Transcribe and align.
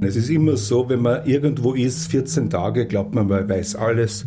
Es 0.00 0.16
ist 0.16 0.28
immer 0.30 0.56
so, 0.56 0.88
wenn 0.88 1.02
man 1.02 1.24
irgendwo 1.24 1.74
ist, 1.74 2.10
14 2.10 2.50
Tage, 2.50 2.86
glaubt 2.86 3.14
man, 3.14 3.28
man 3.28 3.48
weiß 3.48 3.76
alles. 3.76 4.26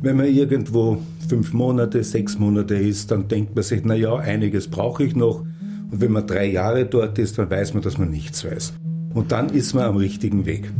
Wenn 0.00 0.16
man 0.16 0.26
irgendwo 0.26 1.02
fünf 1.28 1.52
Monate, 1.52 2.04
sechs 2.04 2.38
Monate 2.38 2.74
ist, 2.74 3.10
dann 3.10 3.28
denkt 3.28 3.54
man 3.54 3.64
sich, 3.64 3.82
na 3.84 3.94
ja, 3.94 4.16
einiges 4.16 4.68
brauche 4.68 5.04
ich 5.04 5.14
noch. 5.14 5.40
Und 5.40 6.00
wenn 6.00 6.12
man 6.12 6.26
drei 6.26 6.46
Jahre 6.46 6.86
dort 6.86 7.18
ist, 7.18 7.36
dann 7.38 7.50
weiß 7.50 7.74
man, 7.74 7.82
dass 7.82 7.98
man 7.98 8.10
nichts 8.10 8.44
weiß. 8.44 8.74
Und 9.14 9.32
dann 9.32 9.50
ist 9.50 9.74
man 9.74 9.84
am 9.84 9.96
richtigen 9.96 10.46
Weg. 10.46 10.72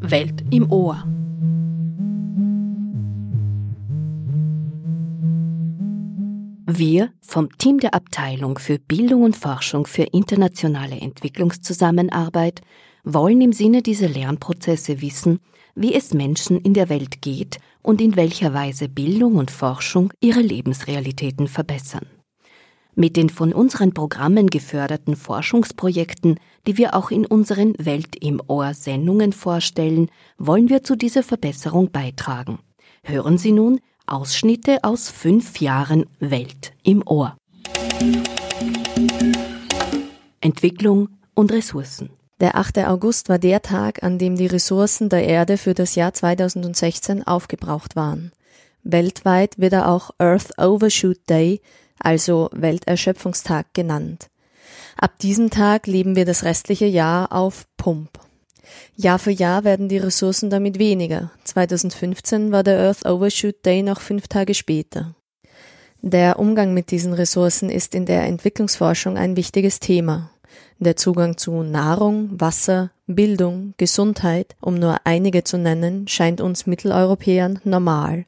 Welt 0.00 0.44
im 0.50 0.70
Ohr. 0.70 1.04
Wir 6.84 7.12
vom 7.20 7.48
Team 7.58 7.78
der 7.78 7.94
Abteilung 7.94 8.58
für 8.58 8.80
Bildung 8.80 9.22
und 9.22 9.36
Forschung 9.36 9.86
für 9.86 10.02
internationale 10.02 10.96
Entwicklungszusammenarbeit 11.00 12.60
wollen 13.04 13.40
im 13.40 13.52
Sinne 13.52 13.82
dieser 13.82 14.08
Lernprozesse 14.08 15.00
wissen, 15.00 15.38
wie 15.76 15.94
es 15.94 16.12
Menschen 16.12 16.58
in 16.60 16.74
der 16.74 16.88
Welt 16.88 17.22
geht 17.22 17.58
und 17.82 18.00
in 18.00 18.16
welcher 18.16 18.52
Weise 18.52 18.88
Bildung 18.88 19.36
und 19.36 19.52
Forschung 19.52 20.12
ihre 20.20 20.40
Lebensrealitäten 20.40 21.46
verbessern. 21.46 22.06
Mit 22.96 23.16
den 23.16 23.30
von 23.30 23.52
unseren 23.52 23.94
Programmen 23.94 24.48
geförderten 24.48 25.14
Forschungsprojekten, 25.14 26.40
die 26.66 26.78
wir 26.78 26.96
auch 26.96 27.12
in 27.12 27.26
unseren 27.26 27.74
Welt 27.78 28.16
im 28.20 28.42
Ohr 28.48 28.74
Sendungen 28.74 29.32
vorstellen, 29.32 30.10
wollen 30.36 30.68
wir 30.68 30.82
zu 30.82 30.96
dieser 30.96 31.22
Verbesserung 31.22 31.92
beitragen. 31.92 32.58
Hören 33.04 33.38
Sie 33.38 33.52
nun 33.52 33.78
Ausschnitte 34.12 34.84
aus 34.84 35.08
fünf 35.08 35.58
Jahren 35.58 36.04
Welt 36.20 36.74
im 36.82 37.02
Ohr. 37.06 37.34
Entwicklung 40.42 41.08
und 41.32 41.50
Ressourcen. 41.50 42.10
Der 42.38 42.56
8. 42.56 42.80
August 42.80 43.30
war 43.30 43.38
der 43.38 43.62
Tag, 43.62 44.02
an 44.02 44.18
dem 44.18 44.36
die 44.36 44.48
Ressourcen 44.48 45.08
der 45.08 45.24
Erde 45.24 45.56
für 45.56 45.72
das 45.72 45.94
Jahr 45.94 46.12
2016 46.12 47.26
aufgebraucht 47.26 47.96
waren. 47.96 48.32
Weltweit 48.82 49.58
wird 49.58 49.72
er 49.72 49.88
auch 49.88 50.10
Earth 50.18 50.58
Overshoot 50.58 51.18
Day, 51.30 51.62
also 51.98 52.50
Welterschöpfungstag 52.52 53.72
genannt. 53.72 54.28
Ab 54.98 55.18
diesem 55.20 55.48
Tag 55.48 55.86
leben 55.86 56.16
wir 56.16 56.26
das 56.26 56.44
restliche 56.44 56.84
Jahr 56.86 57.32
auf 57.32 57.64
Pump. 57.78 58.10
Jahr 58.96 59.18
für 59.18 59.30
Jahr 59.30 59.64
werden 59.64 59.88
die 59.88 59.98
Ressourcen 59.98 60.50
damit 60.50 60.78
weniger. 60.78 61.30
2015 61.44 62.52
war 62.52 62.62
der 62.62 62.78
Earth 62.78 63.06
Overshoot 63.06 63.64
Day 63.64 63.82
noch 63.82 64.00
fünf 64.00 64.28
Tage 64.28 64.54
später. 64.54 65.14
Der 66.00 66.38
Umgang 66.38 66.74
mit 66.74 66.90
diesen 66.90 67.12
Ressourcen 67.12 67.70
ist 67.70 67.94
in 67.94 68.06
der 68.06 68.24
Entwicklungsforschung 68.24 69.16
ein 69.16 69.36
wichtiges 69.36 69.78
Thema. 69.78 70.30
Der 70.78 70.96
Zugang 70.96 71.36
zu 71.36 71.62
Nahrung, 71.62 72.40
Wasser, 72.40 72.90
Bildung, 73.06 73.74
Gesundheit, 73.76 74.56
um 74.60 74.74
nur 74.74 74.96
einige 75.04 75.44
zu 75.44 75.58
nennen, 75.58 76.08
scheint 76.08 76.40
uns 76.40 76.66
Mitteleuropäern 76.66 77.60
normal. 77.62 78.24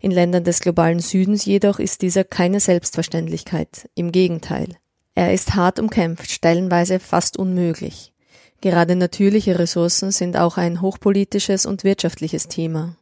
In 0.00 0.10
Ländern 0.10 0.44
des 0.44 0.60
globalen 0.60 1.00
Südens 1.00 1.44
jedoch 1.44 1.78
ist 1.78 2.02
dieser 2.02 2.24
keine 2.24 2.60
Selbstverständlichkeit, 2.60 3.88
im 3.94 4.12
Gegenteil. 4.12 4.76
Er 5.14 5.32
ist 5.32 5.54
hart 5.54 5.80
umkämpft, 5.80 6.30
stellenweise 6.30 7.00
fast 7.00 7.38
unmöglich. 7.38 8.12
Gerade 8.60 8.96
natürliche 8.96 9.58
Ressourcen 9.58 10.10
sind 10.10 10.36
auch 10.36 10.56
ein 10.56 10.80
hochpolitisches 10.80 11.64
und 11.64 11.84
wirtschaftliches 11.84 12.48
Thema. 12.48 12.96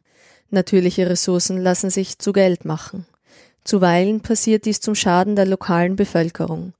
Natürliche 0.51 1.09
Ressourcen 1.09 1.57
lassen 1.57 1.89
sich 1.89 2.19
zu 2.19 2.31
Geld 2.31 2.63
machen. 2.63 3.05
Zuweilen 3.63 4.21
passiert 4.21 4.65
dies 4.65 4.79
zum 4.79 4.95
Schaden 4.95 5.35
der 5.35 5.45
lokalen 5.45 5.95
Bevölkerung. 5.95 6.73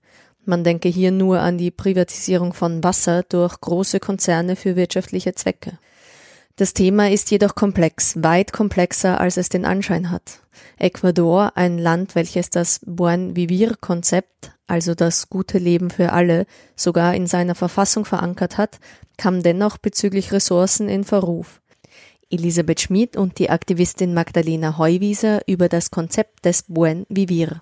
Man 0.46 0.64
denke 0.64 0.88
hier 0.88 1.12
nur 1.12 1.42
an 1.42 1.58
die 1.58 1.72
Privatisierung 1.72 2.54
von 2.54 2.84
Wasser 2.84 3.24
durch 3.24 3.60
große 3.60 4.00
Konzerne 4.00 4.56
für 4.56 4.78
wirtschaftliche 4.78 5.36
Zwecke. 5.36 5.78
Das 6.56 6.74
Thema 6.74 7.12
ist 7.12 7.30
jedoch 7.30 7.56
komplex, 7.56 8.16
weit 8.24 8.54
komplexer, 8.54 9.20
als 9.20 9.38
es 9.38 9.50
den 9.50 9.66
Anschein 9.66 10.10
hat. 10.10 10.40
Ecuador, 10.80 11.52
ein 11.56 11.78
Land, 11.78 12.16
welches 12.16 12.50
das 12.50 12.80
Buen 12.86 13.36
Vivir 13.36 13.76
Konzept, 13.80 14.54
also 14.68 14.94
das 14.94 15.30
gute 15.30 15.58
Leben 15.58 15.90
für 15.90 16.12
alle, 16.12 16.46
sogar 16.76 17.16
in 17.16 17.26
seiner 17.28 17.56
Verfassung 17.56 18.06
verankert 18.06 18.58
hat, 18.58 18.80
kam 19.18 19.42
dennoch 19.42 19.78
bezüglich 19.78 20.32
Ressourcen 20.32 20.90
in 20.90 21.04
Verruf. 21.04 21.62
Elisabeth 22.30 22.82
Schmid 22.82 23.16
und 23.16 23.40
die 23.40 23.50
Aktivistin 23.50 24.14
Magdalena 24.14 24.78
Heuwieser 24.78 25.42
über 25.48 25.70
das 25.70 25.92
Konzept 25.92 26.46
des 26.46 26.64
Buen 26.68 27.06
Vivir 27.08 27.62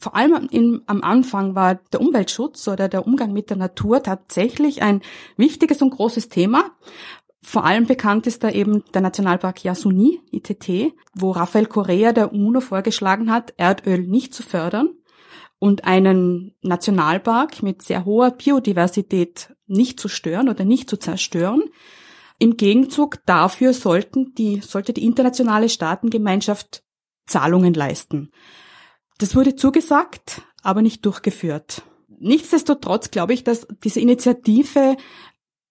vor 0.00 0.16
allem 0.16 0.48
in, 0.50 0.80
am 0.86 1.02
Anfang 1.02 1.54
war 1.54 1.74
der 1.92 2.00
Umweltschutz 2.00 2.66
oder 2.68 2.88
der 2.88 3.06
Umgang 3.06 3.32
mit 3.32 3.50
der 3.50 3.58
Natur 3.58 4.02
tatsächlich 4.02 4.82
ein 4.82 5.02
wichtiges 5.36 5.82
und 5.82 5.90
großes 5.90 6.30
Thema. 6.30 6.70
Vor 7.42 7.64
allem 7.64 7.86
bekannt 7.86 8.26
ist 8.26 8.42
da 8.42 8.50
eben 8.50 8.82
der 8.94 9.02
Nationalpark 9.02 9.62
Yasuni, 9.62 10.20
ITT, 10.30 10.94
wo 11.14 11.30
Rafael 11.32 11.66
Correa 11.66 12.12
der 12.12 12.32
UNO 12.32 12.60
vorgeschlagen 12.60 13.30
hat, 13.30 13.52
Erdöl 13.58 14.06
nicht 14.06 14.34
zu 14.34 14.42
fördern 14.42 14.90
und 15.60 15.84
einen 15.84 16.56
Nationalpark 16.62 17.62
mit 17.62 17.82
sehr 17.82 18.04
hoher 18.04 18.32
Biodiversität 18.32 19.54
nicht 19.66 20.00
zu 20.00 20.08
stören 20.08 20.48
oder 20.48 20.64
nicht 20.64 20.90
zu 20.90 20.96
zerstören. 20.96 21.62
Im 22.38 22.56
Gegenzug 22.56 23.18
dafür 23.26 23.74
sollten 23.74 24.34
die, 24.34 24.60
sollte 24.60 24.94
die 24.94 25.04
internationale 25.04 25.68
Staatengemeinschaft 25.68 26.82
Zahlungen 27.26 27.74
leisten. 27.74 28.32
Das 29.18 29.36
wurde 29.36 29.54
zugesagt, 29.54 30.42
aber 30.62 30.80
nicht 30.80 31.04
durchgeführt. 31.04 31.82
Nichtsdestotrotz 32.18 33.10
glaube 33.10 33.34
ich, 33.34 33.44
dass 33.44 33.68
diese 33.84 34.00
Initiative 34.00 34.96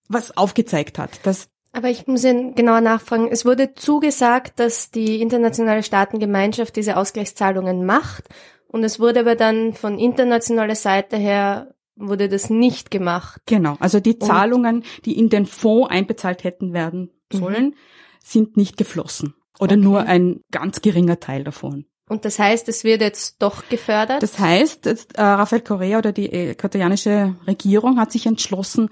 was 0.08 0.38
aufgezeigt 0.38 0.98
hat, 0.98 1.26
dass 1.26 1.50
aber 1.72 1.90
ich 1.90 2.08
muss 2.08 2.24
Ihnen 2.24 2.56
genauer 2.56 2.82
nachfragen. 2.82 3.28
Es 3.30 3.46
wurde 3.46 3.76
zugesagt, 3.76 4.60
dass 4.60 4.90
die 4.90 5.22
internationale 5.22 5.84
Staatengemeinschaft 5.84 6.76
diese 6.76 6.98
Ausgleichszahlungen 6.98 7.86
macht. 7.86 8.24
Und 8.72 8.84
es 8.84 9.00
wurde 9.00 9.22
aber 9.22 9.36
dann 9.36 9.74
von 9.74 9.98
internationaler 9.98 10.76
Seite 10.76 11.18
her 11.18 11.74
wurde 11.96 12.30
das 12.30 12.50
nicht 12.50 12.92
gemacht. 12.92 13.42
Genau. 13.46 13.76
Also 13.80 14.00
die 14.00 14.20
Zahlungen, 14.20 14.78
und 14.78 15.06
die 15.06 15.18
in 15.18 15.30
den 15.30 15.46
Fonds 15.46 15.90
einbezahlt 15.92 16.44
hätten 16.44 16.72
werden 16.72 17.10
sollen, 17.32 17.66
mhm. 17.66 17.76
sind 18.24 18.58
nicht 18.58 18.78
geflossen. 18.78 19.34
Oder 19.60 19.74
okay. 19.74 19.84
nur 19.84 20.02
ein 20.04 20.42
ganz 20.52 20.82
geringer 20.82 21.20
Teil 21.20 21.44
davon. 21.44 21.86
Und 22.08 22.26
das 22.26 22.40
heißt, 22.40 22.70
es 22.70 22.84
wird 22.84 23.02
jetzt 23.02 23.42
doch 23.42 23.68
gefördert? 23.70 24.24
Das 24.24 24.40
heißt, 24.40 24.88
äh, 24.88 25.22
Rafael 25.22 25.62
Correa 25.62 25.98
oder 25.98 26.12
die 26.12 26.32
äquatorianische 26.32 27.36
Regierung 27.46 28.00
hat 28.00 28.12
sich 28.12 28.26
entschlossen, 28.26 28.90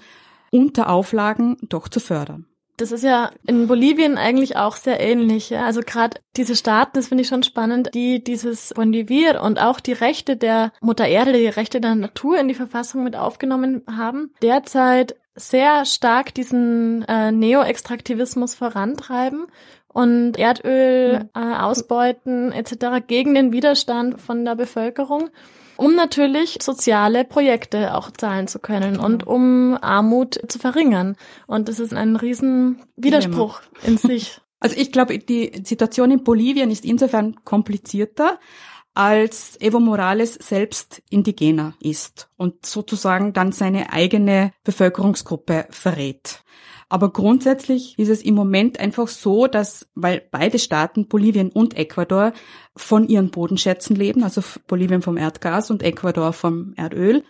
unter 0.50 0.88
Auflagen 0.88 1.56
doch 1.62 1.88
zu 1.88 2.00
fördern. 2.00 2.46
Das 2.78 2.92
ist 2.92 3.02
ja 3.02 3.32
in 3.46 3.66
Bolivien 3.66 4.16
eigentlich 4.16 4.56
auch 4.56 4.76
sehr 4.76 5.00
ähnlich. 5.00 5.50
Ja? 5.50 5.66
Also 5.66 5.80
gerade 5.84 6.20
diese 6.36 6.56
Staaten, 6.56 6.92
das 6.94 7.08
finde 7.08 7.22
ich 7.22 7.28
schon 7.28 7.42
spannend, 7.42 7.90
die 7.92 8.22
dieses 8.22 8.72
Bondivir 8.74 9.42
und 9.42 9.60
auch 9.60 9.80
die 9.80 9.92
Rechte 9.92 10.36
der 10.36 10.72
Mutter 10.80 11.06
Erde, 11.06 11.32
die 11.32 11.48
Rechte 11.48 11.80
der 11.80 11.96
Natur 11.96 12.38
in 12.38 12.48
die 12.48 12.54
Verfassung 12.54 13.04
mit 13.04 13.16
aufgenommen 13.16 13.82
haben, 13.90 14.32
derzeit 14.42 15.16
sehr 15.34 15.84
stark 15.84 16.34
diesen 16.34 17.02
äh, 17.08 17.32
Neo-Extraktivismus 17.32 18.54
vorantreiben 18.54 19.46
und 19.88 20.38
Erdöl 20.38 21.28
äh, 21.34 21.38
ausbeuten 21.38 22.52
etc. 22.52 23.04
gegen 23.06 23.34
den 23.34 23.52
Widerstand 23.52 24.20
von 24.20 24.44
der 24.44 24.54
Bevölkerung, 24.54 25.30
um 25.78 25.94
natürlich 25.94 26.58
soziale 26.60 27.24
Projekte 27.24 27.94
auch 27.94 28.10
zahlen 28.10 28.48
zu 28.48 28.58
können 28.58 28.98
und 28.98 29.26
um 29.26 29.78
Armut 29.80 30.38
zu 30.48 30.58
verringern. 30.58 31.16
Und 31.46 31.68
das 31.68 31.78
ist 31.78 31.94
ein 31.94 32.16
riesen 32.16 32.82
Widerspruch 32.96 33.62
in 33.84 33.96
sich. 33.96 34.40
Also 34.60 34.74
ich 34.76 34.90
glaube, 34.90 35.16
die 35.20 35.62
Situation 35.64 36.10
in 36.10 36.24
Bolivien 36.24 36.72
ist 36.72 36.84
insofern 36.84 37.36
komplizierter, 37.44 38.40
als 38.92 39.56
Evo 39.60 39.78
Morales 39.78 40.34
selbst 40.34 41.00
indigener 41.10 41.74
ist 41.78 42.28
und 42.36 42.66
sozusagen 42.66 43.32
dann 43.32 43.52
seine 43.52 43.92
eigene 43.92 44.50
Bevölkerungsgruppe 44.64 45.68
verrät. 45.70 46.42
Aber 46.88 47.12
grundsätzlich 47.12 47.98
ist 47.98 48.08
es 48.08 48.22
im 48.22 48.34
Moment 48.34 48.80
einfach 48.80 49.08
so, 49.08 49.46
dass, 49.46 49.88
weil 49.94 50.22
beide 50.30 50.58
Staaten, 50.58 51.06
Bolivien 51.06 51.50
und 51.50 51.76
Ecuador, 51.76 52.32
von 52.76 53.06
ihren 53.08 53.30
Bodenschätzen 53.30 53.94
leben, 53.94 54.22
also 54.22 54.42
Bolivien 54.66 55.02
vom 55.02 55.16
Erdgas 55.16 55.70
und 55.70 55.82
Ecuador 55.82 56.32
vom 56.32 56.72
Erdöl, 56.76 57.24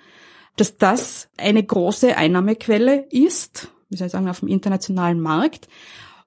dass 0.56 0.76
das 0.76 1.28
eine 1.36 1.62
große 1.62 2.16
Einnahmequelle 2.16 3.06
ist, 3.10 3.72
wie 3.88 3.96
soll 3.96 4.06
ich 4.06 4.12
sagen, 4.12 4.28
auf 4.28 4.40
dem 4.40 4.48
internationalen 4.48 5.20
Markt. 5.20 5.68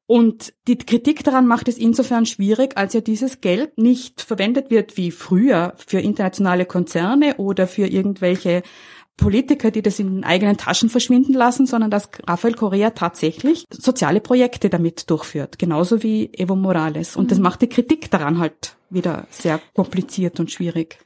Und 0.08 0.54
die 0.68 0.78
Kritik 0.78 1.24
daran 1.24 1.48
macht 1.48 1.70
es 1.70 1.78
insofern 1.78 2.26
schwierig, 2.26 2.76
als 2.76 2.94
ja 2.94 3.00
dieses 3.00 3.40
Geld 3.40 3.78
nicht 3.78 4.22
verwendet 4.22 4.70
wird 4.70 4.98
wie 4.98 5.12
früher 5.12 5.74
für 5.78 6.00
internationale 6.00 6.66
Konzerne 6.66 7.38
oder 7.38 7.66
für 7.66 7.88
irgendwelche 7.88 8.64
Politiker, 9.22 9.70
die 9.70 9.84
das 9.84 10.00
in 10.00 10.24
eigenen 10.24 10.58
Taschen 10.58 10.90
verschwinden 10.90 11.34
lassen, 11.34 11.68
sondern 11.68 11.92
dass 11.92 12.10
Rafael 12.28 12.56
Correa 12.56 12.90
tatsächlich 12.90 13.66
soziale 13.72 14.20
Projekte 14.20 14.70
damit 14.70 15.10
durchführt, 15.12 15.60
genauso 15.60 16.02
wie 16.02 16.34
Evo 16.34 16.56
Morales. 16.56 17.16
Und 17.16 17.30
das 17.30 17.38
mhm. 17.38 17.44
macht 17.44 17.62
die 17.62 17.70
Kritik 17.70 18.10
daran 18.10 18.40
halt 18.40 18.76
wieder 18.90 19.28
sehr 19.30 19.62
kompliziert 19.76 20.40
und 20.40 20.52
schwierig. 20.52 20.98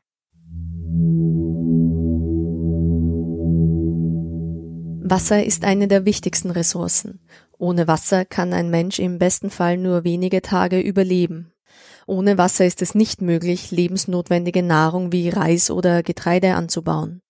Wasser 5.08 5.44
ist 5.44 5.66
eine 5.66 5.90
der 5.90 6.06
wichtigsten 6.06 6.52
Ressourcen. 6.52 7.20
Ohne 7.58 7.88
Wasser 7.88 8.24
kann 8.24 8.54
ein 8.54 8.70
Mensch 8.70 8.98
im 8.98 9.20
besten 9.20 9.50
Fall 9.50 9.78
nur 9.78 10.06
wenige 10.06 10.42
Tage 10.42 10.80
überleben. 10.80 11.52
Ohne 12.08 12.38
Wasser 12.38 12.66
ist 12.66 12.82
es 12.82 12.96
nicht 12.96 13.22
möglich, 13.22 13.72
lebensnotwendige 13.72 14.64
Nahrung 14.64 15.12
wie 15.12 15.28
Reis 15.28 15.70
oder 15.70 16.02
Getreide 16.02 16.56
anzubauen. 16.56 17.22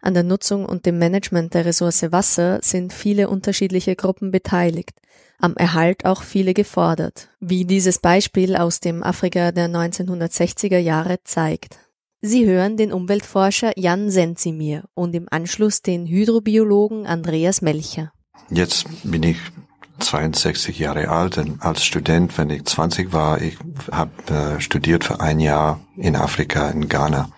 An 0.00 0.14
der 0.14 0.22
Nutzung 0.22 0.64
und 0.64 0.86
dem 0.86 0.98
Management 0.98 1.54
der 1.54 1.64
Ressource 1.64 2.10
Wasser 2.10 2.60
sind 2.62 2.92
viele 2.92 3.28
unterschiedliche 3.28 3.96
Gruppen 3.96 4.30
beteiligt, 4.30 4.92
am 5.40 5.54
Erhalt 5.56 6.04
auch 6.04 6.22
viele 6.22 6.54
gefordert, 6.54 7.28
wie 7.40 7.64
dieses 7.64 7.98
Beispiel 7.98 8.56
aus 8.56 8.80
dem 8.80 9.02
Afrika 9.02 9.52
der 9.52 9.68
1960er 9.68 10.78
Jahre 10.78 11.18
zeigt. 11.24 11.78
Sie 12.20 12.46
hören 12.46 12.76
den 12.76 12.92
Umweltforscher 12.92 13.72
Jan 13.76 14.10
Senzimir 14.10 14.84
und 14.94 15.14
im 15.14 15.28
Anschluss 15.30 15.82
den 15.82 16.06
Hydrobiologen 16.06 17.06
Andreas 17.06 17.62
Melcher. 17.62 18.12
Jetzt 18.50 18.86
bin 19.04 19.22
ich 19.22 19.36
62 20.00 20.78
Jahre 20.78 21.08
alt 21.08 21.38
und 21.38 21.62
als 21.62 21.84
Student, 21.84 22.36
wenn 22.38 22.50
ich 22.50 22.64
20 22.64 23.12
war, 23.12 23.40
ich 23.40 23.56
habe 23.92 24.10
äh, 24.32 24.60
studiert 24.60 25.04
für 25.04 25.20
ein 25.20 25.38
Jahr 25.38 25.80
in 25.96 26.16
Afrika, 26.16 26.70
in 26.70 26.88
Ghana. 26.88 27.30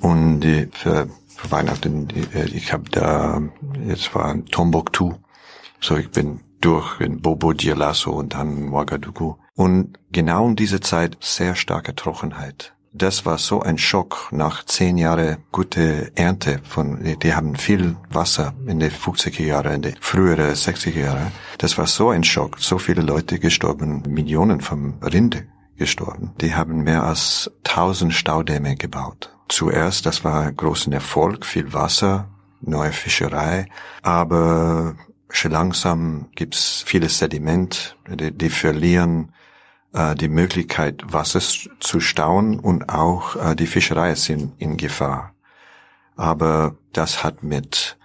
Und 0.00 0.40
die, 0.40 0.68
für, 0.72 1.08
Weihnachten, 1.50 2.08
äh, 2.34 2.44
ich 2.46 2.72
habe 2.72 2.84
da, 2.90 3.40
jetzt 3.86 4.14
war 4.14 4.36
Tombouctou, 4.46 5.14
so 5.80 5.96
ich 5.96 6.10
bin 6.10 6.40
durch 6.60 7.00
in 7.00 7.20
Bobo 7.20 7.52
Dioulasso 7.52 8.12
und 8.12 8.34
dann 8.34 8.70
Ouagadougou. 8.70 9.36
Und 9.54 9.98
genau 10.10 10.48
in 10.48 10.56
dieser 10.56 10.80
Zeit 10.80 11.16
sehr 11.20 11.54
starke 11.54 11.94
Trockenheit 11.94 12.74
das 12.94 13.26
war 13.26 13.38
so 13.38 13.60
ein 13.60 13.76
Schock 13.76 14.28
nach 14.30 14.64
zehn 14.64 14.96
Jahre 14.96 15.38
gute 15.50 16.12
Ernte 16.14 16.60
von, 16.62 17.16
die 17.22 17.34
haben 17.34 17.56
viel 17.56 17.96
Wasser 18.10 18.54
in 18.66 18.78
den 18.78 18.92
50er 18.92 19.42
Jahren, 19.42 19.74
in 19.74 19.82
den 19.82 19.96
früheren 20.00 20.54
60er 20.54 21.00
Jahren. 21.00 21.32
Das 21.58 21.76
war 21.76 21.88
so 21.88 22.10
ein 22.10 22.22
Schock. 22.22 22.58
So 22.60 22.78
viele 22.78 23.02
Leute 23.02 23.40
gestorben, 23.40 24.02
Millionen 24.06 24.60
von 24.60 24.94
Rinde 25.02 25.44
gestorben. 25.76 26.34
Die 26.40 26.54
haben 26.54 26.84
mehr 26.84 27.02
als 27.02 27.50
tausend 27.64 28.14
Staudämme 28.14 28.76
gebaut. 28.76 29.33
Zuerst, 29.48 30.06
das 30.06 30.24
war 30.24 30.42
ein 30.42 30.56
großer 30.56 30.92
Erfolg, 30.92 31.44
viel 31.44 31.72
Wasser, 31.72 32.28
neue 32.60 32.92
Fischerei, 32.92 33.66
aber 34.02 34.96
schon 35.28 35.50
langsam 35.50 36.28
gibt's 36.34 36.82
viele 36.86 37.08
Sediment, 37.08 37.96
die, 38.08 38.32
die 38.32 38.50
verlieren 38.50 39.32
äh, 39.92 40.14
die 40.14 40.28
Möglichkeit, 40.28 41.02
Wasser 41.12 41.40
zu 41.80 42.00
stauen 42.00 42.58
und 42.58 42.88
auch 42.88 43.36
äh, 43.36 43.54
die 43.54 43.66
Fischerei 43.66 44.14
sind 44.14 44.60
in 44.60 44.76
Gefahr. 44.76 45.34
Aber 46.16 46.76
das 46.92 47.24
hat 47.24 47.42
mit 47.42 47.98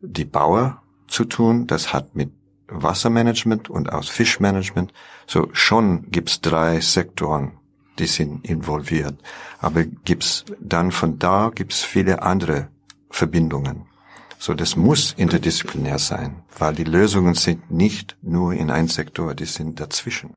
die 0.00 0.24
Bauer 0.24 0.82
zu 1.08 1.24
tun, 1.24 1.66
das 1.66 1.92
hat 1.92 2.14
mit 2.14 2.32
Wassermanagement 2.68 3.68
und 3.70 3.92
aus 3.92 4.08
Fischmanagement. 4.08 4.92
So 5.26 5.48
schon 5.52 6.10
gibt's 6.10 6.40
drei 6.40 6.80
Sektoren, 6.80 7.52
die 8.02 8.08
sind 8.08 8.44
involviert. 8.44 9.14
Aber 9.60 9.84
gibt's 9.84 10.44
dann 10.60 10.90
von 10.90 11.18
da 11.18 11.50
gibt's 11.54 11.82
viele 11.82 12.22
andere 12.22 12.68
Verbindungen. 13.10 13.86
So, 14.38 14.54
das 14.54 14.74
muss 14.74 15.12
interdisziplinär 15.16 15.98
sein, 15.98 16.42
weil 16.58 16.74
die 16.74 16.84
Lösungen 16.84 17.34
sind 17.34 17.70
nicht 17.70 18.16
nur 18.22 18.54
in 18.54 18.72
ein 18.72 18.88
Sektor, 18.88 19.34
die 19.36 19.44
sind 19.44 19.78
dazwischen. 19.78 20.34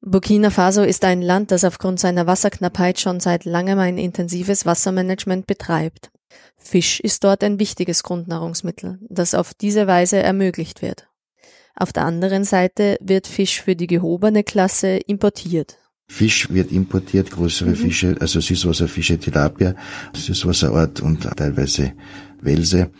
Burkina 0.00 0.50
Faso 0.50 0.82
ist 0.82 1.04
ein 1.04 1.20
Land, 1.20 1.50
das 1.50 1.64
aufgrund 1.64 2.00
seiner 2.00 2.26
Wasserknappheit 2.26 2.98
schon 2.98 3.20
seit 3.20 3.44
langem 3.44 3.78
ein 3.78 3.98
intensives 3.98 4.64
Wassermanagement 4.64 5.46
betreibt. 5.46 6.10
Fisch 6.56 7.00
ist 7.00 7.24
dort 7.24 7.44
ein 7.44 7.58
wichtiges 7.58 8.02
Grundnahrungsmittel, 8.02 8.98
das 9.08 9.34
auf 9.34 9.52
diese 9.52 9.86
Weise 9.86 10.16
ermöglicht 10.16 10.80
wird. 10.80 11.08
Auf 11.74 11.92
der 11.92 12.06
anderen 12.06 12.44
Seite 12.44 12.96
wird 13.02 13.26
Fisch 13.26 13.60
für 13.60 13.76
die 13.76 13.86
gehobene 13.86 14.44
Klasse 14.44 14.96
importiert. 14.96 15.78
Fisch 16.08 16.48
wird 16.50 16.72
importiert, 16.72 17.30
größere 17.30 17.70
mhm. 17.70 17.76
Fische, 17.76 18.16
also 18.20 18.40
Süßwasserfische, 18.40 19.18
Tilapia, 19.18 19.74
Süßwasserort 20.14 21.00
und 21.00 21.22
teilweise 21.36 21.92
Welse 22.40 22.90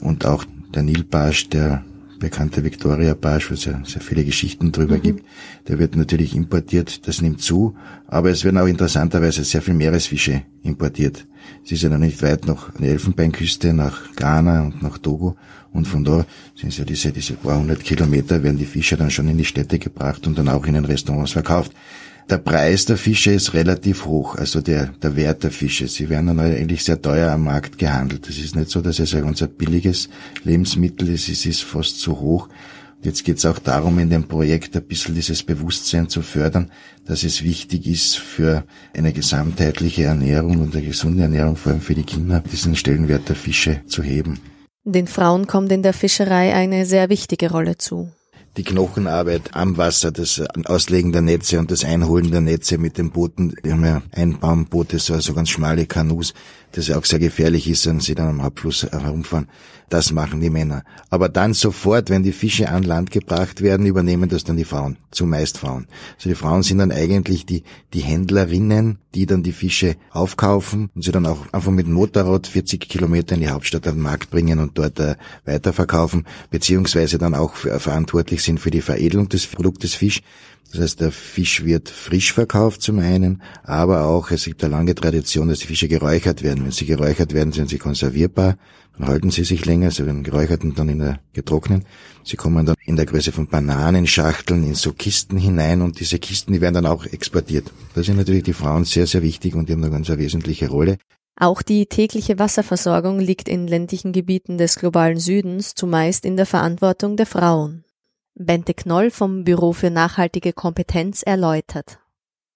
und 0.00 0.24
auch 0.24 0.44
der 0.74 0.82
Nilbarsch, 0.82 1.48
der 1.48 1.84
bekannte 2.18 2.64
Victoria 2.64 3.14
Barsch, 3.14 3.50
wo 3.50 3.54
es 3.54 3.66
ja 3.66 3.82
sehr 3.84 4.00
viele 4.00 4.24
Geschichten 4.24 4.72
drüber 4.72 4.96
mhm. 4.96 5.02
gibt, 5.02 5.26
der 5.68 5.78
wird 5.78 5.96
natürlich 5.96 6.34
importiert, 6.34 7.06
das 7.06 7.20
nimmt 7.20 7.42
zu, 7.42 7.76
aber 8.06 8.30
es 8.30 8.42
werden 8.42 8.58
auch 8.58 8.66
interessanterweise 8.66 9.44
sehr 9.44 9.60
viel 9.60 9.74
Meeresfische 9.74 10.42
importiert. 10.62 11.26
Es 11.62 11.72
ist 11.72 11.82
ja 11.82 11.90
noch 11.90 11.98
nicht 11.98 12.22
weit 12.22 12.46
nach 12.46 12.72
der 12.72 12.88
Elfenbeinküste, 12.88 13.74
nach 13.74 14.14
Ghana 14.16 14.62
und 14.62 14.82
nach 14.82 14.96
Togo 14.96 15.36
und 15.72 15.86
von 15.86 16.04
da 16.04 16.24
sind 16.54 16.70
es 16.70 16.78
ja 16.78 16.84
diese, 16.86 17.12
diese 17.12 17.34
paar 17.34 17.58
hundert 17.58 17.84
Kilometer, 17.84 18.42
werden 18.42 18.56
die 18.56 18.64
Fische 18.64 18.96
dann 18.96 19.10
schon 19.10 19.28
in 19.28 19.36
die 19.36 19.44
Städte 19.44 19.78
gebracht 19.78 20.26
und 20.26 20.38
dann 20.38 20.48
auch 20.48 20.64
in 20.64 20.72
den 20.72 20.86
Restaurants 20.86 21.32
verkauft. 21.32 21.72
Der 22.28 22.38
Preis 22.38 22.86
der 22.86 22.96
Fische 22.96 23.30
ist 23.30 23.54
relativ 23.54 24.04
hoch, 24.04 24.34
also 24.34 24.60
der, 24.60 24.86
der 25.00 25.14
Wert 25.14 25.44
der 25.44 25.52
Fische. 25.52 25.86
Sie 25.86 26.08
werden 26.10 26.26
dann 26.26 26.40
eigentlich 26.40 26.82
sehr 26.82 27.00
teuer 27.00 27.30
am 27.30 27.44
Markt 27.44 27.78
gehandelt. 27.78 28.28
Es 28.28 28.38
ist 28.38 28.56
nicht 28.56 28.68
so, 28.68 28.80
dass 28.80 28.98
es 28.98 29.14
ein 29.14 29.22
ganz 29.22 29.46
billiges 29.56 30.08
Lebensmittel 30.42 31.08
ist, 31.10 31.28
es 31.28 31.46
ist 31.46 31.62
fast 31.62 32.00
zu 32.00 32.18
hoch. 32.18 32.48
Jetzt 33.00 33.22
geht 33.22 33.38
es 33.38 33.46
auch 33.46 33.60
darum, 33.60 34.00
in 34.00 34.10
dem 34.10 34.26
Projekt 34.26 34.74
ein 34.74 34.82
bisschen 34.82 35.14
dieses 35.14 35.44
Bewusstsein 35.44 36.08
zu 36.08 36.20
fördern, 36.20 36.72
dass 37.04 37.22
es 37.22 37.44
wichtig 37.44 37.86
ist, 37.86 38.18
für 38.18 38.64
eine 38.92 39.12
gesamtheitliche 39.12 40.04
Ernährung 40.04 40.60
und 40.60 40.74
eine 40.74 40.84
gesunde 40.84 41.22
Ernährung, 41.22 41.54
vor 41.54 41.70
allem 41.70 41.80
für 41.80 41.94
die 41.94 42.02
Kinder, 42.02 42.42
diesen 42.50 42.74
Stellenwert 42.74 43.28
der 43.28 43.36
Fische 43.36 43.82
zu 43.86 44.02
heben. 44.02 44.40
Den 44.82 45.06
Frauen 45.06 45.46
kommt 45.46 45.70
in 45.70 45.84
der 45.84 45.92
Fischerei 45.92 46.52
eine 46.54 46.86
sehr 46.86 47.08
wichtige 47.08 47.52
Rolle 47.52 47.78
zu 47.78 48.10
die 48.56 48.64
Knochenarbeit 48.64 49.50
am 49.54 49.76
Wasser, 49.76 50.12
das 50.12 50.42
Auslegen 50.64 51.12
der 51.12 51.22
Netze 51.22 51.58
und 51.58 51.70
das 51.70 51.84
Einholen 51.84 52.30
der 52.30 52.40
Netze 52.40 52.78
mit 52.78 52.98
den 52.98 53.10
Booten. 53.10 53.54
Die 53.64 53.72
haben 53.72 53.84
ja 53.84 54.02
Einbaumboote, 54.12 54.98
so 54.98 55.14
also 55.14 55.34
ganz 55.34 55.50
schmale 55.50 55.86
Kanus, 55.86 56.32
das 56.76 56.88
ja 56.88 56.98
auch 56.98 57.04
sehr 57.04 57.18
gefährlich 57.18 57.68
ist, 57.68 57.86
wenn 57.86 58.00
sie 58.00 58.14
dann 58.14 58.28
am 58.28 58.40
Abfluss 58.40 58.82
herumfahren. 58.84 59.48
Das 59.88 60.12
machen 60.12 60.40
die 60.40 60.50
Männer. 60.50 60.82
Aber 61.10 61.28
dann 61.28 61.54
sofort, 61.54 62.10
wenn 62.10 62.24
die 62.24 62.32
Fische 62.32 62.68
an 62.68 62.82
Land 62.82 63.12
gebracht 63.12 63.62
werden, 63.62 63.86
übernehmen 63.86 64.28
das 64.28 64.42
dann 64.42 64.56
die 64.56 64.64
Frauen, 64.64 64.96
zumeist 65.12 65.58
Frauen. 65.58 65.86
Also 66.16 66.28
die 66.28 66.34
Frauen 66.34 66.64
sind 66.64 66.78
dann 66.78 66.90
eigentlich 66.90 67.46
die, 67.46 67.62
die 67.94 68.00
Händlerinnen, 68.00 68.98
die 69.14 69.26
dann 69.26 69.44
die 69.44 69.52
Fische 69.52 69.94
aufkaufen 70.10 70.90
und 70.94 71.02
sie 71.02 71.12
dann 71.12 71.24
auch 71.24 71.52
einfach 71.52 71.70
mit 71.70 71.86
Motorrad 71.86 72.48
40 72.48 72.88
Kilometer 72.88 73.36
in 73.36 73.42
die 73.42 73.48
Hauptstadt 73.48 73.86
auf 73.86 73.94
den 73.94 74.02
Markt 74.02 74.30
bringen 74.30 74.58
und 74.58 74.76
dort 74.76 74.98
äh, 74.98 75.14
weiterverkaufen, 75.44 76.26
beziehungsweise 76.50 77.18
dann 77.18 77.34
auch 77.34 77.54
verantwortlich 77.54 78.42
sind 78.42 78.58
für 78.58 78.72
die 78.72 78.82
Veredelung 78.82 79.28
des 79.28 79.46
Produktes 79.46 79.94
Fisch. 79.94 80.20
Das 80.72 80.80
heißt, 80.80 81.00
der 81.00 81.12
Fisch 81.12 81.64
wird 81.64 81.88
frisch 81.88 82.32
verkauft 82.32 82.82
zum 82.82 82.98
einen, 82.98 83.42
aber 83.62 84.06
auch 84.06 84.30
es 84.30 84.44
gibt 84.44 84.62
eine 84.64 84.74
lange 84.74 84.94
Tradition, 84.94 85.48
dass 85.48 85.60
die 85.60 85.66
Fische 85.66 85.88
geräuchert 85.88 86.42
werden. 86.42 86.64
Wenn 86.64 86.72
sie 86.72 86.86
geräuchert 86.86 87.32
werden, 87.32 87.52
sind 87.52 87.68
sie 87.68 87.78
konservierbar, 87.78 88.56
dann 88.98 89.08
halten 89.08 89.30
sie 89.30 89.44
sich 89.44 89.64
länger, 89.64 89.90
sie 89.90 90.06
werden 90.06 90.22
geräuchert 90.22 90.64
und 90.64 90.78
dann 90.78 90.88
in 90.88 90.98
der 90.98 91.20
getrocknet. 91.32 91.84
Sie 92.24 92.36
kommen 92.36 92.66
dann 92.66 92.74
in 92.84 92.96
der 92.96 93.06
Größe 93.06 93.30
von 93.30 93.46
Bananenschachteln 93.46 94.64
in 94.64 94.74
so 94.74 94.92
Kisten 94.92 95.38
hinein 95.38 95.82
und 95.82 96.00
diese 96.00 96.18
Kisten, 96.18 96.52
die 96.52 96.60
werden 96.60 96.74
dann 96.74 96.86
auch 96.86 97.06
exportiert. 97.06 97.70
Da 97.94 98.02
sind 98.02 98.16
natürlich 98.16 98.42
die 98.42 98.52
Frauen 98.52 98.84
sehr, 98.84 99.06
sehr 99.06 99.22
wichtig 99.22 99.54
und 99.54 99.68
die 99.68 99.72
haben 99.72 99.84
eine 99.84 99.92
ganz 99.92 100.08
wesentliche 100.08 100.68
Rolle. 100.68 100.98
Auch 101.38 101.60
die 101.60 101.86
tägliche 101.86 102.38
Wasserversorgung 102.38 103.20
liegt 103.20 103.48
in 103.48 103.66
ländlichen 103.66 104.12
Gebieten 104.12 104.56
des 104.56 104.76
globalen 104.76 105.18
Südens 105.18 105.74
zumeist 105.74 106.24
in 106.24 106.36
der 106.36 106.46
Verantwortung 106.46 107.16
der 107.16 107.26
Frauen. 107.26 107.85
Bente 108.38 108.74
Knoll 108.74 109.10
vom 109.10 109.44
Büro 109.44 109.72
für 109.72 109.90
nachhaltige 109.90 110.52
Kompetenz 110.52 111.22
erläutert. 111.22 111.98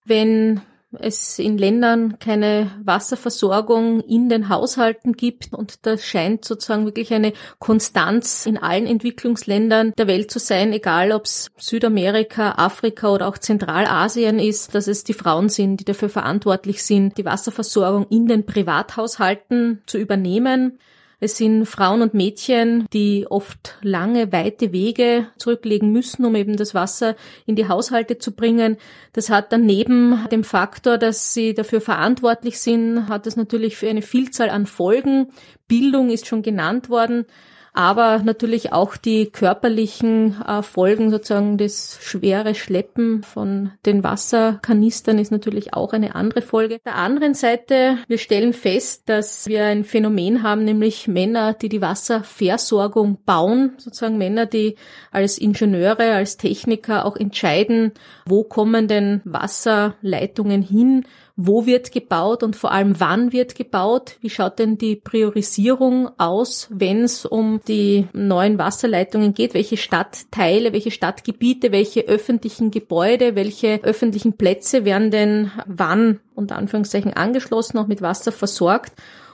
Wenn 0.04 0.60
es 0.98 1.38
in 1.38 1.56
Ländern 1.56 2.18
keine 2.18 2.70
Wasserversorgung 2.84 4.00
in 4.00 4.28
den 4.28 4.48
Haushalten 4.48 5.12
gibt 5.12 5.52
und 5.52 5.86
da 5.86 5.96
scheint 5.96 6.44
sozusagen 6.44 6.84
wirklich 6.84 7.14
eine 7.14 7.32
Konstanz 7.58 8.44
in 8.44 8.58
allen 8.58 8.86
Entwicklungsländern 8.86 9.92
der 9.96 10.08
Welt 10.08 10.30
zu 10.30 10.38
sein, 10.38 10.72
egal 10.72 11.12
ob 11.12 11.26
es 11.26 11.50
Südamerika, 11.56 12.52
Afrika 12.56 13.08
oder 13.12 13.28
auch 13.28 13.38
Zentralasien 13.38 14.38
ist, 14.38 14.74
dass 14.74 14.88
es 14.88 15.04
die 15.04 15.14
Frauen 15.14 15.48
sind, 15.48 15.78
die 15.78 15.84
dafür 15.84 16.08
verantwortlich 16.08 16.82
sind, 16.82 17.16
die 17.18 17.24
Wasserversorgung 17.24 18.06
in 18.10 18.26
den 18.26 18.44
Privathaushalten 18.44 19.82
zu 19.86 19.96
übernehmen 19.96 20.78
Es 21.20 21.36
sind 21.36 21.66
Frauen 21.66 22.00
und 22.00 22.14
Mädchen, 22.14 22.86
die 22.94 23.26
oft 23.28 23.76
lange, 23.82 24.32
weite 24.32 24.72
Wege 24.72 25.26
zurücklegen 25.36 25.92
müssen, 25.92 26.24
um 26.24 26.34
eben 26.34 26.56
das 26.56 26.74
Wasser 26.74 27.14
in 27.44 27.56
die 27.56 27.68
Haushalte 27.68 28.16
zu 28.16 28.32
bringen. 28.32 28.78
Das 29.12 29.28
hat 29.28 29.52
dann 29.52 29.66
neben 29.66 30.26
dem 30.32 30.44
Faktor, 30.44 30.96
dass 30.96 31.34
sie 31.34 31.52
dafür 31.52 31.82
verantwortlich 31.82 32.58
sind, 32.58 33.08
hat 33.08 33.26
es 33.26 33.36
natürlich 33.36 33.76
für 33.76 33.90
eine 33.90 34.02
Vielzahl 34.02 34.48
an 34.48 34.64
Folgen. 34.64 35.28
Bildung 35.68 36.08
ist 36.08 36.26
schon 36.26 36.42
genannt 36.42 36.88
worden 36.88 37.26
aber 37.72 38.18
natürlich 38.18 38.72
auch 38.72 38.96
die 38.96 39.26
körperlichen 39.26 40.40
äh, 40.42 40.62
Folgen, 40.62 41.10
sozusagen 41.10 41.56
das 41.56 41.98
schwere 42.00 42.54
Schleppen 42.54 43.22
von 43.22 43.72
den 43.86 44.02
Wasserkanistern 44.02 45.18
ist 45.18 45.30
natürlich 45.30 45.74
auch 45.74 45.92
eine 45.92 46.14
andere 46.14 46.42
Folge. 46.42 46.80
Der 46.84 46.96
anderen 46.96 47.34
Seite, 47.34 47.98
wir 48.08 48.18
stellen 48.18 48.52
fest, 48.52 49.08
dass 49.08 49.46
wir 49.46 49.64
ein 49.64 49.84
Phänomen 49.84 50.42
haben, 50.42 50.64
nämlich 50.64 51.06
Männer, 51.06 51.54
die 51.54 51.68
die 51.68 51.80
Wasserversorgung 51.80 53.18
bauen, 53.24 53.74
sozusagen 53.78 54.18
Männer, 54.18 54.46
die 54.46 54.76
als 55.10 55.38
Ingenieure, 55.38 56.14
als 56.14 56.36
Techniker 56.36 57.04
auch 57.04 57.16
entscheiden, 57.16 57.92
wo 58.26 58.42
kommen 58.44 58.88
denn 58.88 59.20
Wasserleitungen 59.24 60.62
hin, 60.62 61.04
wo 61.36 61.66
wird 61.66 61.92
gebaut 61.92 62.42
und 62.42 62.56
vor 62.56 62.72
allem 62.72 63.00
wann 63.00 63.32
wird 63.32 63.54
gebaut? 63.54 64.16
Wie 64.20 64.30
schaut 64.30 64.58
denn 64.58 64.78
die 64.78 64.96
Priorisierung 64.96 66.10
aus, 66.18 66.68
wenn 66.70 67.02
es 67.04 67.24
um 67.24 67.60
die 67.66 68.06
neuen 68.12 68.58
Wasserleitungen 68.58 69.34
geht? 69.34 69.54
Welche 69.54 69.76
Stadtteile, 69.76 70.72
welche 70.72 70.90
Stadtgebiete, 70.90 71.72
welche 71.72 72.02
öffentlichen 72.02 72.70
Gebäude, 72.70 73.34
welche 73.36 73.82
öffentlichen 73.82 74.34
Plätze 74.34 74.84
werden 74.84 75.10
denn 75.10 75.50
wann 75.66 76.20
unter 76.34 76.56
Anführungszeichen 76.56 77.12
angeschlossen, 77.12 77.78
auch 77.78 77.86
mit 77.86 78.02
Wasser 78.02 78.32
versorgt? 78.32 78.92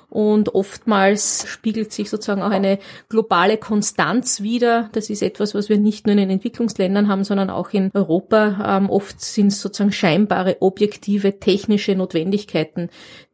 Und 0.09 0.55
oftmals 0.55 1.47
spiegelt 1.49 1.93
sich 1.93 2.09
sozusagen 2.09 2.43
auch 2.43 2.51
eine 2.51 2.79
globale 3.09 3.59
Konstanz 3.59 4.41
wider. 4.41 4.89
Das 4.93 5.11
ist 5.11 5.23
etwas, 5.23 5.55
was 5.55 5.69
wir 5.69 5.79
nicht 5.79 6.07
nur 6.07 6.13
in 6.13 6.19
den 6.19 6.31
Entwicklungsländern 6.31 7.09
haben, 7.09 7.25
sondern 7.25 7.51
auch 7.51 7.71
in 7.71 7.91
Europa. 7.93 8.79
Ähm, 8.79 8.89
oft 8.89 9.21
sind 9.21 9.49
es 9.49 9.61
sozusagen 9.61 9.93
scheinbare, 9.93 10.59
objektive, 10.61 11.41
technische 11.41 11.95
Notwendigkeiten, 11.97 12.89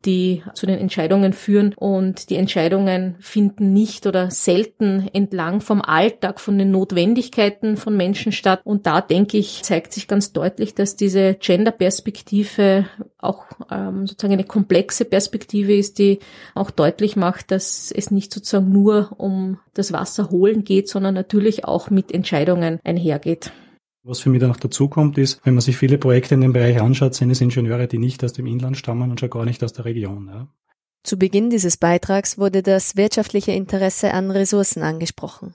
die 0.05 0.43
zu 0.55 0.67
den 0.67 0.79
Entscheidungen 0.79 1.33
führen. 1.35 1.75
Und 1.75 2.31
die 2.31 2.37
Entscheidungen 2.37 3.17
finden 3.21 3.73
nicht 3.73 4.07
oder 4.07 4.31
selten 4.31 5.09
entlang 5.13 5.61
vom 5.61 5.83
Alltag, 5.83 6.41
von 6.41 6.59
den 6.59 6.71
Notwendigkeiten 6.71 7.77
von 7.77 7.97
Menschen 7.97 8.33
statt. 8.33 8.61
Und 8.65 8.87
da 8.87 9.01
denke 9.01 9.37
ich, 9.37 9.63
zeigt 9.63 9.93
sich 9.93 10.09
ganz 10.09 10.33
deutlich, 10.33 10.75
dass 10.75 10.97
diese 10.97 11.35
Gender-Perspektive 11.35 12.87
auch 13.19 13.45
ähm, 13.71 14.07
sozusagen 14.07 14.33
eine 14.33 14.45
komplexe 14.45 15.05
Perspektive 15.05 15.75
ist, 15.75 15.99
die 15.99 16.19
auch 16.63 16.71
deutlich 16.71 17.17
macht, 17.17 17.51
dass 17.51 17.91
es 17.91 18.13
nicht 18.13 18.33
sozusagen 18.33 18.71
nur 18.71 19.13
um 19.19 19.59
das 19.75 19.93
Wasser 19.93 20.31
holen 20.31 20.63
geht, 20.63 20.89
sondern 20.89 21.15
natürlich 21.15 21.65
auch 21.65 21.91
mit 21.91 22.13
Entscheidungen 22.13 22.79
einhergeht. 22.85 23.53
Was 24.05 24.21
für 24.21 24.31
mich 24.31 24.41
dann 24.41 24.51
noch 24.51 24.57
dazu 24.57 24.89
kommt, 24.89 25.19
ist, 25.19 25.41
wenn 25.45 25.55
man 25.55 25.61
sich 25.61 25.77
viele 25.77 25.99
Projekte 25.99 26.35
in 26.35 26.41
dem 26.41 26.53
Bereich 26.53 26.81
anschaut, 26.81 27.15
sind 27.15 27.31
es 27.31 27.41
Ingenieure, 27.41 27.89
die 27.89 27.99
nicht 27.99 28.23
aus 28.25 28.33
dem 28.33 28.47
Inland 28.47 28.77
stammen 28.77 29.11
und 29.11 29.19
schon 29.19 29.31
gar 29.31 29.45
nicht 29.45 29.63
aus 29.65 29.73
der 29.73 29.85
Region. 29.85 30.29
Ja. 30.29 30.49
Zu 31.03 31.19
Beginn 31.19 31.51
dieses 31.51 31.77
Beitrags 31.77 32.39
wurde 32.39 32.63
das 32.63 32.97
wirtschaftliche 32.97 33.53
Interesse 33.53 34.15
an 34.15 34.31
Ressourcen 34.31 34.83
angesprochen. 34.83 35.55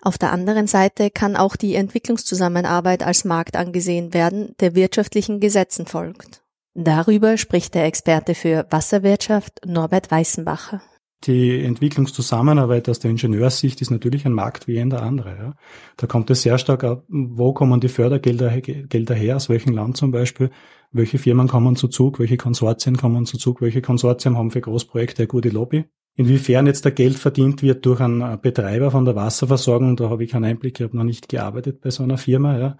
Auf 0.00 0.16
der 0.16 0.32
anderen 0.32 0.66
Seite 0.66 1.10
kann 1.10 1.36
auch 1.36 1.56
die 1.56 1.74
Entwicklungszusammenarbeit 1.74 3.02
als 3.02 3.24
Markt 3.24 3.56
angesehen 3.56 4.14
werden, 4.14 4.54
der 4.60 4.74
wirtschaftlichen 4.74 5.40
Gesetzen 5.40 5.86
folgt. 5.86 6.42
Darüber 6.80 7.36
spricht 7.38 7.74
der 7.74 7.86
Experte 7.86 8.36
für 8.36 8.64
Wasserwirtschaft 8.70 9.66
Norbert 9.66 10.12
Weißenbacher. 10.12 10.80
Die 11.24 11.64
Entwicklungszusammenarbeit 11.64 12.88
aus 12.88 13.00
der 13.00 13.10
Ingenieurssicht 13.10 13.82
ist 13.82 13.90
natürlich 13.90 14.24
ein 14.24 14.32
Markt 14.32 14.68
wie 14.68 14.74
jeder 14.74 15.02
andere. 15.02 15.30
Ja. 15.30 15.54
Da 15.96 16.06
kommt 16.06 16.30
es 16.30 16.42
sehr 16.42 16.56
stark 16.56 16.84
ab, 16.84 17.02
wo 17.08 17.52
kommen 17.52 17.80
die 17.80 17.88
Fördergelder 17.88 18.60
Gelder 18.60 19.16
her, 19.16 19.34
aus 19.34 19.48
welchem 19.48 19.74
Land 19.74 19.96
zum 19.96 20.12
Beispiel, 20.12 20.50
welche 20.92 21.18
Firmen 21.18 21.48
kommen 21.48 21.74
zu 21.74 21.88
Zug, 21.88 22.20
welche 22.20 22.36
Konsortien 22.36 22.96
kommen 22.96 23.26
zu 23.26 23.38
Zug, 23.38 23.60
welche 23.60 23.82
Konsortien 23.82 24.36
haben 24.36 24.52
für 24.52 24.60
Großprojekte 24.60 25.22
eine 25.22 25.26
gute 25.26 25.48
Lobby. 25.48 25.84
Inwiefern 26.14 26.68
jetzt 26.68 26.84
der 26.84 26.92
Geld 26.92 27.16
verdient 27.16 27.60
wird 27.60 27.84
durch 27.86 27.98
einen 27.98 28.40
Betreiber 28.40 28.92
von 28.92 29.04
der 29.04 29.16
Wasserversorgung, 29.16 29.96
da 29.96 30.10
habe 30.10 30.22
ich 30.22 30.30
keinen 30.30 30.44
Einblick, 30.44 30.78
ich 30.78 30.84
habe 30.84 30.96
noch 30.96 31.02
nicht 31.02 31.28
gearbeitet 31.28 31.80
bei 31.80 31.90
so 31.90 32.04
einer 32.04 32.18
Firma. 32.18 32.56
Ja. 32.56 32.78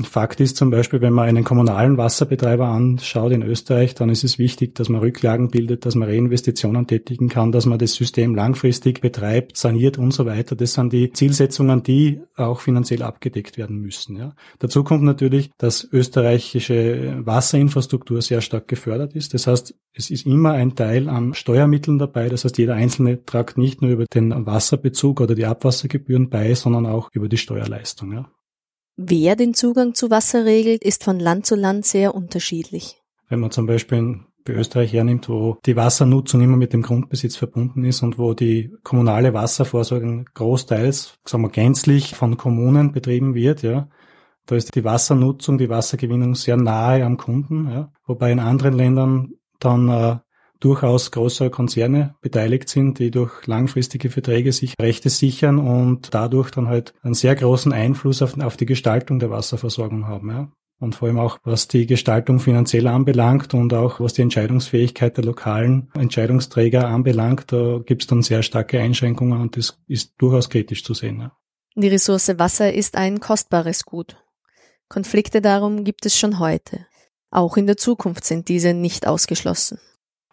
Fakt 0.00 0.40
ist 0.40 0.56
zum 0.56 0.70
Beispiel, 0.70 1.02
wenn 1.02 1.12
man 1.12 1.28
einen 1.28 1.44
kommunalen 1.44 1.98
Wasserbetreiber 1.98 2.66
anschaut 2.66 3.30
in 3.30 3.42
Österreich, 3.42 3.94
dann 3.94 4.08
ist 4.08 4.24
es 4.24 4.38
wichtig, 4.38 4.74
dass 4.74 4.88
man 4.88 5.02
Rücklagen 5.02 5.50
bildet, 5.50 5.84
dass 5.84 5.94
man 5.94 6.08
Reinvestitionen 6.08 6.86
tätigen 6.86 7.28
kann, 7.28 7.52
dass 7.52 7.66
man 7.66 7.78
das 7.78 7.92
System 7.92 8.34
langfristig 8.34 9.02
betreibt, 9.02 9.58
saniert 9.58 9.98
und 9.98 10.14
so 10.14 10.24
weiter. 10.24 10.56
Das 10.56 10.72
sind 10.72 10.94
die 10.94 11.12
Zielsetzungen, 11.12 11.82
die 11.82 12.22
auch 12.36 12.60
finanziell 12.60 13.02
abgedeckt 13.02 13.58
werden 13.58 13.80
müssen. 13.80 14.16
Ja. 14.16 14.34
Dazu 14.60 14.82
kommt 14.82 15.02
natürlich, 15.02 15.50
dass 15.58 15.86
österreichische 15.92 17.20
Wasserinfrastruktur 17.26 18.22
sehr 18.22 18.40
stark 18.40 18.68
gefördert 18.68 19.14
ist. 19.14 19.34
Das 19.34 19.46
heißt, 19.46 19.74
es 19.92 20.08
ist 20.08 20.24
immer 20.24 20.52
ein 20.52 20.74
Teil 20.74 21.10
an 21.10 21.34
Steuermitteln 21.34 21.98
dabei. 21.98 22.30
Das 22.30 22.46
heißt, 22.46 22.56
jeder 22.56 22.76
Einzelne 22.76 23.26
tragt 23.26 23.58
nicht 23.58 23.82
nur 23.82 23.90
über 23.90 24.06
den 24.06 24.46
Wasserbezug 24.46 25.20
oder 25.20 25.34
die 25.34 25.44
Abwassergebühren 25.44 26.30
bei, 26.30 26.54
sondern 26.54 26.86
auch 26.86 27.10
über 27.12 27.28
die 27.28 27.36
Steuerleistung. 27.36 28.12
Ja. 28.12 28.30
Wer 28.96 29.36
den 29.36 29.54
Zugang 29.54 29.94
zu 29.94 30.10
Wasser 30.10 30.44
regelt, 30.44 30.84
ist 30.84 31.04
von 31.04 31.18
Land 31.18 31.46
zu 31.46 31.54
Land 31.54 31.86
sehr 31.86 32.14
unterschiedlich. 32.14 33.00
Wenn 33.28 33.40
man 33.40 33.50
zum 33.50 33.66
Beispiel 33.66 34.20
bei 34.44 34.54
Österreich 34.54 34.92
hernimmt, 34.92 35.28
wo 35.28 35.58
die 35.64 35.76
Wassernutzung 35.76 36.42
immer 36.42 36.56
mit 36.56 36.72
dem 36.72 36.82
Grundbesitz 36.82 37.36
verbunden 37.36 37.84
ist 37.84 38.02
und 38.02 38.18
wo 38.18 38.34
die 38.34 38.72
kommunale 38.82 39.32
Wasserversorgung 39.34 40.26
großteils, 40.34 41.14
sagen 41.24 41.44
wir 41.44 41.50
gänzlich 41.50 42.14
von 42.14 42.36
Kommunen 42.36 42.92
betrieben 42.92 43.34
wird, 43.34 43.62
ja, 43.62 43.88
da 44.46 44.56
ist 44.56 44.74
die 44.74 44.84
Wassernutzung, 44.84 45.58
die 45.58 45.68
Wassergewinnung 45.68 46.34
sehr 46.34 46.56
nahe 46.56 47.04
am 47.04 47.16
Kunden, 47.16 47.70
ja, 47.70 47.92
wobei 48.06 48.32
in 48.32 48.40
anderen 48.40 48.74
Ländern 48.74 49.34
dann 49.60 49.88
äh, 49.88 50.16
durchaus 50.64 51.10
größere 51.10 51.50
Konzerne 51.50 52.14
beteiligt 52.20 52.68
sind, 52.68 52.98
die 52.98 53.10
durch 53.10 53.46
langfristige 53.46 54.10
Verträge 54.10 54.52
sich 54.52 54.74
Rechte 54.80 55.10
sichern 55.10 55.58
und 55.58 56.14
dadurch 56.14 56.50
dann 56.50 56.68
halt 56.68 56.94
einen 57.02 57.14
sehr 57.14 57.34
großen 57.34 57.72
Einfluss 57.72 58.22
auf, 58.22 58.38
auf 58.38 58.56
die 58.56 58.66
Gestaltung 58.66 59.18
der 59.18 59.30
Wasserversorgung 59.30 60.06
haben. 60.06 60.30
Ja. 60.30 60.52
Und 60.78 60.94
vor 60.94 61.08
allem 61.08 61.18
auch, 61.18 61.38
was 61.44 61.68
die 61.68 61.86
Gestaltung 61.86 62.40
finanziell 62.40 62.86
anbelangt 62.86 63.54
und 63.54 63.72
auch 63.74 64.00
was 64.00 64.14
die 64.14 64.22
Entscheidungsfähigkeit 64.22 65.16
der 65.16 65.24
lokalen 65.24 65.90
Entscheidungsträger 65.94 66.88
anbelangt, 66.88 67.52
da 67.52 67.78
gibt 67.84 68.02
es 68.02 68.06
dann 68.08 68.22
sehr 68.22 68.42
starke 68.42 68.80
Einschränkungen 68.80 69.40
und 69.40 69.56
das 69.56 69.78
ist 69.86 70.14
durchaus 70.18 70.48
kritisch 70.48 70.84
zu 70.84 70.94
sehen. 70.94 71.20
Ja. 71.20 71.36
Die 71.74 71.88
Ressource 71.88 72.38
Wasser 72.38 72.72
ist 72.72 72.96
ein 72.96 73.20
kostbares 73.20 73.84
Gut. 73.84 74.16
Konflikte 74.88 75.40
darum 75.40 75.84
gibt 75.84 76.04
es 76.04 76.16
schon 76.18 76.38
heute. 76.38 76.86
Auch 77.30 77.56
in 77.56 77.66
der 77.66 77.76
Zukunft 77.78 78.24
sind 78.24 78.48
diese 78.48 78.74
nicht 78.74 79.06
ausgeschlossen. 79.06 79.78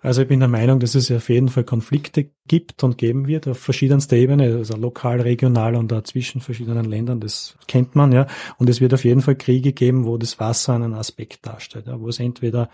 Also 0.01 0.22
ich 0.22 0.29
bin 0.29 0.39
der 0.39 0.48
Meinung, 0.48 0.79
dass 0.79 0.96
es 0.96 1.12
auf 1.12 1.27
jeden 1.27 1.50
Fall 1.50 1.65
Konflikte 1.65 2.29
gibt 2.48 2.84
und 2.84 2.98
geben 2.98 3.27
wird 3.27 3.48
auf 3.50 3.60
verschiedenster 3.60 4.15
Ebene, 4.15 4.56
also 4.56 4.77
lokal, 4.77 5.20
regional 5.20 5.75
und 5.75 5.91
auch 5.91 6.03
zwischen 6.03 6.39
verschiedenen 6.39 6.86
Ländern. 6.86 7.20
Das 7.20 7.58
kennt 7.68 7.96
man, 7.96 8.13
ja. 8.13 8.25
Und 8.58 8.70
es 8.70 8.79
wird 8.79 8.94
auf 8.94 9.03
jeden 9.03 9.22
Fall 9.22 9.36
Kriege 9.36 9.74
geben, 9.74 10.06
wo 10.06 10.18
das 10.18 10.39
Wasser 10.39 10.74
einen 10.74 10.94
Aspekt 10.94 11.46
darstellt, 11.46 11.88
ja, 11.88 12.00
wo 12.00 12.08
es 12.08 12.20
entweder 12.20 12.70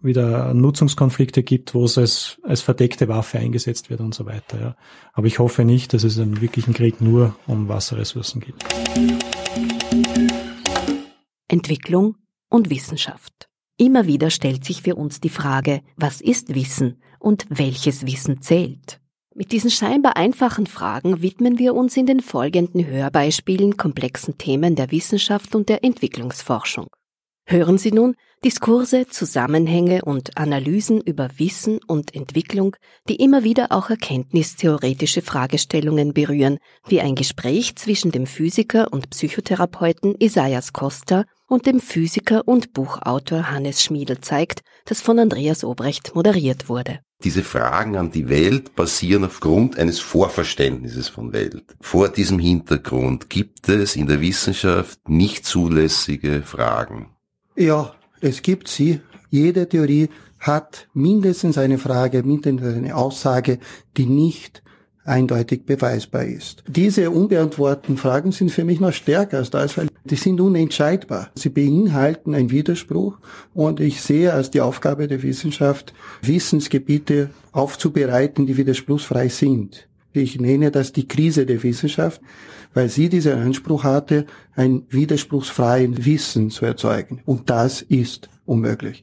wieder 0.00 0.52
Nutzungskonflikte 0.52 1.42
gibt, 1.44 1.74
wo 1.74 1.84
es 1.84 1.96
als, 1.96 2.38
als 2.42 2.60
verdeckte 2.60 3.08
Waffe 3.08 3.38
eingesetzt 3.38 3.88
wird 3.88 4.00
und 4.00 4.14
so 4.14 4.26
weiter. 4.26 4.60
Ja. 4.60 4.76
Aber 5.12 5.28
ich 5.28 5.38
hoffe 5.38 5.64
nicht, 5.64 5.94
dass 5.94 6.02
es 6.02 6.18
einen 6.18 6.40
wirklichen 6.40 6.74
Krieg 6.74 7.00
nur 7.00 7.36
um 7.46 7.68
Wasserressourcen 7.68 8.40
geht. 8.40 8.56
Entwicklung 11.48 12.16
und 12.50 12.68
Wissenschaft. 12.68 13.48
Immer 13.76 14.06
wieder 14.06 14.30
stellt 14.30 14.64
sich 14.64 14.82
für 14.82 14.94
uns 14.94 15.20
die 15.20 15.28
Frage, 15.28 15.80
was 15.96 16.20
ist 16.20 16.54
Wissen 16.54 17.02
und 17.18 17.44
welches 17.48 18.06
Wissen 18.06 18.40
zählt? 18.40 19.00
Mit 19.34 19.50
diesen 19.50 19.70
scheinbar 19.70 20.16
einfachen 20.16 20.66
Fragen 20.66 21.22
widmen 21.22 21.58
wir 21.58 21.74
uns 21.74 21.96
in 21.96 22.06
den 22.06 22.20
folgenden 22.20 22.86
Hörbeispielen 22.86 23.76
komplexen 23.76 24.38
Themen 24.38 24.76
der 24.76 24.92
Wissenschaft 24.92 25.56
und 25.56 25.68
der 25.68 25.82
Entwicklungsforschung. 25.82 26.86
Hören 27.46 27.76
Sie 27.76 27.90
nun 27.90 28.14
Diskurse, 28.44 29.08
Zusammenhänge 29.08 30.02
und 30.04 30.36
Analysen 30.36 31.00
über 31.00 31.28
Wissen 31.36 31.80
und 31.86 32.14
Entwicklung, 32.14 32.76
die 33.08 33.16
immer 33.16 33.42
wieder 33.42 33.72
auch 33.72 33.90
erkenntnistheoretische 33.90 35.20
Fragestellungen 35.20 36.14
berühren, 36.14 36.58
wie 36.86 37.00
ein 37.00 37.16
Gespräch 37.16 37.74
zwischen 37.74 38.12
dem 38.12 38.26
Physiker 38.26 38.92
und 38.92 39.10
Psychotherapeuten 39.10 40.14
Isaias 40.20 40.72
Costa 40.72 41.24
und 41.48 41.66
dem 41.66 41.80
Physiker 41.80 42.46
und 42.48 42.72
Buchautor 42.72 43.50
Hannes 43.50 43.82
Schmiedel 43.82 44.20
zeigt, 44.20 44.62
das 44.86 45.00
von 45.00 45.18
Andreas 45.18 45.64
Obrecht 45.64 46.14
moderiert 46.14 46.68
wurde. 46.68 47.00
Diese 47.22 47.42
Fragen 47.42 47.96
an 47.96 48.10
die 48.10 48.28
Welt 48.28 48.74
basieren 48.74 49.24
aufgrund 49.24 49.78
eines 49.78 50.00
Vorverständnisses 50.00 51.08
von 51.08 51.32
Welt. 51.32 51.76
Vor 51.80 52.08
diesem 52.08 52.38
Hintergrund 52.38 53.30
gibt 53.30 53.68
es 53.68 53.96
in 53.96 54.06
der 54.06 54.20
Wissenschaft 54.20 55.08
nicht 55.08 55.46
zulässige 55.46 56.42
Fragen. 56.42 57.10
Ja, 57.56 57.94
es 58.20 58.42
gibt 58.42 58.68
sie. 58.68 59.00
Jede 59.30 59.68
Theorie 59.68 60.08
hat 60.38 60.88
mindestens 60.92 61.56
eine 61.56 61.78
Frage, 61.78 62.22
mindestens 62.22 62.74
eine 62.74 62.94
Aussage, 62.96 63.58
die 63.96 64.06
nicht 64.06 64.63
eindeutig 65.04 65.64
beweisbar 65.64 66.24
ist. 66.24 66.64
Diese 66.66 67.10
unbeantworteten 67.10 67.96
Fragen 67.96 68.32
sind 68.32 68.50
für 68.50 68.64
mich 68.64 68.80
noch 68.80 68.92
stärker 68.92 69.38
als 69.38 69.50
das, 69.50 69.76
weil 69.76 69.88
die 70.04 70.16
sind 70.16 70.40
unentscheidbar. 70.40 71.30
Sie 71.34 71.50
beinhalten 71.50 72.34
einen 72.34 72.50
Widerspruch 72.50 73.18
und 73.52 73.80
ich 73.80 74.00
sehe 74.00 74.32
als 74.32 74.50
die 74.50 74.60
Aufgabe 74.60 75.06
der 75.08 75.22
Wissenschaft, 75.22 75.92
Wissensgebiete 76.22 77.30
aufzubereiten, 77.52 78.46
die 78.46 78.56
widerspruchsfrei 78.56 79.28
sind. 79.28 79.86
Ich 80.12 80.40
nenne 80.40 80.70
das 80.70 80.92
die 80.92 81.08
Krise 81.08 81.44
der 81.44 81.62
Wissenschaft, 81.62 82.20
weil 82.72 82.88
sie 82.88 83.08
diesen 83.08 83.32
Anspruch 83.32 83.84
hatte, 83.84 84.26
ein 84.54 84.82
widerspruchsfreien 84.90 86.04
Wissen 86.04 86.50
zu 86.50 86.64
erzeugen. 86.64 87.20
Und 87.24 87.50
das 87.50 87.82
ist 87.82 88.28
unmöglich. 88.46 89.02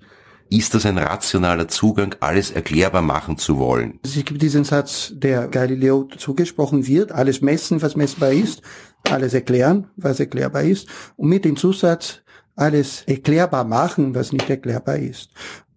Ist 0.54 0.76
das 0.76 0.86
ein 0.86 0.98
rationaler 0.98 1.70
Zugang, 1.70 2.14
alles 2.20 2.52
erklärbar 2.52 3.02
machen 3.02 3.38
zu 3.38 3.58
wollen? 3.58 4.02
Es 4.04 4.16
gibt 4.26 4.42
diesen 4.42 4.66
Satz, 4.66 5.14
der 5.16 5.48
Galileo 5.48 6.10
zugesprochen 6.18 6.86
wird, 6.88 7.14
alles 7.14 7.40
messen, 7.40 7.82
was 7.82 7.96
messbar 7.96 8.34
ist, 8.34 8.62
alles 9.10 9.34
erklären, 9.34 9.88
was 9.96 10.20
erklärbar 10.20 10.64
ist, 10.64 10.90
und 11.16 11.30
mit 11.30 11.46
dem 11.46 11.56
Zusatz, 11.56 12.20
alles 12.58 13.04
erklärbar 13.04 13.64
machen, 13.64 14.14
was 14.14 14.34
nicht 14.34 14.50
erklärbar 14.50 14.98
ist. 14.98 15.30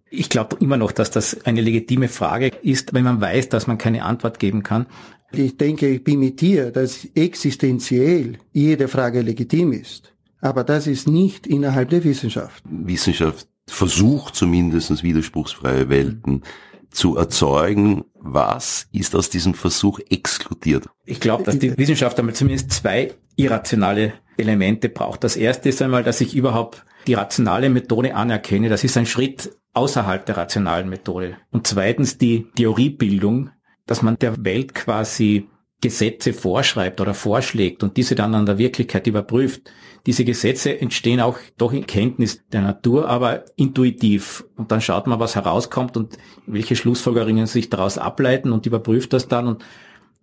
Ich 0.09 0.27
glaube 0.27 0.57
immer 0.59 0.75
noch, 0.75 0.91
dass 0.91 1.09
das 1.09 1.45
eine 1.45 1.61
legitime 1.61 2.09
Frage 2.09 2.47
ist, 2.47 2.93
wenn 2.93 3.05
man 3.05 3.21
weiß, 3.21 3.47
dass 3.47 3.67
man 3.67 3.77
keine 3.77 4.03
Antwort 4.03 4.39
geben 4.39 4.61
kann. 4.61 4.87
Ich 5.31 5.55
denke, 5.55 5.87
ich 5.87 6.03
bin 6.03 6.19
mit 6.19 6.41
dir, 6.41 6.71
dass 6.71 7.07
existenziell 7.15 8.39
jede 8.51 8.89
Frage 8.89 9.21
legitim 9.21 9.71
ist. 9.71 10.13
Aber 10.41 10.65
das 10.65 10.85
ist 10.85 11.07
nicht 11.07 11.47
innerhalb 11.47 11.91
der 11.91 12.03
Wissenschaft. 12.03 12.61
Wissenschaft 12.69 13.47
versucht 13.67 14.35
zumindest 14.35 15.03
widerspruchsfreie 15.03 15.89
Welten 15.89 16.43
zu 16.91 17.17
erzeugen. 17.17 18.05
Was 18.15 18.87
ist 18.91 19.15
aus 19.15 19.29
diesem 19.29 19.53
Versuch 19.53 19.99
exkludiert? 20.09 20.87
Ich 21.05 21.19
glaube, 21.19 21.43
dass 21.43 21.59
die 21.59 21.77
Wissenschaft 21.77 22.17
einmal 22.19 22.35
zumindest 22.35 22.71
zwei 22.71 23.13
irrationale 23.35 24.13
Elemente 24.37 24.89
braucht. 24.89 25.23
Das 25.23 25.35
erste 25.35 25.69
ist 25.69 25.81
einmal, 25.81 26.03
dass 26.03 26.21
ich 26.21 26.35
überhaupt 26.35 26.83
die 27.07 27.13
rationale 27.13 27.69
Methode 27.69 28.15
anerkenne. 28.15 28.69
Das 28.69 28.83
ist 28.83 28.97
ein 28.97 29.05
Schritt 29.05 29.55
außerhalb 29.73 30.25
der 30.25 30.37
rationalen 30.37 30.89
Methode. 30.89 31.37
Und 31.51 31.67
zweitens 31.67 32.17
die 32.17 32.47
Theoriebildung, 32.55 33.51
dass 33.85 34.01
man 34.01 34.17
der 34.17 34.43
Welt 34.43 34.73
quasi 34.73 35.47
Gesetze 35.85 36.33
vorschreibt 36.33 36.99
oder 36.99 37.13
vorschlägt 37.13 37.83
und 37.83 37.95
diese 37.95 38.15
dann 38.15 38.33
an 38.33 38.47
der 38.47 38.57
Wirklichkeit 38.57 39.05
überprüft. 39.05 39.69
Diese 40.07 40.25
Gesetze 40.25 40.81
entstehen 40.81 41.19
auch 41.19 41.37
doch 41.59 41.73
in 41.73 41.85
Kenntnis 41.85 42.43
der 42.51 42.61
Natur, 42.61 43.07
aber 43.07 43.45
intuitiv. 43.55 44.45
Und 44.55 44.71
dann 44.71 44.81
schaut 44.81 45.05
man, 45.05 45.19
was 45.19 45.35
herauskommt 45.35 45.95
und 45.95 46.17
welche 46.47 46.75
Schlussfolgerungen 46.75 47.45
sich 47.45 47.69
daraus 47.69 47.99
ableiten 47.99 48.51
und 48.51 48.65
überprüft 48.65 49.13
das 49.13 49.27
dann 49.27 49.47
und 49.47 49.63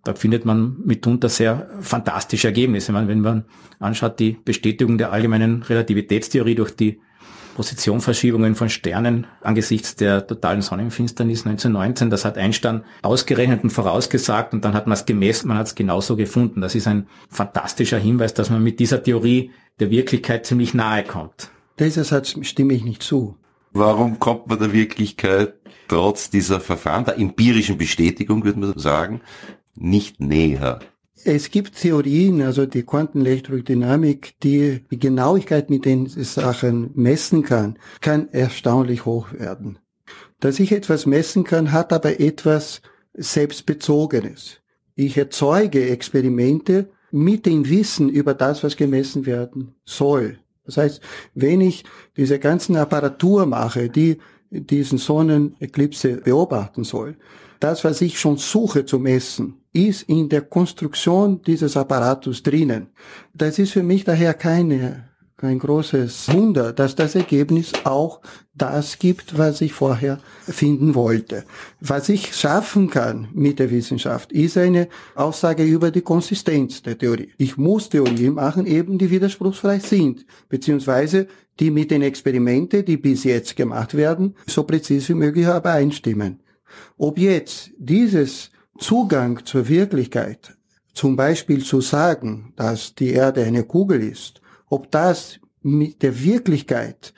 da 0.03 0.13
findet 0.13 0.43
man 0.43 0.75
mitunter 0.83 1.29
sehr 1.29 1.69
fantastische 1.79 2.47
Ergebnisse. 2.47 2.91
Meine, 2.91 3.07
wenn 3.07 3.21
man 3.21 3.45
anschaut, 3.79 4.19
die 4.19 4.37
Bestätigung 4.43 4.97
der 4.97 5.13
allgemeinen 5.13 5.63
Relativitätstheorie 5.63 6.55
durch 6.55 6.75
die 6.75 6.99
Positionverschiebungen 7.53 8.55
von 8.55 8.69
Sternen 8.69 9.27
angesichts 9.41 9.95
der 9.95 10.27
totalen 10.27 10.61
Sonnenfinsternis 10.61 11.45
1919. 11.45 12.09
Das 12.09 12.25
hat 12.25 12.37
Einstein 12.37 12.83
ausgerechnet 13.01 13.63
und 13.63 13.69
vorausgesagt 13.69 14.53
und 14.53 14.65
dann 14.65 14.73
hat 14.73 14.87
man 14.87 14.93
es 14.93 15.05
gemessen, 15.05 15.47
man 15.47 15.57
hat 15.57 15.67
es 15.67 15.75
genauso 15.75 16.15
gefunden. 16.15 16.61
Das 16.61 16.75
ist 16.75 16.87
ein 16.87 17.07
fantastischer 17.29 17.97
Hinweis, 17.97 18.33
dass 18.33 18.49
man 18.49 18.63
mit 18.63 18.79
dieser 18.79 19.01
Theorie 19.01 19.51
der 19.79 19.89
Wirklichkeit 19.89 20.45
ziemlich 20.45 20.73
nahe 20.73 21.03
kommt. 21.03 21.49
Dieser 21.79 22.03
Satz 22.03 22.35
stimme 22.41 22.73
ich 22.73 22.83
nicht 22.83 23.03
zu. 23.03 23.37
Warum 23.71 24.19
kommt 24.19 24.47
man 24.47 24.59
der 24.59 24.73
Wirklichkeit 24.73 25.55
trotz 25.87 26.29
dieser 26.29 26.59
Verfahren, 26.59 27.05
der 27.05 27.17
empirischen 27.17 27.77
Bestätigung, 27.77 28.43
würde 28.43 28.59
man 28.59 28.77
sagen, 28.77 29.21
nicht 29.75 30.19
näher? 30.19 30.79
Es 31.25 31.51
gibt 31.51 31.79
Theorien, 31.79 32.41
also 32.41 32.65
die 32.65 32.83
Quantenelektrodynamik, 32.83 34.33
die 34.43 34.81
die 34.91 34.99
Genauigkeit, 34.99 35.69
mit 35.69 35.85
den 35.85 36.07
Sachen 36.07 36.91
messen 36.95 37.43
kann, 37.43 37.77
kann 38.01 38.27
erstaunlich 38.33 39.05
hoch 39.05 39.31
werden. 39.31 39.79
Dass 40.41 40.59
ich 40.59 40.73
etwas 40.73 41.05
messen 41.05 41.45
kann, 41.45 41.71
hat 41.71 41.93
aber 41.93 42.19
etwas 42.19 42.81
Selbstbezogenes. 43.13 44.59
Ich 44.95 45.17
erzeuge 45.17 45.89
Experimente 45.89 46.89
mit 47.11 47.45
dem 47.45 47.69
Wissen 47.69 48.09
über 48.09 48.33
das, 48.33 48.63
was 48.63 48.75
gemessen 48.75 49.25
werden 49.25 49.75
soll. 49.85 50.39
Das 50.65 50.77
heißt, 50.77 51.01
wenn 51.35 51.61
ich 51.61 51.85
diese 52.17 52.39
ganzen 52.39 52.75
Apparatur 52.75 53.45
mache, 53.45 53.89
die 53.89 54.17
diesen 54.49 54.97
Sonneneklipse 54.97 56.17
beobachten 56.17 56.83
soll, 56.83 57.15
das, 57.59 57.83
was 57.85 58.01
ich 58.01 58.19
schon 58.19 58.37
suche 58.37 58.85
zu 58.85 58.99
messen, 58.99 59.62
ist 59.73 60.03
in 60.03 60.29
der 60.29 60.41
Konstruktion 60.41 61.41
dieses 61.41 61.75
Apparatus 61.75 62.43
drinnen. 62.43 62.87
Das 63.33 63.57
ist 63.59 63.71
für 63.71 63.83
mich 63.83 64.03
daher 64.03 64.35
keine, 64.35 65.09
kein 65.35 65.57
großes 65.57 66.31
Wunder, 66.31 66.71
dass 66.71 66.95
das 66.95 67.15
Ergebnis 67.15 67.73
auch 67.83 68.21
das 68.53 68.99
gibt, 68.99 69.37
was 69.37 69.61
ich 69.61 69.73
vorher 69.73 70.19
finden 70.47 70.93
wollte. 70.93 71.43
Was 71.81 72.07
ich 72.07 72.35
schaffen 72.35 72.89
kann 72.89 73.27
mit 73.33 73.57
der 73.57 73.71
Wissenschaft, 73.71 74.31
ist 74.31 74.57
eine 74.57 74.87
Aussage 75.15 75.63
über 75.63 75.89
die 75.89 76.01
Konsistenz 76.01 76.83
der 76.83 76.97
Theorie. 76.97 77.31
Ich 77.37 77.57
muss 77.57 77.89
Theorien 77.89 78.35
machen, 78.35 78.67
eben 78.67 78.99
die 78.99 79.09
widerspruchsfrei 79.09 79.79
sind, 79.79 80.25
beziehungsweise 80.49 81.27
die 81.59 81.71
mit 81.71 81.89
den 81.89 82.03
Experimenten, 82.03 82.85
die 82.85 82.97
bis 82.97 83.23
jetzt 83.23 83.55
gemacht 83.55 83.95
werden, 83.95 84.35
so 84.45 84.63
präzise 84.63 85.09
wie 85.09 85.17
möglich 85.17 85.47
aber 85.47 85.71
einstimmen. 85.71 86.39
Ob 86.97 87.17
jetzt 87.17 87.71
dieses 87.77 88.52
Zugang 88.83 89.45
zur 89.45 89.69
Wirklichkeit, 89.69 90.57
zum 90.93 91.15
Beispiel 91.15 91.63
zu 91.63 91.79
sagen, 91.79 92.51
dass 92.57 92.93
die 92.95 93.11
Erde 93.11 93.45
eine 93.45 93.63
Kugel 93.63 94.03
ist, 94.03 94.41
ob 94.67 94.91
das 94.91 95.39
mit 95.61 96.03
der 96.03 96.21
Wirklichkeit 96.21 97.13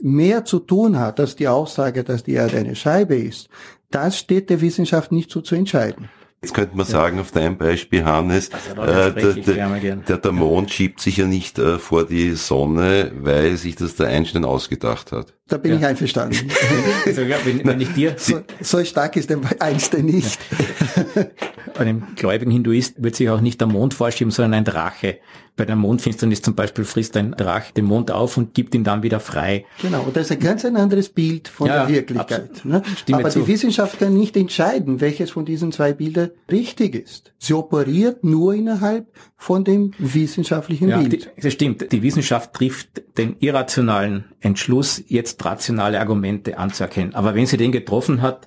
mehr 0.00 0.46
zu 0.46 0.60
tun 0.60 0.98
hat 0.98 1.20
als 1.20 1.36
die 1.36 1.46
Aussage, 1.46 2.04
dass 2.04 2.24
die 2.24 2.32
Erde 2.32 2.56
eine 2.56 2.74
Scheibe 2.74 3.16
ist, 3.16 3.50
das 3.90 4.16
steht 4.16 4.48
der 4.48 4.62
Wissenschaft 4.62 5.12
nicht 5.12 5.30
so 5.30 5.42
zu 5.42 5.54
entscheiden. 5.54 6.08
Jetzt 6.42 6.54
könnte 6.54 6.74
man 6.74 6.86
sagen, 6.86 7.18
auf 7.18 7.32
deinem 7.32 7.58
Beispiel, 7.58 8.02
Hannes, 8.02 8.48
äh, 8.48 9.12
der, 9.12 9.96
der, 9.96 10.16
der, 10.16 10.32
Mond 10.32 10.70
schiebt 10.70 11.00
sich 11.00 11.18
ja 11.18 11.26
nicht 11.26 11.58
äh, 11.58 11.78
vor 11.78 12.06
die 12.06 12.30
Sonne, 12.30 13.12
weil 13.14 13.58
sich 13.58 13.76
das 13.76 13.96
der 13.96 14.06
Einstein 14.08 14.46
ausgedacht 14.46 15.12
hat. 15.12 15.34
Da 15.50 15.56
bin 15.56 15.72
ja. 15.72 15.78
ich 15.78 15.84
einverstanden. 15.84 16.48
also, 17.06 17.22
ja, 17.22 17.36
wenn, 17.44 17.64
wenn 17.64 17.80
ich 17.80 17.92
dir, 17.92 18.14
so, 18.16 18.40
so 18.60 18.84
stark 18.84 19.16
ist 19.16 19.28
der 19.30 19.40
Einstein 19.58 20.06
nicht. 20.06 20.38
Einem 21.76 22.04
gläubigen 22.14 22.52
Hinduist 22.52 23.02
wird 23.02 23.16
sich 23.16 23.28
auch 23.30 23.40
nicht 23.40 23.60
der 23.60 23.66
Mond 23.66 23.92
vorschieben, 23.92 24.30
sondern 24.30 24.54
ein 24.54 24.64
Drache. 24.64 25.18
Bei 25.56 25.66
der 25.66 25.76
Mondfinsternis 25.76 26.40
zum 26.40 26.54
Beispiel 26.54 26.84
frisst 26.84 27.16
ein 27.16 27.32
Drache 27.32 27.74
den 27.74 27.84
Mond 27.84 28.10
auf 28.10 28.36
und 28.36 28.54
gibt 28.54 28.74
ihn 28.74 28.82
dann 28.82 29.02
wieder 29.02 29.20
frei. 29.20 29.66
Genau, 29.82 30.04
und 30.04 30.16
das 30.16 30.26
ist 30.26 30.32
ein 30.32 30.40
ganz 30.40 30.64
ein 30.64 30.76
anderes 30.76 31.10
Bild 31.10 31.48
von 31.48 31.66
ja, 31.66 31.84
der 31.84 31.94
Wirklichkeit. 31.96 32.64
Ne? 32.64 32.82
Aber 33.12 33.28
zu. 33.28 33.40
die 33.40 33.46
Wissenschaft 33.48 33.98
kann 33.98 34.14
nicht 34.14 34.38
entscheiden, 34.38 35.02
welches 35.02 35.32
von 35.32 35.44
diesen 35.44 35.70
zwei 35.70 35.92
Bildern 35.92 36.30
richtig 36.50 36.94
ist. 36.94 37.34
Sie 37.36 37.52
operiert 37.52 38.24
nur 38.24 38.54
innerhalb 38.54 39.08
von 39.36 39.64
dem 39.64 39.92
wissenschaftlichen 39.98 40.88
Bild. 40.88 41.12
Die, 41.12 41.42
das 41.42 41.52
stimmt. 41.52 41.92
Die 41.92 42.02
Wissenschaft 42.02 42.54
trifft 42.54 43.02
den 43.18 43.36
irrationalen 43.40 44.24
Entschluss, 44.40 45.02
jetzt 45.08 45.38
rationale 45.44 46.00
Argumente 46.00 46.58
anzuerkennen. 46.58 47.14
Aber 47.14 47.34
wenn 47.34 47.46
sie 47.46 47.56
den 47.56 47.72
getroffen 47.72 48.22
hat, 48.22 48.46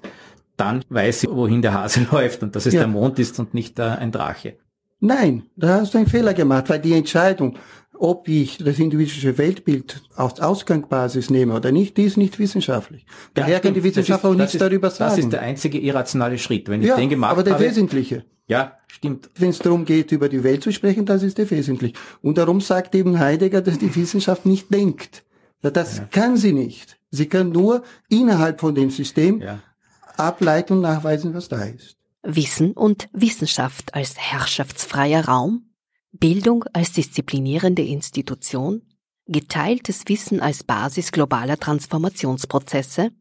dann 0.58 0.84
weiß 0.90 1.22
sie, 1.22 1.28
wohin 1.30 1.62
der 1.62 1.74
Hase 1.74 2.08
läuft 2.12 2.44
und 2.44 2.56
dass 2.56 2.66
es 2.66 2.74
ja. 2.74 2.82
der 2.82 2.88
Mond 2.88 3.20
ist 3.20 3.40
und 3.40 3.54
nicht 3.54 3.80
äh, 3.80 3.84
ein 3.84 4.12
Drache. 4.12 4.58
Nein, 5.00 5.44
da 5.58 5.82
hast 5.82 5.94
du 5.94 5.98
einen 5.98 6.08
Fehler 6.08 6.34
gemacht, 6.34 6.70
weil 6.70 6.80
die 6.80 6.94
Entscheidung, 6.94 7.58
ob 7.94 8.30
ich 8.30 8.58
das 8.58 8.80
individuelle 8.80 9.38
Weltbild 9.38 10.02
als 10.16 10.40
Ausgangsbasis 10.40 11.30
nehme 11.30 11.54
oder 11.56 11.72
nicht, 11.72 11.98
die 11.98 12.04
ist 12.04 12.16
nicht 12.16 12.40
wissenschaftlich. 12.40 13.06
Daher 13.34 13.56
ja, 13.56 13.60
kann 13.60 13.74
die 13.74 13.84
Wissenschaft 13.84 14.24
auch 14.24 14.34
nichts 14.34 14.54
ist, 14.54 14.62
darüber 14.62 14.90
sagen. 14.90 15.12
Das 15.12 15.20
ist 15.20 15.34
der 15.34 15.42
einzige 15.42 15.78
irrationale 15.80 16.38
Schritt. 16.38 16.70
Wenn 16.70 16.82
ich 16.82 16.88
ja, 16.88 16.96
den 16.96 17.10
gemacht 17.10 17.34
aber 17.34 17.44
der 17.44 17.56
habe, 17.56 17.66
wesentliche. 17.66 18.24
Ja, 18.48 18.78
stimmt. 18.88 19.30
Wenn 19.36 19.50
es 19.50 19.60
darum 19.60 19.86
geht, 19.86 20.12
über 20.12 20.30
die 20.30 20.44
Welt 20.44 20.64
zu 20.64 20.72
sprechen, 20.72 21.06
das 21.06 21.24
ist 21.24 21.38
der 21.38 21.50
wesentlich. 21.50 21.94
Und 22.22 22.38
darum 22.38 22.62
sagt 22.62 22.96
eben 22.96 23.20
Heidegger, 23.20 23.62
dass 23.62 23.80
die 23.80 23.94
Wissenschaft 23.96 24.46
nicht 24.46 24.74
denkt. 24.74 25.24
Das 25.72 25.98
ja. 25.98 26.06
kann 26.06 26.38
sie 26.38 26.54
nicht. 26.54 27.00
Sie 27.10 27.28
kann 27.28 27.50
nur 27.50 27.84
innerhalb 28.10 28.60
von 28.60 28.76
dem 28.76 28.90
System 28.90 29.42
ja. 29.42 29.62
ableiten 30.18 30.74
und 30.74 30.82
nachweisen, 30.82 31.34
was 31.34 31.48
da 31.48 31.64
ist. 31.64 31.98
Wissen 32.22 32.74
und 32.74 33.10
Wissenschaft 33.14 33.94
als 33.94 34.18
herrschaftsfreier 34.18 35.26
Raum, 35.26 35.74
Bildung 36.12 36.64
als 36.74 36.92
disziplinierende 36.92 37.82
Institution, 37.82 38.82
geteiltes 39.26 40.04
Wissen 40.08 40.40
als 40.40 40.64
Basis 40.64 41.12
globaler 41.12 41.58
Transformationsprozesse? 41.58 43.12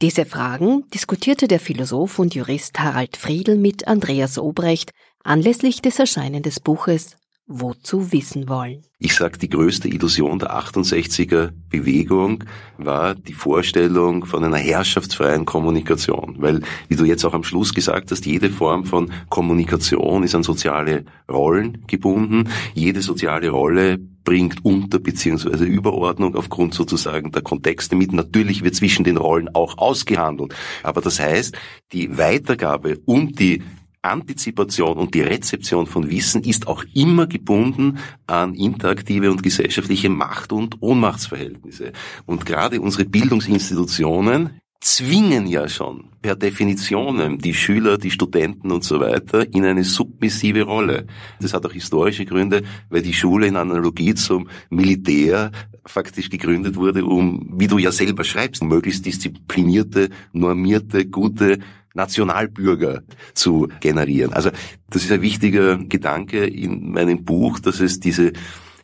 Diese 0.00 0.24
Fragen 0.24 0.88
diskutierte 0.94 1.48
der 1.48 1.58
Philosoph 1.58 2.18
und 2.18 2.34
Jurist 2.34 2.78
Harald 2.78 3.16
Friedl 3.16 3.56
mit 3.56 3.88
Andreas 3.88 4.38
Obrecht 4.38 4.92
anlässlich 5.24 5.82
des 5.82 5.98
Erscheinen 5.98 6.42
des 6.42 6.60
Buches 6.60 7.16
wozu 7.48 8.12
wissen 8.12 8.48
wollen. 8.48 8.82
Ich 8.98 9.14
sag, 9.14 9.38
die 9.38 9.48
größte 9.48 9.88
Illusion 9.88 10.38
der 10.38 10.54
68er 10.54 11.50
Bewegung 11.70 12.44
war 12.76 13.14
die 13.14 13.32
Vorstellung 13.32 14.26
von 14.26 14.44
einer 14.44 14.58
herrschaftsfreien 14.58 15.46
Kommunikation. 15.46 16.36
Weil, 16.38 16.60
wie 16.88 16.96
du 16.96 17.04
jetzt 17.04 17.24
auch 17.24 17.32
am 17.32 17.44
Schluss 17.44 17.72
gesagt 17.72 18.10
hast, 18.10 18.26
jede 18.26 18.50
Form 18.50 18.84
von 18.84 19.10
Kommunikation 19.30 20.24
ist 20.24 20.34
an 20.34 20.42
soziale 20.42 21.04
Rollen 21.30 21.84
gebunden. 21.86 22.48
Jede 22.74 23.00
soziale 23.00 23.48
Rolle 23.48 23.98
bringt 24.24 24.62
Unter- 24.64 24.98
bzw. 24.98 25.64
Überordnung 25.64 26.34
aufgrund 26.34 26.74
sozusagen 26.74 27.32
der 27.32 27.40
Kontexte 27.40 27.96
mit. 27.96 28.12
Natürlich 28.12 28.62
wird 28.62 28.74
zwischen 28.74 29.04
den 29.04 29.16
Rollen 29.16 29.48
auch 29.54 29.78
ausgehandelt. 29.78 30.54
Aber 30.82 31.00
das 31.00 31.18
heißt, 31.18 31.56
die 31.92 32.18
Weitergabe 32.18 32.98
und 33.06 33.38
die 33.40 33.62
Antizipation 34.02 34.96
und 34.96 35.14
die 35.14 35.22
Rezeption 35.22 35.86
von 35.86 36.10
Wissen 36.10 36.42
ist 36.44 36.66
auch 36.66 36.84
immer 36.94 37.26
gebunden 37.26 37.98
an 38.26 38.54
interaktive 38.54 39.30
und 39.30 39.42
gesellschaftliche 39.42 40.08
Macht- 40.08 40.52
und 40.52 40.80
Ohnmachtsverhältnisse. 40.80 41.92
Und 42.26 42.46
gerade 42.46 42.80
unsere 42.80 43.04
Bildungsinstitutionen 43.04 44.60
zwingen 44.80 45.46
ja 45.46 45.68
schon 45.68 46.04
per 46.22 46.36
Definition 46.36 47.38
die 47.38 47.54
Schüler, 47.54 47.98
die 47.98 48.10
Studenten 48.10 48.70
und 48.70 48.84
so 48.84 49.00
weiter 49.00 49.52
in 49.52 49.64
eine 49.64 49.84
submissive 49.84 50.62
Rolle. 50.62 51.06
Das 51.40 51.52
hat 51.52 51.66
auch 51.66 51.72
historische 51.72 52.24
Gründe, 52.24 52.62
weil 52.88 53.02
die 53.02 53.12
Schule 53.12 53.46
in 53.46 53.56
Analogie 53.56 54.14
zum 54.14 54.48
Militär 54.70 55.50
faktisch 55.84 56.30
gegründet 56.30 56.76
wurde, 56.76 57.04
um, 57.04 57.54
wie 57.56 57.66
du 57.66 57.78
ja 57.78 57.90
selber 57.90 58.24
schreibst, 58.24 58.62
möglichst 58.62 59.06
disziplinierte, 59.06 60.10
normierte, 60.32 61.06
gute 61.06 61.58
Nationalbürger 61.98 63.02
zu 63.34 63.68
generieren. 63.80 64.32
Also 64.32 64.50
das 64.88 65.04
ist 65.04 65.12
ein 65.12 65.20
wichtiger 65.20 65.76
Gedanke 65.76 66.46
in 66.46 66.92
meinem 66.92 67.24
Buch, 67.24 67.58
dass 67.58 67.80
es 67.80 68.00
diese 68.00 68.32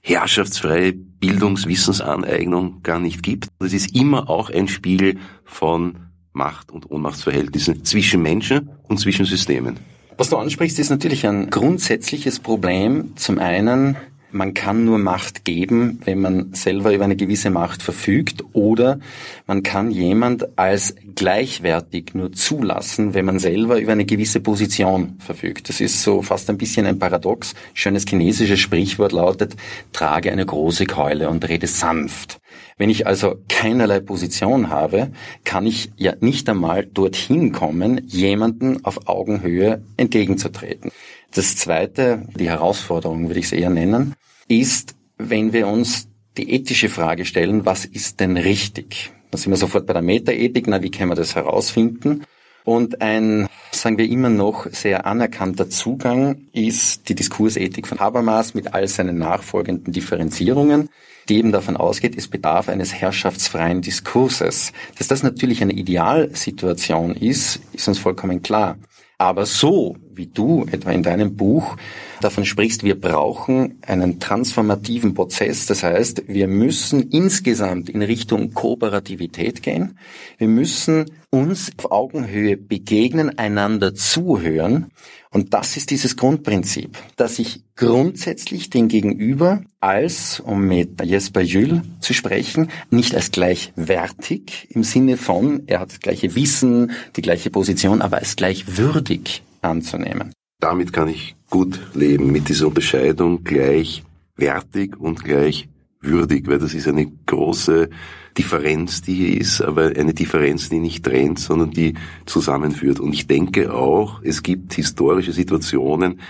herrschaftsfreie 0.03 0.93
Bildungswissensaneignung 0.93 2.83
gar 2.83 3.01
nicht 3.01 3.23
gibt. 3.23 3.49
Es 3.61 3.73
ist 3.73 3.97
immer 3.97 4.29
auch 4.29 4.51
ein 4.51 4.69
Spiegel 4.69 5.17
von 5.47 5.97
Macht- 6.35 6.71
und 6.71 6.91
Ohnmachtsverhältnissen 6.91 7.85
zwischen 7.85 8.21
Menschen 8.21 8.69
und 8.83 8.99
zwischen 8.99 9.25
Systemen. 9.25 9.79
Was 10.19 10.31
du 10.31 10.37
ansprichst, 10.37 10.79
ist 10.79 10.91
natürlich 10.91 11.27
ein 11.27 11.49
grundsätzliches 11.49 12.41
Problem. 12.41 13.17
Zum 13.17 13.39
einen 13.39 13.97
man 14.35 14.53
kann 14.53 14.85
nur 14.85 14.99
Macht 14.99 15.45
geben, 15.45 16.01
wenn 16.05 16.21
man 16.21 16.53
selber 16.55 16.93
über 16.93 17.05
eine 17.05 17.17
gewisse 17.17 17.51
Macht 17.51 17.83
verfügt 17.83 18.45
oder 18.53 18.99
man 19.47 19.63
kann 19.63 19.93
jemand 19.93 20.59
als 20.59 20.97
gleichwertig 21.15 22.15
nur 22.15 22.33
zulassen, 22.33 23.15
wenn 23.15 23.25
man 23.25 23.39
selber 23.39 23.79
über 23.79 23.93
eine 23.93 24.05
gewisse 24.05 24.41
Position 24.41 25.17
verfügt. 25.21 25.69
Das 25.69 25.81
ist 25.81 26.03
so 26.03 26.21
fast 26.21 26.51
ein 26.51 26.59
bisschen 26.59 26.85
ein 26.85 26.99
Paradox. 26.99 27.55
Schönes 27.75 28.05
chinesisches 28.07 28.59
Sprichwort 28.59 29.13
lautet, 29.13 29.55
trage 29.93 30.33
eine 30.33 30.45
große 30.45 30.87
Keule 30.87 31.31
und 31.31 31.49
rede 31.49 31.69
sanft. 31.69 32.41
Wenn 32.77 32.91
ich 32.91 33.07
also 33.07 33.37
keinerlei 33.49 34.01
Position 34.01 34.69
habe, 34.69 35.13
kann 35.45 35.65
ich 35.65 35.93
ja 35.97 36.15
nicht 36.19 36.49
einmal 36.49 36.85
dorthin 36.85 37.53
kommen, 37.53 38.05
jemanden 38.09 38.85
auf 38.85 39.07
Augenhöhe 39.07 39.83
entgegenzutreten. 39.97 40.91
Das 41.35 41.57
zweite, 41.57 42.23
die 42.39 42.49
Herausforderung 42.49 43.27
würde 43.27 43.41
ich 43.41 43.47
es 43.47 43.53
eher 43.53 43.71
nennen, 43.71 44.15
ist, 44.47 44.95
wenn 45.19 45.53
wir 45.53 45.67
uns 45.67 46.09
die 46.37 46.53
ethische 46.53 46.89
Frage 46.89 47.25
stellen, 47.25 47.67
was 47.67 47.85
ist 47.85 48.21
denn 48.21 48.37
richtig? 48.37 49.13
Da 49.33 49.39
sind 49.39 49.51
wir 49.51 49.57
sofort 49.57 49.87
bei 49.87 49.93
der 49.93 50.03
Metaethik, 50.03 50.69
na, 50.69 50.81
wie 50.81 50.93
können 50.93 51.11
wir 51.11 51.17
das 51.17 51.35
herausfinden? 51.35 52.25
Und 52.65 53.03
ein, 53.03 53.49
sagen 53.73 53.99
wir 53.99 54.09
immer 54.09 54.31
noch, 54.31 54.67
sehr 54.71 55.07
anerkannter 55.07 55.69
Zugang 55.69 56.47
ist 56.53 57.09
die 57.09 57.17
Diskursethik 57.17 57.89
von 57.89 57.99
Habermas 57.99 58.55
mit 58.55 58.73
all 58.73 58.87
seinen 58.87 59.19
nachfolgenden 59.19 59.93
Differenzierungen, 59.93 60.89
die 61.29 61.39
eben 61.39 61.51
davon 61.51 61.77
ausgeht, 61.77 62.17
es 62.17 62.29
bedarf 62.29 62.69
eines 62.69 62.95
herrschaftsfreien 62.95 63.83
Diskurses. 63.83 64.73
Dass 64.99 65.09
das 65.09 65.25
natürlich 65.25 65.63
eine 65.63 65.73
Idealsituation 65.73 67.17
ist, 67.17 67.61
ist 67.73 67.89
uns 67.89 67.99
vollkommen 67.99 68.41
klar. 68.41 68.79
Aber 69.19 69.47
so, 69.47 69.97
wie 70.17 70.27
du 70.27 70.67
etwa 70.71 70.91
in 70.91 71.03
deinem 71.03 71.37
Buch 71.37 71.77
davon 72.21 72.45
sprichst, 72.45 72.85
wir 72.85 72.99
brauchen 72.99 73.79
einen 73.83 74.19
transformativen 74.19 75.15
Prozess. 75.15 75.67
Das 75.67 75.83
heißt, 75.83 76.25
wir 76.27 76.49
müssen 76.49 77.11
insgesamt 77.11 77.89
in 77.89 78.03
Richtung 78.03 78.55
Kooperativität 78.55 79.63
gehen. 79.63 79.99
Wir 80.39 80.49
müssen 80.49 81.07
uns 81.31 81.71
auf 81.77 81.91
Augenhöhe 81.91 82.57
begegnen, 82.57 83.39
einander 83.39 83.95
zuhören. 83.95 84.87
Und 85.31 85.53
das 85.53 85.77
ist 85.77 85.91
dieses 85.91 86.17
Grundprinzip, 86.17 86.97
dass 87.17 87.41
ich 87.41 87.65
grundsätzlich 87.75 88.71
den 88.71 88.87
Gegenüber 88.87 89.63
als, 89.81 90.39
um 90.39 90.65
mit 90.67 91.05
Jesper 91.05 91.41
Jules 91.41 91.81
zu 91.99 92.15
sprechen, 92.15 92.71
nicht 92.91 93.17
als 93.17 93.33
gleichwertig 93.33 94.69
im 94.71 94.85
Sinne 94.85 95.17
von, 95.17 95.65
er 95.67 95.81
hat 95.81 95.91
das 95.91 95.99
gleiche 95.99 96.37
Wissen, 96.37 96.93
die 97.17 97.23
gleiche 97.23 97.51
Position, 97.51 98.01
aber 98.01 98.19
als 98.19 98.37
gleichwürdig 98.37 99.43
anzunehmen. 99.65 100.33
Damit 100.61 100.93
kann 100.93 101.09
ich 101.09 101.37
gut 101.51 101.81
leben, 101.95 102.33
mit 102.33 102.49
dieser 102.49 102.69
Unterscheidung 102.69 103.45
gleichwertig 103.45 104.97
und 104.97 105.23
gleichwürdig, 105.25 106.47
weil 106.47 106.59
das 106.59 106.75
ist 106.75 106.89
eine 106.89 107.11
große 107.27 107.91
Differenz, 108.37 109.03
die 109.03 109.15
hier 109.15 109.41
ist, 109.41 109.61
aber 109.61 109.93
eine 109.97 110.15
Differenz, 110.15 110.69
die 110.69 110.81
nicht 110.81 111.05
trennt, 111.05 111.39
sondern 111.39 111.71
die 111.71 111.95
zusammenführt. 112.27 112.99
Und 112.99 113.13
ich 113.13 113.27
denke 113.27 113.73
auch, 113.73 114.21
es 114.23 114.43
gibt 114.43 114.75
historische 114.75 115.33
Situationen, 115.33 116.21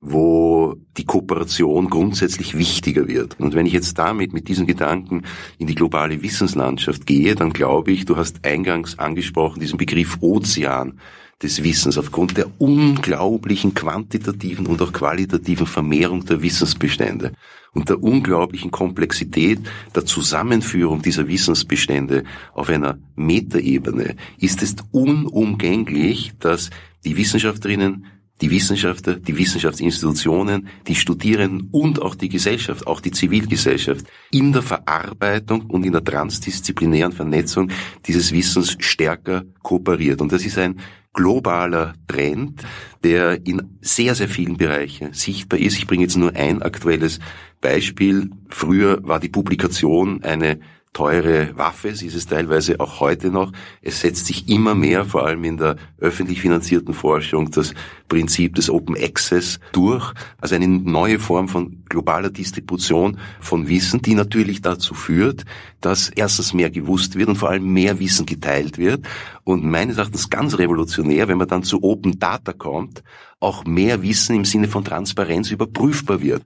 wo 0.00 0.76
die 0.96 1.04
Kooperation 1.04 1.88
grundsätzlich 1.88 2.56
wichtiger 2.56 3.08
wird. 3.08 3.40
Und 3.40 3.54
wenn 3.54 3.66
ich 3.66 3.72
jetzt 3.72 3.98
damit, 3.98 4.32
mit 4.32 4.48
diesen 4.48 4.66
Gedanken 4.66 5.22
in 5.58 5.66
die 5.66 5.74
globale 5.74 6.22
Wissenslandschaft 6.22 7.06
gehe, 7.06 7.34
dann 7.34 7.52
glaube 7.52 7.92
ich, 7.92 8.04
du 8.04 8.16
hast 8.16 8.44
eingangs 8.44 8.98
angesprochen, 8.98 9.60
diesen 9.60 9.78
Begriff 9.78 10.18
Ozean 10.20 11.00
des 11.42 11.62
Wissens. 11.62 11.98
Aufgrund 11.98 12.36
der 12.36 12.48
unglaublichen 12.58 13.74
quantitativen 13.74 14.66
und 14.66 14.80
auch 14.80 14.92
qualitativen 14.92 15.66
Vermehrung 15.66 16.24
der 16.24 16.42
Wissensbestände 16.42 17.32
und 17.72 17.88
der 17.88 18.02
unglaublichen 18.02 18.70
Komplexität 18.70 19.60
der 19.94 20.06
Zusammenführung 20.06 21.02
dieser 21.02 21.28
Wissensbestände 21.28 22.24
auf 22.54 22.70
einer 22.70 22.98
Metaebene 23.16 24.16
ist 24.38 24.62
es 24.62 24.76
unumgänglich, 24.92 26.32
dass 26.40 26.70
die 27.04 27.16
Wissenschaftlerinnen 27.16 28.06
die 28.40 28.50
Wissenschaftler, 28.50 29.16
die 29.16 29.36
Wissenschaftsinstitutionen, 29.36 30.68
die 30.86 30.94
Studierenden 30.94 31.68
und 31.72 32.02
auch 32.02 32.14
die 32.14 32.28
Gesellschaft, 32.28 32.86
auch 32.86 33.00
die 33.00 33.10
Zivilgesellschaft 33.10 34.06
in 34.30 34.52
der 34.52 34.62
Verarbeitung 34.62 35.62
und 35.62 35.84
in 35.84 35.92
der 35.92 36.04
transdisziplinären 36.04 37.12
Vernetzung 37.12 37.70
dieses 38.06 38.32
Wissens 38.32 38.76
stärker 38.78 39.44
kooperiert. 39.62 40.20
Und 40.20 40.32
das 40.32 40.44
ist 40.44 40.58
ein 40.58 40.76
globaler 41.14 41.94
Trend, 42.06 42.62
der 43.02 43.44
in 43.46 43.78
sehr, 43.80 44.14
sehr 44.14 44.28
vielen 44.28 44.58
Bereichen 44.58 45.14
sichtbar 45.14 45.58
ist. 45.58 45.78
Ich 45.78 45.86
bringe 45.86 46.02
jetzt 46.02 46.16
nur 46.16 46.36
ein 46.36 46.60
aktuelles 46.60 47.20
Beispiel. 47.62 48.30
Früher 48.48 49.00
war 49.02 49.18
die 49.18 49.30
Publikation 49.30 50.22
eine 50.22 50.60
teure 50.96 51.50
Waffe, 51.58 51.94
sie 51.94 52.06
ist 52.06 52.14
es 52.14 52.26
teilweise 52.26 52.80
auch 52.80 53.00
heute 53.00 53.28
noch. 53.28 53.52
Es 53.82 54.00
setzt 54.00 54.24
sich 54.24 54.48
immer 54.48 54.74
mehr, 54.74 55.04
vor 55.04 55.26
allem 55.26 55.44
in 55.44 55.58
der 55.58 55.76
öffentlich 55.98 56.40
finanzierten 56.40 56.94
Forschung, 56.94 57.50
das 57.50 57.74
Prinzip 58.08 58.54
des 58.54 58.70
Open 58.70 58.96
Access 58.96 59.60
durch. 59.72 60.14
Also 60.40 60.54
eine 60.54 60.66
neue 60.66 61.18
Form 61.18 61.48
von 61.48 61.84
globaler 61.86 62.30
Distribution 62.30 63.18
von 63.40 63.68
Wissen, 63.68 64.00
die 64.00 64.14
natürlich 64.14 64.62
dazu 64.62 64.94
führt, 64.94 65.44
dass 65.82 66.08
erstens 66.08 66.54
mehr 66.54 66.70
gewusst 66.70 67.16
wird 67.16 67.28
und 67.28 67.36
vor 67.36 67.50
allem 67.50 67.70
mehr 67.70 68.00
Wissen 68.00 68.24
geteilt 68.24 68.78
wird. 68.78 69.06
Und 69.44 69.66
meines 69.66 69.98
Erachtens 69.98 70.30
ganz 70.30 70.56
revolutionär, 70.56 71.28
wenn 71.28 71.36
man 71.36 71.48
dann 71.48 71.62
zu 71.62 71.82
Open 71.82 72.18
Data 72.18 72.54
kommt, 72.54 73.02
auch 73.38 73.66
mehr 73.66 74.00
Wissen 74.00 74.34
im 74.34 74.46
Sinne 74.46 74.66
von 74.66 74.82
Transparenz 74.82 75.50
überprüfbar 75.50 76.22
wird. 76.22 76.42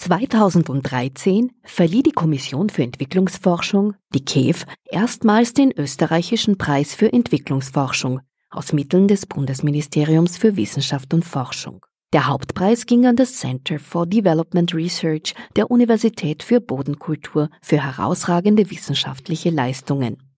2013 0.00 1.52
verlieh 1.62 2.02
die 2.02 2.12
Kommission 2.12 2.70
für 2.70 2.82
Entwicklungsforschung, 2.82 3.94
die 4.14 4.24
KEF, 4.24 4.64
erstmals 4.90 5.52
den 5.52 5.72
österreichischen 5.76 6.56
Preis 6.56 6.94
für 6.94 7.12
Entwicklungsforschung 7.12 8.20
aus 8.48 8.72
Mitteln 8.72 9.08
des 9.08 9.26
Bundesministeriums 9.26 10.38
für 10.38 10.56
Wissenschaft 10.56 11.12
und 11.12 11.24
Forschung. 11.24 11.84
Der 12.14 12.26
Hauptpreis 12.26 12.86
ging 12.86 13.06
an 13.06 13.14
das 13.14 13.34
Center 13.34 13.78
for 13.78 14.06
Development 14.06 14.74
Research 14.74 15.34
der 15.54 15.70
Universität 15.70 16.42
für 16.42 16.60
Bodenkultur 16.60 17.50
für 17.60 17.84
herausragende 17.84 18.70
wissenschaftliche 18.70 19.50
Leistungen. 19.50 20.29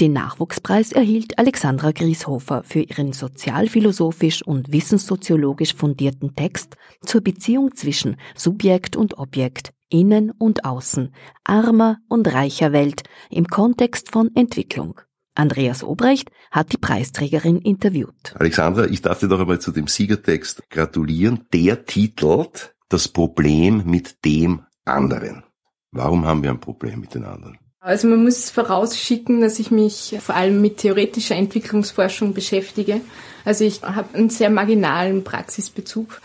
Den 0.00 0.12
Nachwuchspreis 0.12 0.92
erhielt 0.92 1.40
Alexandra 1.40 1.90
Grieshofer 1.90 2.62
für 2.62 2.82
ihren 2.82 3.12
sozialphilosophisch 3.12 4.42
und 4.46 4.70
wissenssoziologisch 4.70 5.74
fundierten 5.74 6.36
Text 6.36 6.76
zur 7.04 7.20
Beziehung 7.20 7.74
zwischen 7.74 8.16
Subjekt 8.36 8.94
und 8.94 9.18
Objekt, 9.18 9.72
Innen 9.88 10.30
und 10.30 10.64
Außen, 10.64 11.12
armer 11.42 11.98
und 12.08 12.32
reicher 12.32 12.72
Welt 12.72 13.02
im 13.28 13.48
Kontext 13.48 14.12
von 14.12 14.30
Entwicklung. 14.36 15.00
Andreas 15.34 15.82
Obrecht 15.82 16.30
hat 16.52 16.72
die 16.72 16.78
Preisträgerin 16.78 17.58
interviewt. 17.58 18.36
Alexandra, 18.36 18.86
ich 18.86 19.02
darf 19.02 19.18
dir 19.18 19.28
doch 19.28 19.40
einmal 19.40 19.60
zu 19.60 19.72
dem 19.72 19.88
Siegertext 19.88 20.70
gratulieren. 20.70 21.46
Der 21.52 21.86
titelt 21.86 22.76
das 22.88 23.08
Problem 23.08 23.82
mit 23.84 24.24
dem 24.24 24.62
anderen. 24.84 25.42
Warum 25.90 26.24
haben 26.24 26.44
wir 26.44 26.50
ein 26.50 26.60
Problem 26.60 27.00
mit 27.00 27.14
den 27.14 27.24
anderen? 27.24 27.58
Also 27.80 28.08
man 28.08 28.24
muss 28.24 28.50
vorausschicken, 28.50 29.40
dass 29.40 29.58
ich 29.58 29.70
mich 29.70 30.16
vor 30.20 30.34
allem 30.34 30.60
mit 30.60 30.78
theoretischer 30.78 31.36
Entwicklungsforschung 31.36 32.34
beschäftige. 32.34 33.00
Also 33.44 33.64
ich 33.64 33.82
habe 33.82 34.14
einen 34.14 34.30
sehr 34.30 34.50
marginalen 34.50 35.22
Praxisbezug. 35.22 36.20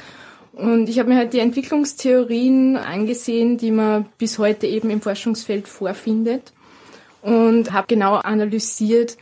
Und 0.54 0.89
ich 0.89 1.00
habe 1.00 1.10
mir 1.10 1.18
halt 1.18 1.34
die 1.34 1.39
Entwicklungstheorien 1.39 2.78
angesehen, 2.78 3.58
die 3.58 3.72
man 3.72 4.08
bis 4.18 4.39
heute 4.39 4.68
eben 4.68 4.89
im 4.89 5.02
Forschungsfeld 5.02 5.68
vorfindet 5.68 6.54
und 7.22 7.72
habe 7.72 7.88
genau 7.88 8.16
analysiert, 8.16 9.18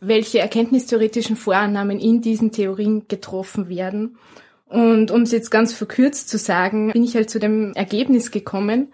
welche 0.00 0.40
erkenntnistheoretischen 0.40 1.36
Vorannahmen 1.36 2.00
in 2.00 2.20
diesen 2.20 2.52
Theorien 2.52 3.06
getroffen 3.08 3.68
werden. 3.68 4.18
Und 4.66 5.10
um 5.10 5.22
es 5.22 5.32
jetzt 5.32 5.50
ganz 5.50 5.72
verkürzt 5.72 6.28
zu 6.28 6.36
sagen, 6.36 6.92
bin 6.92 7.04
ich 7.04 7.14
halt 7.14 7.30
zu 7.30 7.38
dem 7.38 7.72
Ergebnis 7.74 8.30
gekommen, 8.30 8.92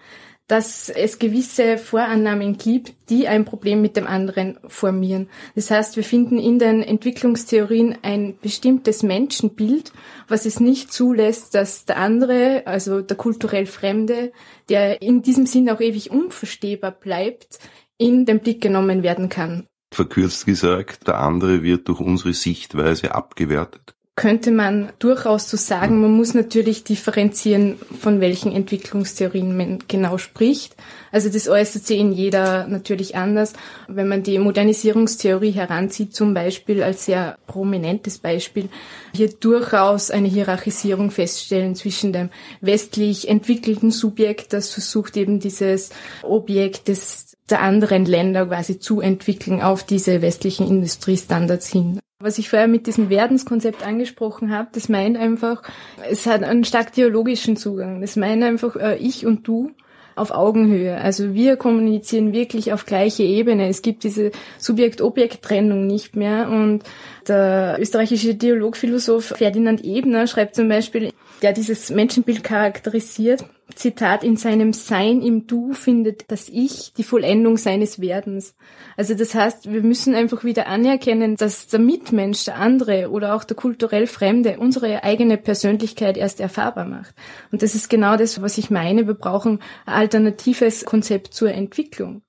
dass 0.51 0.89
es 0.89 1.21
gewisse 1.21 1.79
Vorannahmen 1.79 2.59
gibt, 2.59 2.93
die 3.09 3.29
ein 3.29 3.45
Problem 3.45 3.81
mit 3.81 3.97
dem 3.97 4.09
anderen 4.09 4.59
formieren. 4.67 5.29
Das 5.55 5.71
heißt, 5.71 5.95
wir 5.95 6.03
finden 6.03 6.41
in 6.41 6.59
den 6.59 6.83
Entwicklungstheorien 6.83 7.99
ein 8.03 8.37
bestimmtes 8.43 9.05
Menschenbild, 9.05 9.93
was 10.27 10.47
es 10.47 10.59
nicht 10.59 10.93
zulässt, 10.93 11.55
dass 11.55 11.85
der 11.85 11.99
andere, 11.99 12.67
also 12.67 13.01
der 13.01 13.17
kulturell 13.17 13.67
Fremde, 13.67 14.33
der 14.69 15.03
in 15.03 15.23
diesem 15.23 15.47
Sinn 15.47 15.71
auch 15.71 15.81
ewig 15.81 16.11
unverstehbar 16.11 16.91
bleibt, 16.91 17.61
in 17.97 18.27
den 18.27 18.41
Blick 18.41 18.61
genommen 18.61 19.05
werden 19.05 19.29
kann. 19.29 19.69
Verkürzt 19.95 20.47
gesagt, 20.47 21.07
der 21.07 21.21
andere 21.21 21.63
wird 21.63 21.87
durch 21.87 22.01
unsere 22.01 22.33
Sichtweise 22.35 23.15
abgewertet 23.15 23.95
könnte 24.21 24.51
man 24.51 24.93
durchaus 24.99 25.49
so 25.49 25.57
sagen. 25.57 26.03
Man 26.03 26.11
muss 26.11 26.35
natürlich 26.35 26.85
differenzieren, 26.85 27.77
von 28.03 28.21
welchen 28.21 28.53
Entwicklungstheorien 28.53 29.57
man 29.57 29.79
genau 29.89 30.19
spricht. 30.19 30.77
Also 31.11 31.31
das 31.31 31.49
äußert 31.49 31.87
sich 31.87 31.99
in 31.99 32.13
jeder 32.13 32.67
natürlich 32.67 33.17
anders. 33.17 33.55
Wenn 33.89 34.09
man 34.09 34.23
die 34.23 34.39
Modernisierungstheorie 34.39 35.53
heranzieht, 35.53 36.15
zum 36.15 36.35
Beispiel 36.35 36.83
als 36.83 37.07
sehr 37.07 37.39
prominentes 37.47 38.19
Beispiel, 38.19 38.69
hier 39.15 39.31
durchaus 39.31 40.11
eine 40.11 40.29
Hierarchisierung 40.29 41.11
feststellen 41.11 41.75
zwischen 41.75 42.13
dem 42.13 42.29
westlich 42.61 43.27
entwickelten 43.27 43.91
Subjekt, 43.91 44.53
das 44.53 44.69
versucht 44.69 45.17
eben 45.17 45.41
dieses 45.41 45.93
Objekt 46.23 46.89
des 46.89 47.39
der 47.49 47.63
anderen 47.63 48.05
Länder 48.05 48.45
quasi 48.47 48.79
zu 48.79 49.01
entwickeln 49.01 49.63
auf 49.63 49.83
diese 49.83 50.21
westlichen 50.21 50.69
Industriestandards 50.69 51.69
hin. 51.69 52.01
Was 52.23 52.37
ich 52.37 52.51
vorher 52.51 52.69
mit 52.69 52.87
diesem 52.87 53.09
Werdenskonzept 53.09 53.85
angesprochen 53.85 54.55
habe, 54.55 54.69
das 54.73 54.91
meint 54.91 55.17
einfach, 55.17 55.63
es 56.11 56.27
hat 56.27 56.43
einen 56.43 56.65
stark 56.65 56.93
theologischen 56.93 57.57
Zugang. 57.57 58.03
Das 58.03 58.15
meint 58.17 58.43
einfach 58.43 58.77
äh, 58.77 58.97
ich 58.97 59.25
und 59.25 59.49
du 59.49 59.71
auf 60.17 60.31
Augenhöhe. 60.31 60.99
Also 60.99 61.33
wir 61.33 61.57
kommunizieren 61.57 62.35
wirklich 62.35 62.75
auf 62.75 62.85
gleiche 62.85 63.23
Ebene. 63.23 63.69
Es 63.69 63.81
gibt 63.81 64.05
diese 64.05 64.33
Subjekt-Objekt-Trennung 64.59 65.87
nicht 65.87 66.15
mehr. 66.15 66.51
Und 66.51 66.83
der 67.27 67.79
österreichische 67.81 68.35
Dialogphilosoph 68.35 69.33
Ferdinand 69.39 69.83
Ebner 69.83 70.27
schreibt 70.27 70.55
zum 70.55 70.69
Beispiel, 70.69 71.13
der 71.43 71.53
dieses 71.53 71.91
Menschenbild 71.91 72.45
charakterisiert, 72.45 73.45
Zitat, 73.75 74.25
in 74.25 74.37
seinem 74.37 74.73
Sein 74.73 75.23
im 75.23 75.47
Du 75.47 75.73
findet 75.73 76.31
das 76.31 76.49
Ich 76.49 76.93
die 76.95 77.05
Vollendung 77.05 77.57
seines 77.57 78.01
Werdens. 78.01 78.55
Also 78.97 79.15
das 79.15 79.35
heißt, 79.35 79.71
wir 79.71 79.83
müssen 79.83 80.15
einfach 80.15 80.45
wieder 80.45 80.67
anerkennen, 80.67 81.37
dass 81.37 81.69
der 81.69 81.81
Mitmensch, 81.81 82.45
der 82.45 82.57
andere 82.57 83.11
oder 83.11 83.35
auch 83.35 83.45
der 83.45 83.57
kulturell 83.57 84.07
Fremde 84.07 84.59
unsere 84.59 85.05
eigene 85.05 85.37
Persönlichkeit 85.37 86.17
erst 86.17 86.41
erfahrbar 86.41 86.85
macht. 86.85 87.15
Und 87.53 87.63
das 87.63 87.75
ist 87.75 87.89
genau 87.89 88.17
das, 88.17 88.43
was 88.43 88.59
ich 88.59 88.71
meine. 88.71 89.07
Wir 89.07 89.15
brauchen 89.15 89.61
ein 89.87 89.95
alternatives 89.95 90.85
Konzept 90.85 91.35
zur 91.35 91.53
Entwicklung. 91.53 92.23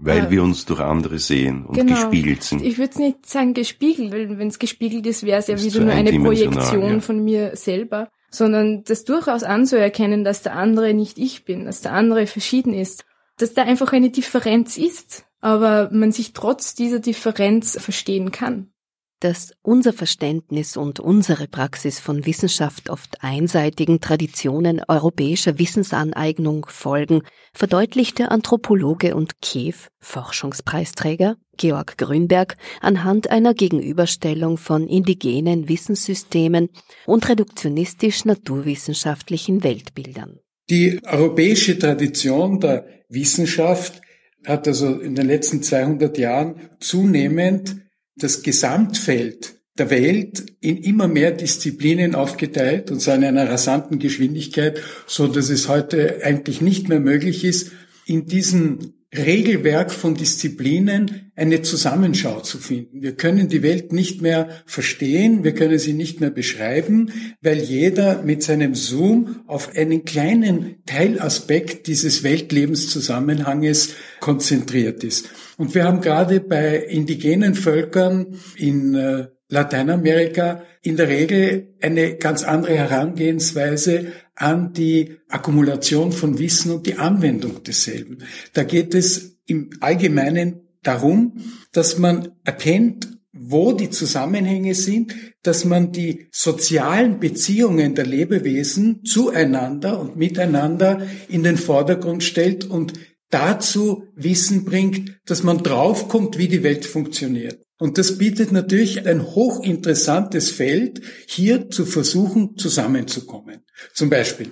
Weil 0.00 0.24
ja. 0.24 0.30
wir 0.30 0.42
uns 0.44 0.64
durch 0.64 0.78
andere 0.78 1.18
sehen 1.18 1.66
und 1.66 1.74
genau. 1.74 1.94
gespiegelt 1.94 2.44
sind. 2.44 2.62
Ich 2.62 2.78
würde 2.78 3.02
nicht 3.02 3.26
sagen 3.26 3.52
gespiegelt, 3.52 4.12
weil 4.12 4.38
wenn 4.38 4.46
es 4.46 4.60
gespiegelt 4.60 5.04
ist, 5.06 5.24
wäre 5.24 5.40
es 5.40 5.48
ja 5.48 5.60
wieder 5.60 5.80
nur 5.80 5.92
eine 5.92 6.12
Projektion 6.20 6.92
ja. 6.92 7.00
von 7.00 7.24
mir 7.24 7.56
selber 7.56 8.08
sondern 8.30 8.84
das 8.84 9.04
durchaus 9.04 9.42
anzuerkennen, 9.42 10.24
dass 10.24 10.42
der 10.42 10.54
andere 10.54 10.94
nicht 10.94 11.18
ich 11.18 11.44
bin, 11.44 11.64
dass 11.64 11.80
der 11.80 11.92
andere 11.92 12.26
verschieden 12.26 12.74
ist, 12.74 13.04
dass 13.38 13.54
da 13.54 13.62
einfach 13.62 13.92
eine 13.92 14.10
Differenz 14.10 14.76
ist, 14.76 15.24
aber 15.40 15.90
man 15.92 16.12
sich 16.12 16.32
trotz 16.32 16.74
dieser 16.74 16.98
Differenz 16.98 17.80
verstehen 17.80 18.32
kann 18.32 18.72
dass 19.20 19.52
unser 19.62 19.92
Verständnis 19.92 20.76
und 20.76 21.00
unsere 21.00 21.48
Praxis 21.48 21.98
von 21.98 22.24
Wissenschaft 22.26 22.90
oft 22.90 23.22
einseitigen 23.22 24.00
Traditionen 24.00 24.80
europäischer 24.86 25.58
Wissensaneignung 25.58 26.66
folgen, 26.68 27.22
verdeutlicht 27.52 28.18
der 28.18 28.30
Anthropologe 28.30 29.14
und 29.14 29.40
KEF 29.40 29.88
Forschungspreisträger 29.98 31.36
Georg 31.56 31.98
Grünberg 31.98 32.56
anhand 32.80 33.30
einer 33.30 33.52
Gegenüberstellung 33.52 34.56
von 34.56 34.86
indigenen 34.86 35.68
Wissenssystemen 35.68 36.70
und 37.04 37.28
reduktionistisch 37.28 38.24
naturwissenschaftlichen 38.24 39.64
Weltbildern. 39.64 40.38
Die 40.70 41.00
europäische 41.04 41.78
Tradition 41.78 42.60
der 42.60 42.86
Wissenschaft 43.08 44.00
hat 44.46 44.68
also 44.68 45.00
in 45.00 45.14
den 45.14 45.26
letzten 45.26 45.62
200 45.62 46.16
Jahren 46.18 46.70
zunehmend 46.78 47.87
das 48.18 48.42
Gesamtfeld 48.42 49.54
der 49.78 49.90
Welt 49.90 50.44
in 50.60 50.76
immer 50.76 51.08
mehr 51.08 51.30
Disziplinen 51.30 52.14
aufgeteilt 52.14 52.90
und 52.90 53.00
zwar 53.00 53.14
in 53.14 53.24
einer 53.24 53.48
rasanten 53.48 53.98
Geschwindigkeit, 53.98 54.82
so 55.06 55.28
dass 55.28 55.50
es 55.50 55.68
heute 55.68 56.20
eigentlich 56.24 56.60
nicht 56.60 56.88
mehr 56.88 57.00
möglich 57.00 57.44
ist, 57.44 57.72
in 58.08 58.26
diesem 58.26 58.94
Regelwerk 59.16 59.90
von 59.90 60.14
Disziplinen 60.14 61.32
eine 61.34 61.62
Zusammenschau 61.62 62.40
zu 62.40 62.58
finden. 62.58 63.00
Wir 63.00 63.12
können 63.16 63.48
die 63.48 63.62
Welt 63.62 63.90
nicht 63.90 64.20
mehr 64.20 64.48
verstehen, 64.66 65.44
wir 65.44 65.54
können 65.54 65.78
sie 65.78 65.94
nicht 65.94 66.20
mehr 66.20 66.30
beschreiben, 66.30 67.10
weil 67.40 67.58
jeder 67.58 68.22
mit 68.22 68.42
seinem 68.42 68.74
Zoom 68.74 69.40
auf 69.46 69.74
einen 69.74 70.04
kleinen 70.04 70.84
Teilaspekt 70.84 71.86
dieses 71.86 72.22
Weltlebenszusammenhanges 72.22 73.94
konzentriert 74.20 75.02
ist. 75.04 75.30
Und 75.56 75.74
wir 75.74 75.84
haben 75.84 76.02
gerade 76.02 76.40
bei 76.40 76.76
indigenen 76.76 77.54
Völkern 77.54 78.36
in 78.56 78.94
äh, 78.94 79.28
Lateinamerika 79.48 80.62
in 80.82 80.96
der 80.96 81.08
Regel 81.08 81.74
eine 81.80 82.16
ganz 82.16 82.44
andere 82.44 82.76
Herangehensweise 82.76 84.12
an 84.34 84.72
die 84.72 85.16
Akkumulation 85.28 86.12
von 86.12 86.38
Wissen 86.38 86.72
und 86.72 86.86
die 86.86 86.96
Anwendung 86.96 87.62
desselben. 87.62 88.18
Da 88.52 88.62
geht 88.64 88.94
es 88.94 89.38
im 89.46 89.70
Allgemeinen 89.80 90.60
darum, 90.82 91.38
dass 91.72 91.98
man 91.98 92.32
erkennt, 92.44 93.08
wo 93.32 93.72
die 93.72 93.90
Zusammenhänge 93.90 94.74
sind, 94.74 95.14
dass 95.42 95.64
man 95.64 95.92
die 95.92 96.28
sozialen 96.32 97.20
Beziehungen 97.20 97.94
der 97.94 98.06
Lebewesen 98.06 99.04
zueinander 99.04 100.00
und 100.00 100.16
miteinander 100.16 101.06
in 101.28 101.42
den 101.42 101.56
Vordergrund 101.56 102.24
stellt 102.24 102.64
und 102.64 102.94
dazu 103.30 104.04
Wissen 104.14 104.64
bringt, 104.64 105.20
dass 105.26 105.42
man 105.42 105.58
draufkommt, 105.58 106.38
wie 106.38 106.48
die 106.48 106.62
Welt 106.62 106.84
funktioniert. 106.84 107.67
Und 107.78 107.96
das 107.96 108.18
bietet 108.18 108.50
natürlich 108.50 109.06
ein 109.06 109.22
hochinteressantes 109.22 110.50
Feld, 110.50 111.00
hier 111.26 111.70
zu 111.70 111.86
versuchen, 111.86 112.56
zusammenzukommen. 112.56 113.60
Zum 113.94 114.10
Beispiel, 114.10 114.50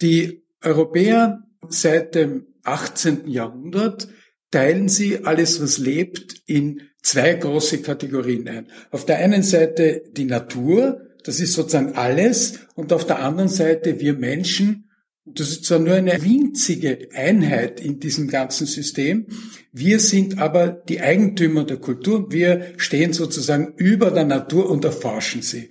die 0.00 0.44
Europäer 0.62 1.42
seit 1.68 2.14
dem 2.14 2.46
18. 2.62 3.28
Jahrhundert 3.28 4.08
teilen 4.50 4.88
sie 4.88 5.24
alles, 5.24 5.60
was 5.60 5.78
lebt, 5.78 6.42
in 6.46 6.82
zwei 7.02 7.34
große 7.34 7.82
Kategorien 7.82 8.48
ein. 8.48 8.66
Auf 8.90 9.04
der 9.04 9.18
einen 9.18 9.42
Seite 9.42 10.02
die 10.12 10.24
Natur, 10.24 11.00
das 11.24 11.40
ist 11.40 11.54
sozusagen 11.54 11.94
alles, 11.94 12.60
und 12.74 12.92
auf 12.92 13.06
der 13.06 13.20
anderen 13.20 13.48
Seite 13.48 14.00
wir 14.00 14.14
Menschen, 14.14 14.90
das 15.24 15.50
ist 15.50 15.64
zwar 15.64 15.78
nur 15.78 15.94
eine 15.94 16.22
winzige 16.22 17.08
Einheit 17.14 17.80
in 17.80 18.00
diesem 18.00 18.28
ganzen 18.28 18.66
System. 18.66 19.26
Wir 19.72 20.00
sind 20.00 20.38
aber 20.38 20.68
die 20.68 21.00
Eigentümer 21.00 21.64
der 21.64 21.76
Kultur. 21.76 22.32
Wir 22.32 22.72
stehen 22.76 23.12
sozusagen 23.12 23.74
über 23.76 24.10
der 24.10 24.24
Natur 24.24 24.68
und 24.68 24.84
erforschen 24.84 25.42
sie. 25.42 25.70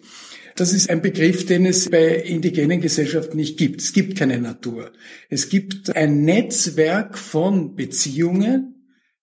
Das 0.55 0.73
ist 0.73 0.89
ein 0.89 1.01
Begriff, 1.01 1.45
den 1.45 1.65
es 1.65 1.89
bei 1.89 2.15
indigenen 2.15 2.81
Gesellschaften 2.81 3.37
nicht 3.37 3.57
gibt. 3.57 3.81
Es 3.81 3.93
gibt 3.93 4.17
keine 4.17 4.39
Natur. 4.39 4.91
Es 5.29 5.49
gibt 5.49 5.95
ein 5.95 6.23
Netzwerk 6.23 7.17
von 7.17 7.75
Beziehungen, 7.75 8.75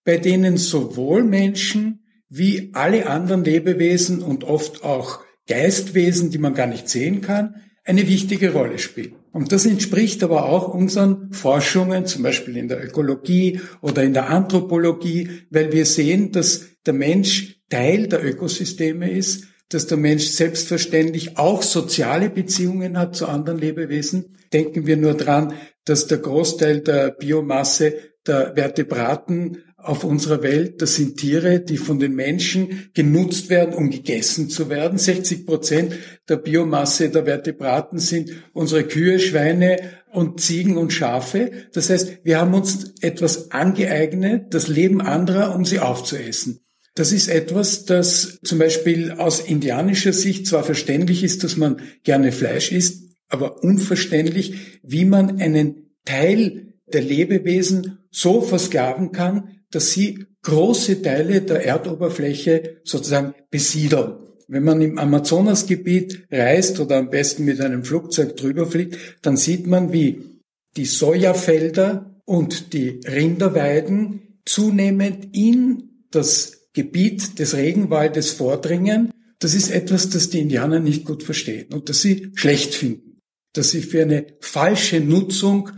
bei 0.04 0.18
denen 0.18 0.56
sowohl 0.56 1.24
Menschen 1.24 2.06
wie 2.28 2.70
alle 2.72 3.06
anderen 3.06 3.44
Lebewesen 3.44 4.22
und 4.22 4.44
oft 4.44 4.82
auch 4.82 5.20
Geistwesen, 5.46 6.30
die 6.30 6.38
man 6.38 6.54
gar 6.54 6.66
nicht 6.66 6.88
sehen 6.88 7.20
kann, 7.20 7.56
eine 7.84 8.08
wichtige 8.08 8.52
Rolle 8.52 8.78
spielen. 8.78 9.14
Und 9.36 9.52
das 9.52 9.66
entspricht 9.66 10.24
aber 10.24 10.46
auch 10.46 10.72
unseren 10.72 11.30
Forschungen, 11.30 12.06
zum 12.06 12.22
Beispiel 12.22 12.56
in 12.56 12.68
der 12.68 12.82
Ökologie 12.82 13.60
oder 13.82 14.02
in 14.02 14.14
der 14.14 14.30
Anthropologie, 14.30 15.28
weil 15.50 15.72
wir 15.72 15.84
sehen, 15.84 16.32
dass 16.32 16.64
der 16.86 16.94
Mensch 16.94 17.60
Teil 17.68 18.06
der 18.06 18.24
Ökosysteme 18.24 19.10
ist, 19.10 19.44
dass 19.68 19.86
der 19.88 19.98
Mensch 19.98 20.24
selbstverständlich 20.28 21.36
auch 21.36 21.62
soziale 21.62 22.30
Beziehungen 22.30 22.96
hat 22.96 23.14
zu 23.14 23.26
anderen 23.26 23.58
Lebewesen. 23.58 24.38
Denken 24.54 24.86
wir 24.86 24.96
nur 24.96 25.12
dran, 25.12 25.52
dass 25.84 26.06
der 26.06 26.16
Großteil 26.16 26.80
der 26.80 27.10
Biomasse 27.10 27.92
der 28.26 28.54
Vertebraten 28.54 29.58
auf 29.86 30.04
unserer 30.04 30.42
Welt, 30.42 30.82
das 30.82 30.96
sind 30.96 31.16
Tiere, 31.16 31.60
die 31.60 31.76
von 31.76 31.98
den 31.98 32.14
Menschen 32.14 32.90
genutzt 32.94 33.50
werden, 33.50 33.74
um 33.74 33.90
gegessen 33.90 34.50
zu 34.50 34.68
werden. 34.68 34.98
60 34.98 35.46
Prozent 35.46 35.94
der 36.28 36.36
Biomasse 36.36 37.08
der 37.10 37.24
Vertebraten 37.24 37.98
sind 37.98 38.30
unsere 38.52 38.84
Kühe, 38.84 39.18
Schweine 39.18 39.78
und 40.12 40.40
Ziegen 40.40 40.76
und 40.76 40.92
Schafe. 40.92 41.50
Das 41.72 41.90
heißt, 41.90 42.18
wir 42.24 42.40
haben 42.40 42.54
uns 42.54 42.94
etwas 43.00 43.50
angeeignet, 43.52 44.54
das 44.54 44.68
Leben 44.68 45.00
anderer, 45.00 45.54
um 45.54 45.64
sie 45.64 45.78
aufzuessen. 45.78 46.60
Das 46.94 47.12
ist 47.12 47.28
etwas, 47.28 47.84
das 47.84 48.38
zum 48.42 48.58
Beispiel 48.58 49.12
aus 49.12 49.40
indianischer 49.40 50.14
Sicht 50.14 50.46
zwar 50.46 50.64
verständlich 50.64 51.22
ist, 51.22 51.44
dass 51.44 51.56
man 51.56 51.80
gerne 52.04 52.32
Fleisch 52.32 52.72
isst, 52.72 53.04
aber 53.28 53.62
unverständlich, 53.62 54.78
wie 54.82 55.04
man 55.04 55.40
einen 55.40 55.92
Teil 56.06 56.74
der 56.86 57.02
Lebewesen 57.02 57.98
so 58.10 58.40
versklaven 58.40 59.12
kann, 59.12 59.55
dass 59.70 59.92
sie 59.92 60.26
große 60.42 61.02
Teile 61.02 61.42
der 61.42 61.64
Erdoberfläche 61.64 62.80
sozusagen 62.84 63.34
besiedeln. 63.50 64.16
Wenn 64.48 64.62
man 64.62 64.80
im 64.80 64.98
Amazonasgebiet 64.98 66.26
reist 66.30 66.78
oder 66.78 66.98
am 66.98 67.10
besten 67.10 67.44
mit 67.44 67.60
einem 67.60 67.84
Flugzeug 67.84 68.36
drüber 68.36 68.66
fliegt, 68.66 68.96
dann 69.22 69.36
sieht 69.36 69.66
man, 69.66 69.92
wie 69.92 70.40
die 70.76 70.84
Sojafelder 70.84 72.22
und 72.24 72.72
die 72.72 73.00
Rinderweiden 73.04 74.40
zunehmend 74.44 75.34
in 75.36 76.04
das 76.10 76.68
Gebiet 76.72 77.38
des 77.38 77.56
Regenwaldes 77.56 78.32
vordringen, 78.32 79.10
das 79.38 79.54
ist 79.54 79.70
etwas, 79.70 80.08
das 80.10 80.30
die 80.30 80.40
Indianer 80.40 80.80
nicht 80.80 81.04
gut 81.04 81.22
verstehen 81.22 81.72
und 81.72 81.88
das 81.88 82.02
sie 82.02 82.30
schlecht 82.34 82.74
finden, 82.74 83.20
dass 83.52 83.70
sie 83.70 83.82
für 83.82 84.02
eine 84.02 84.26
falsche 84.40 85.00
Nutzung 85.00 85.70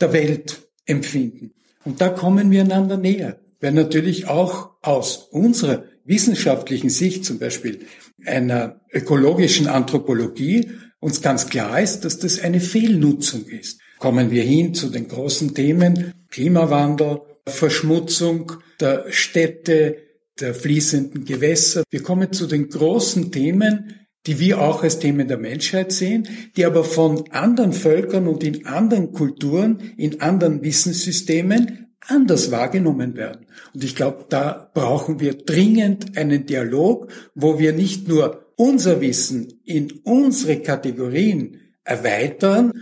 der 0.00 0.12
Welt 0.12 0.68
empfinden. 0.86 1.52
Und 1.84 2.00
da 2.00 2.08
kommen 2.08 2.50
wir 2.50 2.62
einander 2.62 2.96
näher, 2.96 3.40
weil 3.60 3.72
natürlich 3.72 4.28
auch 4.28 4.70
aus 4.82 5.28
unserer 5.30 5.84
wissenschaftlichen 6.04 6.90
Sicht, 6.90 7.24
zum 7.24 7.38
Beispiel 7.38 7.86
einer 8.24 8.80
ökologischen 8.92 9.66
Anthropologie, 9.66 10.70
uns 11.00 11.20
ganz 11.20 11.48
klar 11.48 11.80
ist, 11.80 12.00
dass 12.00 12.18
das 12.18 12.40
eine 12.40 12.60
Fehlnutzung 12.60 13.46
ist. 13.46 13.80
Kommen 13.98 14.30
wir 14.30 14.42
hin 14.42 14.74
zu 14.74 14.88
den 14.88 15.08
großen 15.08 15.54
Themen 15.54 16.12
Klimawandel, 16.30 17.20
Verschmutzung 17.46 18.52
der 18.80 19.06
Städte, 19.10 19.96
der 20.40 20.54
fließenden 20.54 21.24
Gewässer. 21.24 21.82
Wir 21.90 22.02
kommen 22.02 22.32
zu 22.32 22.46
den 22.46 22.68
großen 22.68 23.30
Themen, 23.32 24.01
die 24.26 24.38
wir 24.38 24.60
auch 24.60 24.82
als 24.82 24.98
Themen 24.98 25.28
der 25.28 25.38
Menschheit 25.38 25.92
sehen, 25.92 26.28
die 26.56 26.64
aber 26.64 26.84
von 26.84 27.30
anderen 27.30 27.72
Völkern 27.72 28.28
und 28.28 28.44
in 28.44 28.66
anderen 28.66 29.12
Kulturen, 29.12 29.92
in 29.96 30.20
anderen 30.20 30.62
Wissenssystemen 30.62 31.94
anders 32.00 32.50
wahrgenommen 32.50 33.16
werden. 33.16 33.46
Und 33.74 33.84
ich 33.84 33.96
glaube, 33.96 34.26
da 34.28 34.70
brauchen 34.74 35.20
wir 35.20 35.34
dringend 35.34 36.16
einen 36.16 36.46
Dialog, 36.46 37.08
wo 37.34 37.58
wir 37.58 37.72
nicht 37.72 38.08
nur 38.08 38.52
unser 38.56 39.00
Wissen 39.00 39.60
in 39.64 39.92
unsere 40.04 40.60
Kategorien 40.60 41.60
erweitern, 41.84 42.72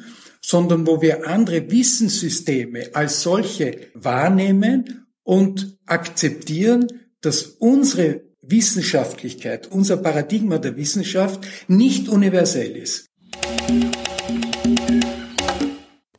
sondern 0.40 0.87
wo 0.87 1.00
wir 1.03 1.29
andere 1.29 1.70
Wissenssysteme 1.70 2.90
als 2.94 3.22
solche 3.22 3.88
wahrnehmen 3.94 5.07
und 5.22 5.79
akzeptieren, 5.87 6.87
dass 7.20 7.42
unsere 7.42 8.29
Wissenschaftlichkeit, 8.50 9.68
unser 9.70 9.96
Paradigma 9.96 10.58
der 10.58 10.76
Wissenschaft 10.76 11.46
nicht 11.68 12.08
universell 12.08 12.76
ist. 12.76 13.06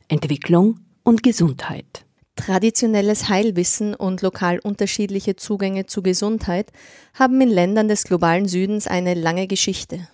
Entwicklung 0.08 0.80
und 1.04 1.22
Gesundheit. 1.22 2.04
Traditionelles 2.36 3.28
Heilwissen 3.28 3.94
und 3.94 4.22
lokal 4.22 4.58
unterschiedliche 4.58 5.36
Zugänge 5.36 5.86
zu 5.86 6.02
Gesundheit 6.02 6.72
haben 7.14 7.40
in 7.40 7.50
Ländern 7.50 7.88
des 7.88 8.04
globalen 8.04 8.48
Südens 8.48 8.86
eine 8.86 9.14
lange 9.14 9.46
Geschichte. 9.46 10.08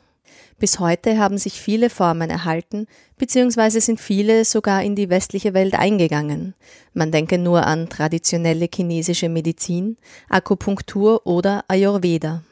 Bis 0.59 0.81
heute 0.81 1.19
haben 1.19 1.39
sich 1.39 1.61
viele 1.61 1.89
Formen 1.89 2.31
erhalten, 2.31 2.89
beziehungsweise 3.17 3.81
sind 3.81 4.01
viele 4.01 4.45
sogar 4.45 4.83
in 4.83 4.97
die 4.97 5.09
westliche 5.09 5.55
Welt 5.55 5.75
eingegangen. 5.75 6.55
Man 6.95 7.13
denke 7.13 7.39
nur 7.39 7.65
an 7.65 7.89
traditionelle 7.89 8.69
chinesische 8.73 9.29
Medizin, 9.29 9.97
Akupunktur 10.29 11.27
oder 11.27 11.65
Ayurveda. 11.69 12.43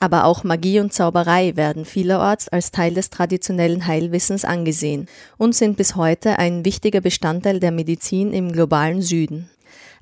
Aber 0.00 0.24
auch 0.24 0.44
Magie 0.44 0.80
und 0.80 0.92
Zauberei 0.92 1.56
werden 1.56 1.84
vielerorts 1.84 2.48
als 2.48 2.70
Teil 2.72 2.94
des 2.94 3.10
traditionellen 3.10 3.86
Heilwissens 3.86 4.44
angesehen 4.44 5.06
und 5.38 5.54
sind 5.54 5.76
bis 5.76 5.94
heute 5.94 6.38
ein 6.38 6.64
wichtiger 6.64 7.00
Bestandteil 7.00 7.60
der 7.60 7.70
Medizin 7.70 8.32
im 8.32 8.52
globalen 8.52 9.00
Süden. 9.00 9.48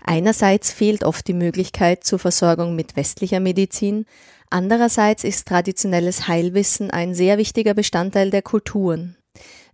Einerseits 0.04 0.70
fehlt 0.70 1.02
oft 1.02 1.26
die 1.26 1.34
Möglichkeit 1.34 2.04
zur 2.04 2.18
Versorgung 2.18 2.76
mit 2.76 2.94
westlicher 2.96 3.40
Medizin, 3.40 4.06
Andererseits 4.54 5.24
ist 5.24 5.48
traditionelles 5.48 6.28
Heilwissen 6.28 6.92
ein 6.92 7.12
sehr 7.12 7.38
wichtiger 7.38 7.74
Bestandteil 7.74 8.30
der 8.30 8.42
Kulturen. 8.42 9.16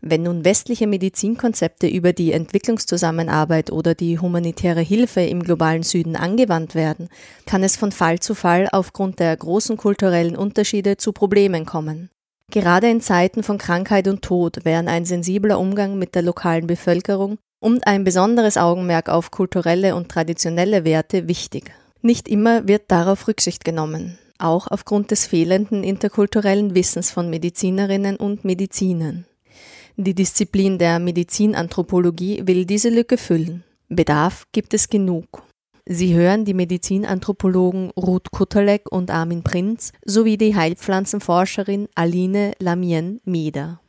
Wenn 0.01 0.23
nun 0.23 0.47
westliche 0.47 0.87
Medizinkonzepte 0.87 1.87
über 1.87 2.15
die 2.15 2.33
Entwicklungszusammenarbeit 2.33 3.71
oder 3.71 3.95
die 3.95 4.19
humanitäre 4.19 4.81
Hilfe 4.81 5.21
im 5.21 5.43
globalen 5.43 5.83
Süden 5.83 6.17
angewandt 6.17 6.75
werden, 6.75 7.11
kann 7.45 7.63
es 7.63 7.77
von 7.77 7.93
Fall 7.93 8.21
zu 8.21 8.35
Fall 8.35 8.69
aufgrund 8.73 9.19
der 9.19 9.37
großen 9.37 9.77
kulturellen 9.77 10.35
Unterschiede 10.35 10.97
zu 10.97 11.13
Problemen 11.13 11.67
kommen. 11.67 12.09
Gerade 12.51 12.89
in 12.89 13.03
Zeiten 13.03 13.43
von 13.43 13.59
Krankheit 13.59 14.09
und 14.09 14.23
Tod 14.23 14.65
wären 14.65 14.89
ein 14.89 15.05
sensibler 15.05 15.59
Umgang 15.59 15.99
mit 15.99 16.15
der 16.15 16.23
lokalen 16.23 16.67
Bevölkerung 16.67 17.37
und 17.61 17.87
ein 17.87 18.05
besonderes 18.05 18.57
Augenmerk 18.57 19.09
auf 19.09 19.31
kulturelle 19.31 19.95
und 19.95 20.09
traditionelle 20.09 20.85
Werte 20.85 21.29
wichtig. 21.29 21.73
Nicht 22.03 22.29
immer 22.29 22.67
wird 22.67 22.85
darauf 22.89 23.29
Rücksicht 23.29 23.65
genommen 23.65 24.19
auch 24.41 24.67
aufgrund 24.69 25.11
des 25.11 25.27
fehlenden 25.27 25.85
interkulturellen 25.85 26.75
Wissens 26.75 27.11
von 27.11 27.31
Medizinerinnen 27.31 28.17
und 28.17 28.45
Medizinern. 28.45 29.27
Die 29.97 30.15
Disziplin 30.15 30.79
der 30.79 30.99
Medizinanthropologie 30.99 32.47
will 32.47 32.65
diese 32.65 32.89
Lücke 32.89 33.19
füllen. 33.19 33.65
Bedarf 33.89 34.47
gibt 34.53 34.73
es 34.73 34.89
genug. 34.89 35.43
Sie 35.85 36.15
hören 36.15 36.45
die 36.45 36.55
Medizinanthropologen 36.55 37.91
Ruth 37.97 38.31
Kutterleck 38.31 38.91
und 38.91 39.11
Armin 39.11 39.43
Prinz 39.43 39.93
sowie 40.05 40.39
die 40.39 40.55
Heilpflanzenforscherin 40.55 41.89
Aline 41.95 42.53
Lamien-Meder. 42.61 43.81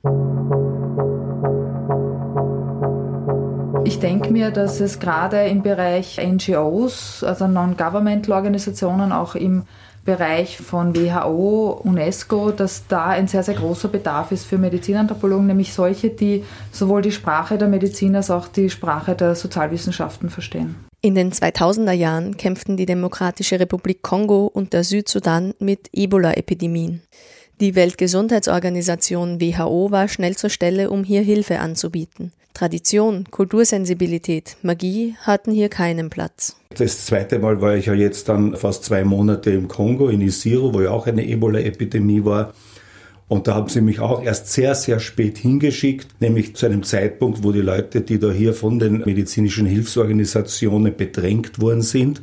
Ich 3.83 3.99
denke 3.99 4.31
mir, 4.31 4.51
dass 4.51 4.79
es 4.79 4.99
gerade 4.99 5.45
im 5.47 5.63
Bereich 5.63 6.19
NGOs, 6.23 7.23
also 7.23 7.47
Non-Governmental-Organisationen, 7.47 9.11
auch 9.11 9.35
im 9.35 9.63
Bereich 10.05 10.57
von 10.57 10.95
WHO, 10.95 11.81
UNESCO, 11.83 12.51
dass 12.51 12.87
da 12.87 13.07
ein 13.07 13.27
sehr, 13.27 13.43
sehr 13.43 13.55
großer 13.55 13.87
Bedarf 13.87 14.31
ist 14.31 14.45
für 14.45 14.57
Medizinanthropologen, 14.57 15.47
nämlich 15.47 15.73
solche, 15.73 16.09
die 16.09 16.43
sowohl 16.71 17.01
die 17.01 17.11
Sprache 17.11 17.57
der 17.57 17.67
Medizin 17.67 18.15
als 18.15 18.31
auch 18.31 18.47
die 18.47 18.69
Sprache 18.69 19.15
der 19.15 19.35
Sozialwissenschaften 19.35 20.29
verstehen. 20.29 20.75
In 21.01 21.15
den 21.15 21.31
2000er 21.31 21.91
Jahren 21.91 22.37
kämpften 22.37 22.77
die 22.77 22.85
Demokratische 22.85 23.59
Republik 23.59 24.01
Kongo 24.01 24.45
und 24.45 24.73
der 24.73 24.83
Südsudan 24.83 25.53
mit 25.59 25.89
Ebola-Epidemien. 25.93 27.01
Die 27.59 27.75
Weltgesundheitsorganisation 27.75 29.39
WHO 29.39 29.91
war 29.91 30.07
schnell 30.07 30.35
zur 30.35 30.49
Stelle, 30.49 30.89
um 30.89 31.03
hier 31.03 31.21
Hilfe 31.21 31.59
anzubieten. 31.59 32.31
Tradition, 32.53 33.25
Kultursensibilität, 33.31 34.57
Magie 34.61 35.15
hatten 35.21 35.51
hier 35.51 35.69
keinen 35.69 36.09
Platz. 36.09 36.55
Das 36.77 37.05
zweite 37.05 37.39
Mal 37.39 37.61
war 37.61 37.75
ich 37.75 37.87
ja 37.87 37.93
jetzt 37.93 38.29
dann 38.29 38.55
fast 38.55 38.83
zwei 38.85 39.03
Monate 39.03 39.51
im 39.51 39.67
Kongo, 39.67 40.09
in 40.09 40.21
Isiro, 40.21 40.73
wo 40.73 40.81
ja 40.81 40.91
auch 40.91 41.07
eine 41.07 41.25
Ebola-Epidemie 41.25 42.23
war. 42.23 42.53
Und 43.27 43.47
da 43.47 43.55
haben 43.55 43.69
sie 43.69 43.79
mich 43.79 44.01
auch 44.01 44.21
erst 44.21 44.51
sehr, 44.51 44.75
sehr 44.75 44.99
spät 44.99 45.37
hingeschickt, 45.37 46.21
nämlich 46.21 46.55
zu 46.55 46.65
einem 46.65 46.83
Zeitpunkt, 46.83 47.43
wo 47.43 47.53
die 47.53 47.61
Leute, 47.61 48.01
die 48.01 48.19
da 48.19 48.29
hier 48.29 48.53
von 48.53 48.77
den 48.77 48.99
medizinischen 49.05 49.65
Hilfsorganisationen 49.65 50.95
bedrängt 50.97 51.61
worden 51.61 51.81
sind, 51.81 52.21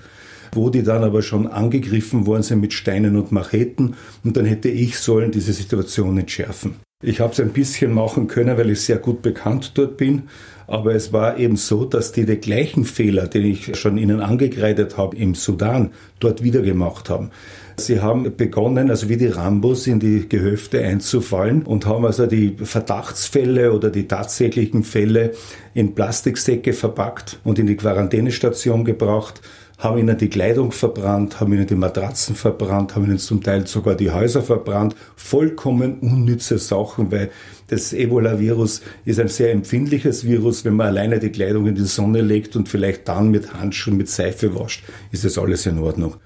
wo 0.52 0.68
die 0.68 0.82
dann 0.82 1.04
aber 1.04 1.22
schon 1.22 1.46
angegriffen 1.46 2.26
worden 2.26 2.42
sind 2.42 2.60
mit 2.60 2.74
Steinen 2.74 3.16
und 3.16 3.32
Macheten. 3.32 3.96
Und 4.22 4.36
dann 4.36 4.44
hätte 4.44 4.68
ich 4.68 4.98
sollen 4.98 5.32
diese 5.32 5.54
Situation 5.54 6.18
entschärfen. 6.18 6.76
Ich 7.00 7.20
habe 7.20 7.32
es 7.32 7.38
ein 7.38 7.50
bisschen 7.50 7.92
machen 7.92 8.26
können, 8.26 8.58
weil 8.58 8.70
ich 8.70 8.80
sehr 8.80 8.96
gut 8.96 9.22
bekannt 9.22 9.70
dort 9.74 9.96
bin. 9.96 10.24
Aber 10.66 10.96
es 10.96 11.12
war 11.12 11.38
eben 11.38 11.54
so, 11.54 11.84
dass 11.84 12.10
die 12.10 12.26
die 12.26 12.38
gleichen 12.38 12.84
Fehler, 12.84 13.28
den 13.28 13.44
ich 13.44 13.78
schon 13.78 13.98
ihnen 13.98 14.20
angekreidet 14.20 14.96
habe 14.96 15.16
im 15.16 15.36
Sudan, 15.36 15.92
dort 16.18 16.42
wieder 16.42 16.60
gemacht 16.60 17.08
haben. 17.08 17.30
Sie 17.76 18.00
haben 18.00 18.36
begonnen, 18.36 18.90
also 18.90 19.08
wie 19.08 19.16
die 19.16 19.28
Rambos 19.28 19.86
in 19.86 20.00
die 20.00 20.28
Gehöfte 20.28 20.82
einzufallen 20.82 21.62
und 21.62 21.86
haben 21.86 22.04
also 22.04 22.26
die 22.26 22.56
Verdachtsfälle 22.60 23.72
oder 23.72 23.90
die 23.90 24.08
tatsächlichen 24.08 24.82
Fälle 24.82 25.34
in 25.74 25.94
Plastiksäcke 25.94 26.72
verpackt 26.72 27.38
und 27.44 27.60
in 27.60 27.68
die 27.68 27.76
Quarantänestation 27.76 28.84
gebracht 28.84 29.40
haben 29.78 29.98
ihnen 29.98 30.18
die 30.18 30.28
Kleidung 30.28 30.72
verbrannt, 30.72 31.38
haben 31.38 31.52
ihnen 31.52 31.66
die 31.66 31.76
Matratzen 31.76 32.34
verbrannt, 32.34 32.96
haben 32.96 33.04
ihnen 33.04 33.18
zum 33.18 33.42
Teil 33.42 33.66
sogar 33.68 33.94
die 33.94 34.10
Häuser 34.10 34.42
verbrannt. 34.42 34.96
Vollkommen 35.14 36.00
unnütze 36.00 36.58
Sachen, 36.58 37.12
weil 37.12 37.30
das 37.68 37.92
Ebola-Virus 37.92 38.82
ist 39.04 39.20
ein 39.20 39.28
sehr 39.28 39.52
empfindliches 39.52 40.26
Virus. 40.26 40.64
Wenn 40.64 40.74
man 40.74 40.88
alleine 40.88 41.20
die 41.20 41.30
Kleidung 41.30 41.66
in 41.68 41.76
die 41.76 41.82
Sonne 41.82 42.22
legt 42.22 42.56
und 42.56 42.68
vielleicht 42.68 43.06
dann 43.06 43.30
mit 43.30 43.54
Handschuhen, 43.54 43.96
mit 43.96 44.08
Seife 44.08 44.58
wascht, 44.58 44.82
ist 45.12 45.24
das 45.24 45.38
alles 45.38 45.64
in 45.66 45.78
Ordnung. 45.78 46.16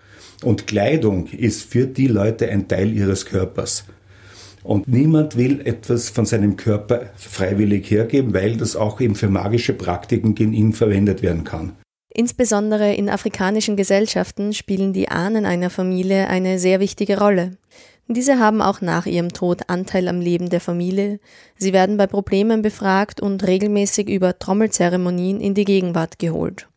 Und 0.42 0.66
Kleidung 0.66 1.26
ist 1.26 1.70
für 1.70 1.86
die 1.86 2.09
Leute 2.09 2.48
ein 2.48 2.68
Teil 2.68 2.92
ihres 2.92 3.26
Körpers. 3.26 3.84
Und 4.62 4.88
niemand 4.88 5.36
will 5.36 5.61
etwas 5.64 6.09
von 6.09 6.24
seinem 6.24 6.57
Körper 6.57 7.11
freiwillig 7.16 7.90
hergeben, 7.90 8.32
weil 8.32 8.57
das 8.57 8.76
auch 8.76 9.00
eben 9.00 9.14
für 9.14 9.28
magische 9.28 9.74
Praktiken 9.74 10.34
gegen 10.34 10.53
ihn 10.53 10.72
verwendet 10.72 11.22
werden 11.22 11.44
kann. 11.44 11.72
Insbesondere 12.14 12.92
in 12.94 13.08
afrikanischen 13.08 13.76
Gesellschaften 13.76 14.52
spielen 14.52 14.92
die 14.92 15.08
Ahnen 15.08 15.46
einer 15.46 15.70
Familie 15.70 16.28
eine 16.28 16.58
sehr 16.58 16.78
wichtige 16.78 17.18
Rolle. 17.18 17.52
Diese 18.06 18.38
haben 18.38 18.60
auch 18.60 18.82
nach 18.82 19.06
ihrem 19.06 19.32
Tod 19.32 19.62
Anteil 19.68 20.08
am 20.08 20.20
Leben 20.20 20.50
der 20.50 20.60
Familie. 20.60 21.20
Sie 21.56 21.72
werden 21.72 21.96
bei 21.96 22.06
Problemen 22.06 22.60
befragt 22.60 23.22
und 23.22 23.46
regelmäßig 23.46 24.10
über 24.10 24.38
Trommelzeremonien 24.38 25.40
in 25.40 25.54
die 25.54 25.64
Gegenwart 25.64 26.18
geholt. 26.18 26.68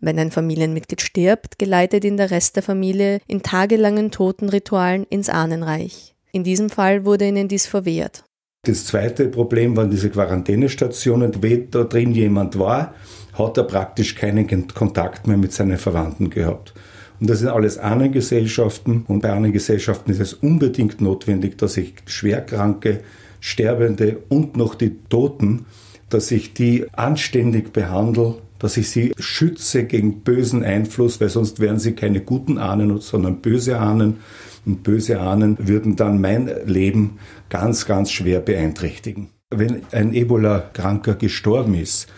Wenn 0.00 0.18
ein 0.18 0.32
Familienmitglied 0.32 1.00
stirbt, 1.00 1.60
geleitet 1.60 2.04
ihn 2.04 2.16
der 2.16 2.32
Rest 2.32 2.56
der 2.56 2.64
Familie 2.64 3.20
in 3.28 3.44
tagelangen 3.44 4.10
Totenritualen 4.10 5.04
ins 5.04 5.28
Ahnenreich. 5.28 6.16
In 6.32 6.42
diesem 6.42 6.70
Fall 6.70 7.04
wurde 7.04 7.28
ihnen 7.28 7.46
dies 7.46 7.66
verwehrt. 7.66 8.24
Das 8.64 8.86
zweite 8.86 9.28
Problem 9.28 9.76
waren 9.76 9.90
diese 9.90 10.10
Quarantänestationen. 10.10 11.40
Wenn 11.40 11.70
da 11.70 11.84
drin 11.84 12.12
jemand 12.12 12.58
war, 12.58 12.94
hat 13.32 13.56
er 13.56 13.64
praktisch 13.64 14.14
keinen 14.14 14.68
Kontakt 14.68 15.26
mehr 15.26 15.36
mit 15.36 15.52
seinen 15.52 15.78
Verwandten 15.78 16.30
gehabt. 16.30 16.74
Und 17.20 17.30
das 17.30 17.38
sind 17.38 17.48
alles 17.48 17.78
Ahnengesellschaften. 17.78 19.04
Und 19.06 19.22
bei 19.22 19.32
Ahnengesellschaften 19.32 20.12
ist 20.12 20.20
es 20.20 20.34
unbedingt 20.34 21.00
notwendig, 21.00 21.56
dass 21.56 21.76
ich 21.76 21.94
Schwerkranke, 22.06 23.00
Sterbende 23.40 24.18
und 24.28 24.56
noch 24.56 24.74
die 24.74 24.96
Toten, 25.08 25.66
dass 26.08 26.30
ich 26.30 26.52
die 26.52 26.86
anständig 26.92 27.72
behandle, 27.72 28.36
dass 28.58 28.76
ich 28.76 28.90
sie 28.90 29.12
schütze 29.18 29.84
gegen 29.84 30.20
bösen 30.20 30.62
Einfluss, 30.64 31.20
weil 31.20 31.28
sonst 31.28 31.58
wären 31.58 31.78
sie 31.78 31.92
keine 31.92 32.20
guten 32.20 32.58
Ahnen, 32.58 32.98
sondern 32.98 33.40
böse 33.40 33.78
Ahnen. 33.78 34.18
Und 34.64 34.82
böse 34.82 35.20
Ahnen 35.20 35.56
würden 35.60 35.96
dann 35.96 36.20
mein 36.20 36.50
Leben 36.66 37.18
ganz, 37.48 37.86
ganz 37.86 38.10
schwer 38.10 38.40
beeinträchtigen. 38.40 39.30
Wenn 39.50 39.82
ein 39.90 40.14
Ebola-Kranker 40.14 41.14
gestorben 41.14 41.74
ist, 41.74 42.08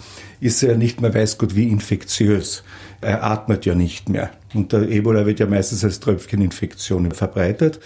ist 0.45 0.63
er 0.63 0.77
nicht 0.77 1.01
mehr 1.01 1.15
weiß 1.15 1.39
Gott 1.39 1.57
wie 1.57 1.69
infektiös. 1.69 2.65
Er 3.01 3.25
atmet 3.25 3.65
ja 3.65 3.75
nicht 3.75 4.11
mehr. 4.11 4.31
Und 4.53 4.73
der 4.73 4.89
Ebola 4.91 5.25
wird 5.25 5.41
ja 5.41 5.47
meistens 5.47 5.85
als 5.85 6.01
Tröpfcheninfektion 6.01 7.11
verbreitet 7.13 7.81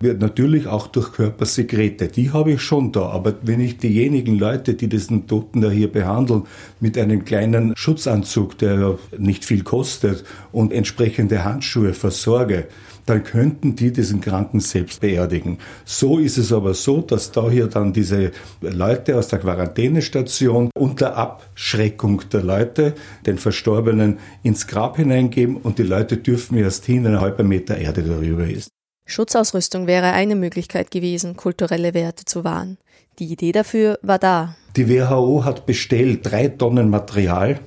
wird 0.00 0.20
natürlich 0.20 0.66
auch 0.66 0.86
durch 0.86 1.12
Körpersekrete. 1.12 2.08
Die 2.08 2.30
habe 2.30 2.52
ich 2.52 2.62
schon 2.62 2.92
da. 2.92 3.06
Aber 3.06 3.34
wenn 3.42 3.60
ich 3.60 3.78
diejenigen 3.78 4.38
Leute, 4.38 4.74
die 4.74 4.88
diesen 4.88 5.26
Toten 5.26 5.60
da 5.60 5.70
hier 5.70 5.90
behandeln, 5.90 6.44
mit 6.80 6.98
einem 6.98 7.24
kleinen 7.24 7.74
Schutzanzug, 7.76 8.58
der 8.58 8.98
nicht 9.18 9.44
viel 9.44 9.62
kostet, 9.62 10.24
und 10.52 10.72
entsprechende 10.72 11.44
Handschuhe 11.44 11.94
versorge, 11.94 12.66
dann 13.06 13.24
könnten 13.24 13.76
die 13.76 13.92
diesen 13.92 14.20
Kranken 14.20 14.60
selbst 14.60 15.00
beerdigen. 15.00 15.58
So 15.84 16.18
ist 16.18 16.38
es 16.38 16.52
aber 16.52 16.74
so, 16.74 17.00
dass 17.00 17.32
da 17.32 17.50
hier 17.50 17.66
dann 17.66 17.92
diese 17.92 18.32
Leute 18.60 19.16
aus 19.16 19.28
der 19.28 19.38
Quarantänestation 19.38 20.70
unter 20.74 21.16
Abschreckung 21.16 22.22
der 22.32 22.42
Leute 22.42 22.94
den 23.26 23.38
Verstorbenen 23.38 24.18
ins 24.42 24.66
Grab 24.66 24.96
hineingeben 24.96 25.56
und 25.56 25.78
die 25.78 25.82
Leute 25.82 26.16
dürfen 26.16 26.58
erst 26.58 26.84
hin, 26.84 27.04
wenn 27.04 27.14
ein 27.14 27.20
halber 27.20 27.44
Meter 27.44 27.76
Erde 27.76 28.02
darüber 28.02 28.48
ist. 28.48 28.68
Schutzausrüstung 29.06 29.86
wäre 29.86 30.12
eine 30.12 30.34
Möglichkeit 30.34 30.90
gewesen, 30.90 31.36
kulturelle 31.36 31.92
Werte 31.92 32.24
zu 32.24 32.42
wahren. 32.42 32.78
Die 33.18 33.26
Idee 33.26 33.52
dafür 33.52 33.98
war 34.02 34.18
da. 34.18 34.56
Die 34.76 34.88
WHO 34.88 35.44
hat 35.44 35.66
bestellt 35.66 36.20
drei 36.22 36.48
Tonnen 36.48 36.90
Material, 36.90 37.60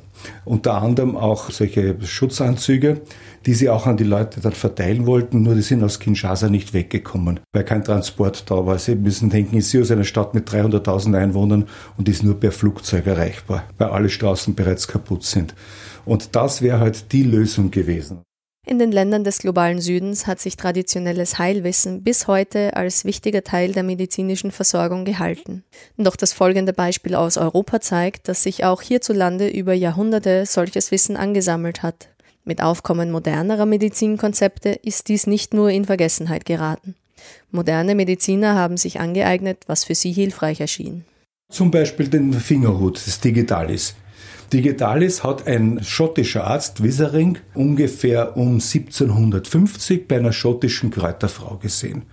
unter 0.46 0.82
anderem 0.82 1.16
auch 1.16 1.50
solche 1.50 1.96
Schutzanzüge, 2.02 3.02
die 3.46 3.54
sie 3.54 3.70
auch 3.70 3.86
an 3.86 3.98
die 3.98 4.04
Leute 4.04 4.42
dann 4.42 4.54
verteilen 4.54 5.06
wollten, 5.06 5.44
nur 5.44 5.56
die 5.56 5.62
sind 5.62 5.84
aus 5.84 6.00
Kinshasa 6.00 6.50
nicht 6.50 6.74
weggekommen, 6.74 7.40
weil 7.54 7.64
kein 7.64 7.84
Transport 7.84 8.50
da 8.50 8.66
war. 8.66 8.78
Sie 8.78 8.96
müssen 8.96 9.30
denken, 9.30 9.62
sie 9.62 9.82
aus 9.82 9.92
einer 9.92 10.04
Stadt 10.04 10.34
mit 10.34 10.50
300.000 10.50 11.18
Einwohnern 11.18 11.68
und 11.98 12.10
ist 12.10 12.24
nur 12.24 12.40
per 12.40 12.52
Flugzeug 12.52 13.08
erreichbar, 13.08 13.64
weil 13.78 13.90
alle 13.90 14.10
Straßen 14.10 14.56
bereits 14.56 14.88
kaputt 14.88 15.24
sind. 15.24 15.56
Und 16.06 16.36
das 16.36 16.62
wäre 16.62 16.80
halt 16.80 17.12
die 17.12 17.24
Lösung 17.24 17.72
gewesen. 17.72 18.27
In 18.70 18.80
den 18.80 18.92
Ländern 18.92 19.24
des 19.24 19.38
globalen 19.38 19.80
Südens 19.80 20.28
hat 20.28 20.42
sich 20.42 20.58
traditionelles 20.58 21.40
Heilwissen 21.40 22.04
bis 22.04 22.28
heute 22.28 22.76
als 22.76 23.06
wichtiger 23.06 23.42
Teil 23.42 23.72
der 23.72 23.84
medizinischen 23.84 24.52
Versorgung 24.52 25.06
gehalten. 25.06 25.64
Doch 25.96 26.18
das 26.18 26.34
folgende 26.34 26.74
Beispiel 26.74 27.16
aus 27.16 27.38
Europa 27.38 27.80
zeigt, 27.80 28.28
dass 28.28 28.44
sich 28.44 28.66
auch 28.66 28.82
hierzulande 28.82 29.48
über 29.48 29.74
Jahrhunderte 29.74 30.46
solches 30.46 30.92
Wissen 30.92 31.16
angesammelt 31.16 31.82
hat. 31.82 32.10
Mit 32.44 32.62
Aufkommen 32.62 33.10
modernerer 33.10 33.66
Medizinkonzepte 33.66 34.72
ist 34.84 35.08
dies 35.08 35.28
nicht 35.28 35.54
nur 35.54 35.70
in 35.70 35.86
Vergessenheit 35.86 36.44
geraten. 36.44 36.96
Moderne 37.52 37.96
Mediziner 37.96 38.56
haben 38.56 38.76
sich 38.76 39.00
angeeignet, 39.00 39.64
was 39.68 39.86
für 39.86 39.96
sie 39.96 40.12
hilfreich 40.12 40.60
erschien. 40.60 41.06
Zum 41.50 41.72
Beispiel 41.72 42.10
den 42.10 42.34
Fingerhut, 42.34 42.98
das 43.08 43.22
Digitalis. 43.22 43.96
Digitalis 44.54 45.24
hat 45.24 45.46
ein 45.46 45.84
schottischer 45.84 46.46
Arzt, 46.46 46.82
Wissering, 46.82 47.38
ungefähr 47.54 48.38
um 48.38 48.54
1750 48.54 50.08
bei 50.08 50.18
einer 50.18 50.32
schottischen 50.32 50.90
Kräuterfrau 50.90 51.58
gesehen. 51.58 52.04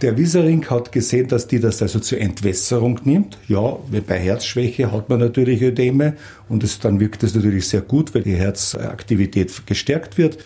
Der 0.00 0.16
Wissering 0.16 0.64
hat 0.70 0.92
gesehen, 0.92 1.28
dass 1.28 1.46
die 1.46 1.60
das 1.60 1.82
also 1.82 2.00
zur 2.00 2.18
Entwässerung 2.18 3.00
nimmt. 3.04 3.36
Ja, 3.48 3.76
bei 4.06 4.18
Herzschwäche 4.18 4.90
hat 4.90 5.10
man 5.10 5.20
natürlich 5.20 5.60
Ödeme 5.60 6.16
und 6.48 6.64
es, 6.64 6.78
dann 6.78 7.00
wirkt 7.00 7.22
es 7.22 7.34
natürlich 7.34 7.68
sehr 7.68 7.82
gut, 7.82 8.14
weil 8.14 8.22
die 8.22 8.36
Herzaktivität 8.36 9.66
gestärkt 9.66 10.16
wird. 10.16 10.38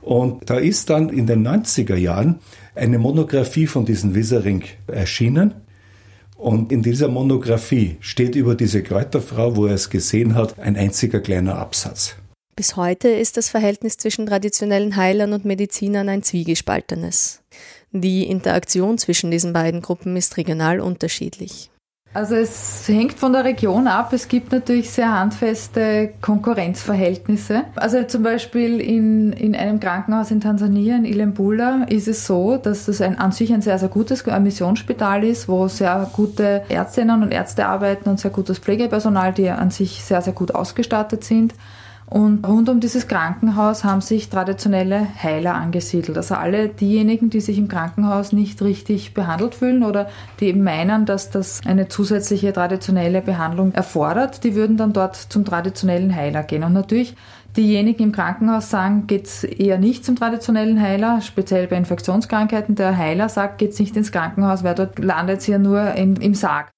Und 0.00 0.50
da 0.50 0.58
ist 0.58 0.90
dann 0.90 1.10
in 1.10 1.28
den 1.28 1.46
90er 1.46 1.94
Jahren 1.94 2.40
eine 2.74 2.98
Monographie 2.98 3.68
von 3.68 3.84
diesem 3.84 4.16
Wissering 4.16 4.64
erschienen, 4.88 5.54
und 6.42 6.72
in 6.72 6.82
dieser 6.82 7.08
Monographie 7.08 7.96
steht 8.00 8.34
über 8.34 8.54
diese 8.54 8.82
Kräuterfrau, 8.82 9.56
wo 9.56 9.66
er 9.66 9.74
es 9.74 9.90
gesehen 9.90 10.34
hat, 10.34 10.58
ein 10.58 10.76
einziger 10.76 11.20
kleiner 11.20 11.56
Absatz. 11.56 12.16
Bis 12.56 12.76
heute 12.76 13.08
ist 13.08 13.36
das 13.36 13.48
Verhältnis 13.48 13.96
zwischen 13.96 14.26
traditionellen 14.26 14.96
Heilern 14.96 15.32
und 15.32 15.44
Medizinern 15.44 16.08
ein 16.08 16.22
zwiegespaltenes. 16.22 17.42
Die 17.92 18.26
Interaktion 18.26 18.98
zwischen 18.98 19.30
diesen 19.30 19.52
beiden 19.52 19.80
Gruppen 19.80 20.16
ist 20.16 20.36
regional 20.36 20.80
unterschiedlich. 20.80 21.71
Also 22.14 22.34
es 22.34 22.86
hängt 22.88 23.14
von 23.14 23.32
der 23.32 23.44
Region 23.44 23.86
ab. 23.86 24.12
Es 24.12 24.28
gibt 24.28 24.52
natürlich 24.52 24.90
sehr 24.90 25.18
handfeste 25.18 26.12
Konkurrenzverhältnisse. 26.20 27.64
Also 27.76 28.02
zum 28.04 28.22
Beispiel 28.22 28.80
in, 28.80 29.32
in 29.32 29.56
einem 29.56 29.80
Krankenhaus 29.80 30.30
in 30.30 30.40
Tansania, 30.40 30.96
in 30.96 31.06
Ilembula, 31.06 31.86
ist 31.88 32.08
es 32.08 32.26
so, 32.26 32.58
dass 32.58 32.84
das 32.84 33.00
ein, 33.00 33.18
an 33.18 33.32
sich 33.32 33.52
ein 33.52 33.62
sehr, 33.62 33.78
sehr 33.78 33.88
gutes 33.88 34.26
Missionsspital 34.26 35.24
ist, 35.24 35.48
wo 35.48 35.68
sehr 35.68 36.10
gute 36.12 36.64
Ärztinnen 36.68 37.22
und 37.22 37.32
Ärzte 37.32 37.66
arbeiten 37.66 38.10
und 38.10 38.20
sehr 38.20 38.30
gutes 38.30 38.58
Pflegepersonal, 38.58 39.32
die 39.32 39.48
an 39.48 39.70
sich 39.70 40.04
sehr, 40.04 40.20
sehr 40.20 40.34
gut 40.34 40.54
ausgestattet 40.54 41.24
sind. 41.24 41.54
Und 42.12 42.46
rund 42.46 42.68
um 42.68 42.78
dieses 42.78 43.08
Krankenhaus 43.08 43.84
haben 43.84 44.02
sich 44.02 44.28
traditionelle 44.28 45.06
Heiler 45.22 45.54
angesiedelt. 45.54 46.18
Also 46.18 46.34
alle 46.34 46.68
diejenigen, 46.68 47.30
die 47.30 47.40
sich 47.40 47.56
im 47.56 47.68
Krankenhaus 47.68 48.32
nicht 48.32 48.60
richtig 48.60 49.14
behandelt 49.14 49.54
fühlen 49.54 49.82
oder 49.82 50.08
die 50.38 50.48
eben 50.48 50.62
meinen, 50.62 51.06
dass 51.06 51.30
das 51.30 51.62
eine 51.64 51.88
zusätzliche 51.88 52.52
traditionelle 52.52 53.22
Behandlung 53.22 53.72
erfordert, 53.72 54.44
die 54.44 54.54
würden 54.54 54.76
dann 54.76 54.92
dort 54.92 55.16
zum 55.16 55.46
traditionellen 55.46 56.14
Heiler 56.14 56.42
gehen. 56.42 56.64
Und 56.64 56.74
natürlich 56.74 57.16
Diejenigen 57.56 58.04
im 58.04 58.12
Krankenhaus 58.12 58.70
sagen, 58.70 59.06
geht's 59.06 59.44
eher 59.44 59.76
nicht 59.76 60.06
zum 60.06 60.16
traditionellen 60.16 60.80
Heiler, 60.80 61.20
speziell 61.20 61.66
bei 61.66 61.76
Infektionskrankheiten. 61.76 62.76
Der 62.76 62.96
Heiler 62.96 63.28
sagt, 63.28 63.58
geht's 63.58 63.78
nicht 63.78 63.94
ins 63.94 64.10
Krankenhaus, 64.10 64.64
weil 64.64 64.74
dort 64.74 64.98
landet 64.98 65.46
ja 65.46 65.58
nur 65.58 65.92
in, 65.92 66.16
im 66.16 66.34
Sarg. 66.34 66.70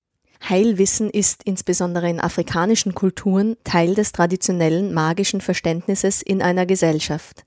Heilwissen 0.48 1.08
ist 1.08 1.42
insbesondere 1.44 2.10
in 2.10 2.20
afrikanischen 2.20 2.94
Kulturen 2.94 3.56
Teil 3.64 3.94
des 3.94 4.12
traditionellen 4.12 4.92
magischen 4.92 5.40
Verständnisses 5.40 6.20
in 6.20 6.42
einer 6.42 6.66
Gesellschaft. 6.66 7.44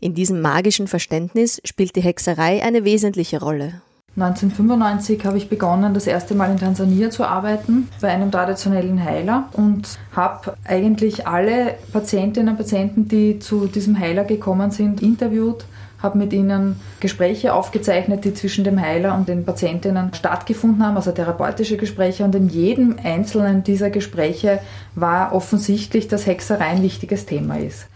In 0.00 0.14
diesem 0.14 0.40
magischen 0.40 0.88
Verständnis 0.88 1.60
spielt 1.64 1.94
die 1.94 2.00
Hexerei 2.00 2.62
eine 2.62 2.84
wesentliche 2.84 3.40
Rolle. 3.40 3.82
1995 4.16 5.24
habe 5.24 5.38
ich 5.38 5.48
begonnen, 5.48 5.94
das 5.94 6.08
erste 6.08 6.34
Mal 6.34 6.50
in 6.50 6.58
Tansania 6.58 7.10
zu 7.10 7.24
arbeiten, 7.24 7.88
bei 8.00 8.08
einem 8.08 8.32
traditionellen 8.32 9.02
Heiler 9.02 9.48
und 9.52 9.98
habe 10.16 10.56
eigentlich 10.64 11.28
alle 11.28 11.76
Patientinnen 11.92 12.48
und 12.48 12.56
Patienten, 12.56 13.06
die 13.06 13.38
zu 13.38 13.68
diesem 13.68 13.96
Heiler 13.96 14.24
gekommen 14.24 14.72
sind, 14.72 15.00
interviewt 15.00 15.64
habe 16.02 16.18
mit 16.18 16.32
ihnen 16.32 16.80
Gespräche 17.00 17.54
aufgezeichnet, 17.54 18.24
die 18.24 18.34
zwischen 18.34 18.64
dem 18.64 18.80
Heiler 18.80 19.14
und 19.14 19.28
den 19.28 19.44
Patientinnen 19.44 20.14
stattgefunden 20.14 20.84
haben, 20.84 20.96
also 20.96 21.12
therapeutische 21.12 21.76
Gespräche. 21.76 22.24
Und 22.24 22.34
in 22.34 22.48
jedem 22.48 22.96
einzelnen 23.02 23.62
dieser 23.62 23.90
Gespräche 23.90 24.60
war 24.94 25.34
offensichtlich, 25.34 26.08
dass 26.08 26.26
Hexerei 26.26 26.66
ein 26.66 26.82
wichtiges 26.82 27.26
Thema 27.26 27.58
ist. 27.58 27.86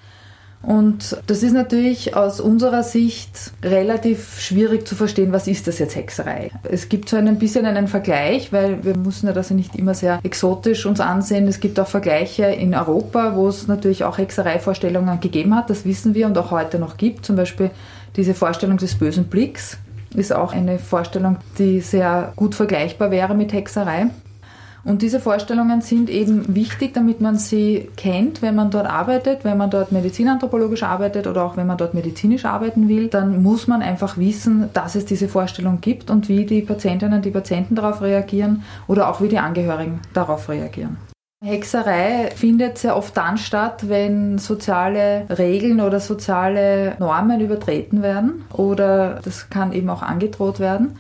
Und 0.67 1.19
das 1.27 1.43
ist 1.43 1.53
natürlich 1.53 2.17
aus 2.17 2.41
unserer 2.41 2.83
Sicht 2.83 3.53
relativ 3.63 4.41
schwierig 4.41 4.89
zu 4.89 4.95
verstehen, 4.95 5.33
was 5.33 5.47
ist 5.47 5.67
das 5.67 5.79
jetzt 5.79 5.95
Hexerei. 5.95 6.51
Es 6.63 6.89
gibt 6.89 7.09
so 7.09 7.17
ein 7.17 7.39
bisschen 7.39 7.67
einen 7.67 7.87
Vergleich, 7.87 8.53
weil 8.53 8.83
wir 8.83 8.97
müssen 8.97 9.27
ja 9.27 9.33
das 9.33 9.51
nicht 9.51 9.77
immer 9.77 9.95
sehr 9.95 10.21
exotisch 10.23 10.87
uns 10.87 11.01
ansehen. 11.01 11.47
Es 11.49 11.61
gibt 11.61 11.79
auch 11.79 11.87
Vergleiche 11.87 12.45
in 12.45 12.75
Europa, 12.75 13.37
wo 13.37 13.49
es 13.49 13.67
natürlich 13.67 14.05
auch 14.05 14.17
Hexereivorstellungen 14.17 15.21
gegeben 15.21 15.55
hat, 15.55 15.69
das 15.69 15.85
wissen 15.85 16.15
wir 16.15 16.27
und 16.27 16.39
auch 16.39 16.51
heute 16.51 16.79
noch 16.79 16.97
gibt. 16.97 17.27
Zum 17.27 17.37
Beispiel 17.37 17.71
diese 18.17 18.35
Vorstellung 18.35 18.77
des 18.77 18.95
bösen 18.95 19.25
Blicks 19.25 19.79
ist 20.15 20.33
auch 20.33 20.53
eine 20.53 20.79
Vorstellung, 20.79 21.39
die 21.59 21.81
sehr 21.81 22.33
gut 22.37 22.55
vergleichbar 22.55 23.11
wäre 23.11 23.35
mit 23.35 23.53
Hexerei. 23.53 24.07
Und 24.85 25.01
diese 25.01 25.19
Vorstellungen 25.19 25.81
sind 25.81 26.11
eben 26.11 26.55
wichtig, 26.55 26.93
damit 26.93 27.23
man 27.23 27.39
sie 27.39 27.89
kennt, 27.97 28.43
wenn 28.43 28.55
man 28.55 28.71
dort 28.71 28.87
arbeitet, 28.87 29.43
wenn 29.43 29.57
man 29.57 29.71
dort 29.71 29.93
medizinanthropologisch 29.93 30.83
arbeitet 30.83 31.27
oder 31.27 31.43
auch 31.43 31.57
wenn 31.57 31.67
man 31.67 31.79
dort 31.79 31.95
medizinisch 31.95 32.45
arbeiten 32.45 32.87
will, 32.87 33.09
dann 33.09 33.43
muss 33.43 33.67
man 33.67 33.81
einfach 33.81 34.19
wissen, 34.19 34.69
dass 34.75 34.95
es 34.95 35.07
diese 35.07 35.27
Vorstellung 35.27 35.81
gibt 35.81 36.11
und 36.11 36.29
wie 36.29 36.45
die 36.45 36.61
Patientinnen, 36.61 37.23
die 37.23 37.31
Patienten 37.31 37.77
darauf 37.77 38.03
reagieren 38.03 38.63
oder 38.87 39.09
auch 39.09 39.23
wie 39.23 39.29
die 39.29 39.39
Angehörigen 39.39 40.01
darauf 40.13 40.51
reagieren. 40.51 40.99
Hexerei 41.45 42.31
findet 42.35 42.79
sehr 42.79 42.97
oft 42.97 43.15
dann 43.17 43.37
statt, 43.37 43.89
wenn 43.89 44.39
soziale 44.39 45.27
Regeln 45.29 45.83
oder 45.83 46.01
soziale 46.01 46.97
Normen 46.99 47.41
übertreten 47.41 48.01
werden 48.03 48.45
oder 48.51 49.21
das 49.23 49.51
kann 49.51 49.73
eben 49.75 49.91
auch 49.91 50.03
angedroht 50.03 50.59
werden. 50.59 50.97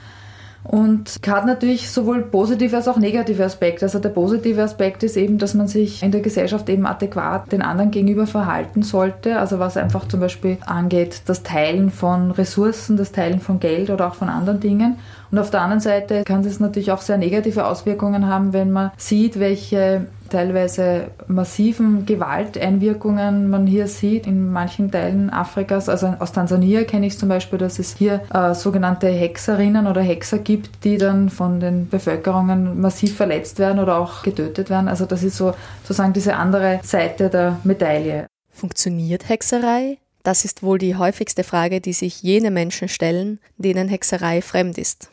Und 0.65 1.21
hat 1.27 1.45
natürlich 1.45 1.91
sowohl 1.91 2.23
positive 2.23 2.77
als 2.77 2.89
auch 2.89 2.97
negative 2.97 3.45
Aspekte. 3.45 3.85
Also 3.85 3.99
der 3.99 4.09
positive 4.09 4.63
Aspekt 4.63 5.03
ist 5.03 5.17
eben, 5.17 5.37
dass 5.37 5.53
man 5.53 5.69
sich 5.69 6.03
in 6.03 6.11
der 6.11 6.23
Gesellschaft 6.23 6.69
eben 6.71 6.87
adäquat 6.87 7.53
den 7.53 7.61
anderen 7.61 7.91
gegenüber 7.91 8.27
verhalten 8.27 8.83
sollte. 8.83 9.39
Also 9.39 9.59
was 9.59 9.77
einfach 9.77 10.09
zum 10.09 10.21
Beispiel 10.21 10.57
angeht, 10.65 11.23
das 11.27 11.43
Teilen 11.43 11.91
von 11.91 12.31
Ressourcen, 12.31 12.97
das 12.97 13.13
Teilen 13.13 13.41
von 13.41 13.61
Geld 13.61 13.91
oder 13.91 14.09
auch 14.09 14.15
von 14.15 14.31
anderen 14.31 14.61
Dingen. 14.61 14.97
Und 15.31 15.39
auf 15.39 15.51
der 15.51 15.61
anderen 15.61 15.81
Seite 15.81 16.25
kann 16.25 16.43
das 16.43 16.61
natürlich 16.61 16.93
auch 16.93 17.03
sehr 17.03 17.19
negative 17.19 17.67
Auswirkungen 17.67 18.27
haben, 18.27 18.55
wenn 18.55 18.71
man 18.71 18.91
sieht, 18.97 19.39
welche 19.39 20.07
teilweise 20.31 21.09
massiven 21.27 22.07
Gewalteinwirkungen 22.07 23.49
man 23.49 23.67
hier 23.67 23.87
sieht 23.87 24.27
in 24.27 24.51
manchen 24.53 24.91
Teilen 24.91 25.31
Afrikas. 25.31 25.89
Also 25.89 26.15
aus 26.19 26.33
Tansania 26.33 26.85
kenne 26.85 27.07
ich 27.07 27.19
zum 27.19 27.29
Beispiel, 27.29 27.59
dass 27.59 27.79
es 27.79 27.97
hier 27.97 28.23
äh, 28.33 28.55
sogenannte 28.55 29.09
Hexerinnen 29.09 29.87
oder 29.87 30.03
Hexer 30.03 30.39
gibt, 30.39 30.85
die 30.85 30.99
dann 30.99 31.31
von 31.31 31.61
den 31.61 31.89
Bevölkerungen 31.89 32.81
massiv 32.81 33.17
verletzt 33.17 33.59
werden 33.59 33.79
oder 33.79 33.99
auch 33.99 34.23
getötet 34.23 34.71
werden. 34.71 34.89
Also 34.89 35.07
das 35.07 35.23
ist 35.23 35.37
so 35.37 35.55
sozusagen 35.83 36.13
diese 36.13 36.37
andere 36.37 36.81
Seite 36.83 37.29
der 37.29 37.59
Medaille. 37.65 38.27
Funktioniert 38.51 39.29
Hexerei? 39.29 39.99
Das 40.23 40.45
ist 40.45 40.63
wohl 40.63 40.79
die 40.79 40.97
häufigste 40.97 41.45
Frage, 41.45 41.81
die 41.81 41.93
sich 41.93 42.23
jene 42.23 42.51
Menschen 42.51 42.89
stellen, 42.89 43.41
denen 43.59 43.89
Hexerei 43.89 44.41
fremd 44.41 44.79
ist. 44.79 45.11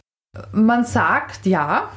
Man 0.53 0.85
sagt 0.85 1.45
ja. 1.45 1.89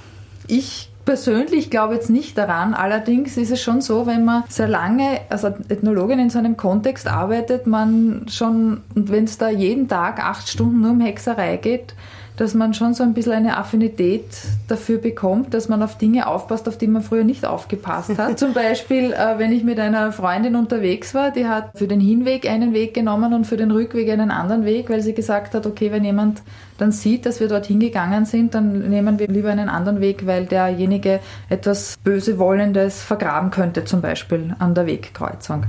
Ich 0.46 0.90
persönlich 1.04 1.70
glaube 1.70 1.94
jetzt 1.94 2.10
nicht 2.10 2.36
daran. 2.38 2.74
Allerdings 2.74 3.36
ist 3.36 3.50
es 3.50 3.62
schon 3.62 3.80
so, 3.80 4.06
wenn 4.06 4.24
man 4.24 4.44
sehr 4.48 4.68
lange 4.68 5.20
als 5.28 5.44
Ethnologin 5.44 6.18
in 6.18 6.30
so 6.30 6.38
einem 6.38 6.56
Kontext 6.56 7.06
arbeitet, 7.06 7.66
man 7.66 8.26
schon, 8.28 8.82
und 8.94 9.10
wenn 9.10 9.24
es 9.24 9.38
da 9.38 9.48
jeden 9.48 9.88
Tag 9.88 10.24
acht 10.24 10.48
Stunden 10.48 10.80
nur 10.80 10.90
um 10.92 11.00
Hexerei 11.00 11.56
geht, 11.56 11.94
dass 12.36 12.54
man 12.54 12.74
schon 12.74 12.94
so 12.94 13.04
ein 13.04 13.14
bisschen 13.14 13.32
eine 13.32 13.56
Affinität 13.56 14.24
dafür 14.66 14.98
bekommt, 14.98 15.54
dass 15.54 15.68
man 15.68 15.82
auf 15.82 15.98
Dinge 15.98 16.26
aufpasst, 16.26 16.68
auf 16.68 16.76
die 16.76 16.88
man 16.88 17.02
früher 17.02 17.22
nicht 17.22 17.44
aufgepasst 17.46 18.18
hat. 18.18 18.38
Zum 18.40 18.54
Beispiel, 18.54 19.12
äh, 19.12 19.38
wenn 19.38 19.52
ich 19.52 19.62
mit 19.62 19.78
einer 19.78 20.10
Freundin 20.10 20.56
unterwegs 20.56 21.14
war, 21.14 21.30
die 21.30 21.46
hat 21.46 21.70
für 21.78 21.86
den 21.86 22.00
Hinweg 22.00 22.48
einen 22.48 22.72
Weg 22.72 22.92
genommen 22.92 23.34
und 23.34 23.46
für 23.46 23.56
den 23.56 23.70
Rückweg 23.70 24.10
einen 24.10 24.32
anderen 24.32 24.64
Weg, 24.64 24.90
weil 24.90 25.00
sie 25.00 25.14
gesagt 25.14 25.54
hat, 25.54 25.64
okay, 25.64 25.92
wenn 25.92 26.04
jemand 26.04 26.42
dann 26.84 26.92
sieht, 26.92 27.24
dass 27.24 27.40
wir 27.40 27.48
dorthin 27.48 27.80
gegangen 27.80 28.26
sind, 28.26 28.54
dann 28.54 28.90
nehmen 28.90 29.18
wir 29.18 29.26
lieber 29.28 29.50
einen 29.50 29.70
anderen 29.70 30.02
Weg, 30.02 30.26
weil 30.26 30.44
derjenige 30.44 31.20
etwas 31.48 31.96
Bösewollendes 32.04 33.02
vergraben 33.02 33.50
könnte, 33.50 33.86
zum 33.86 34.02
Beispiel 34.02 34.54
an 34.58 34.74
der 34.74 34.84
Wegkreuzung. 34.86 35.64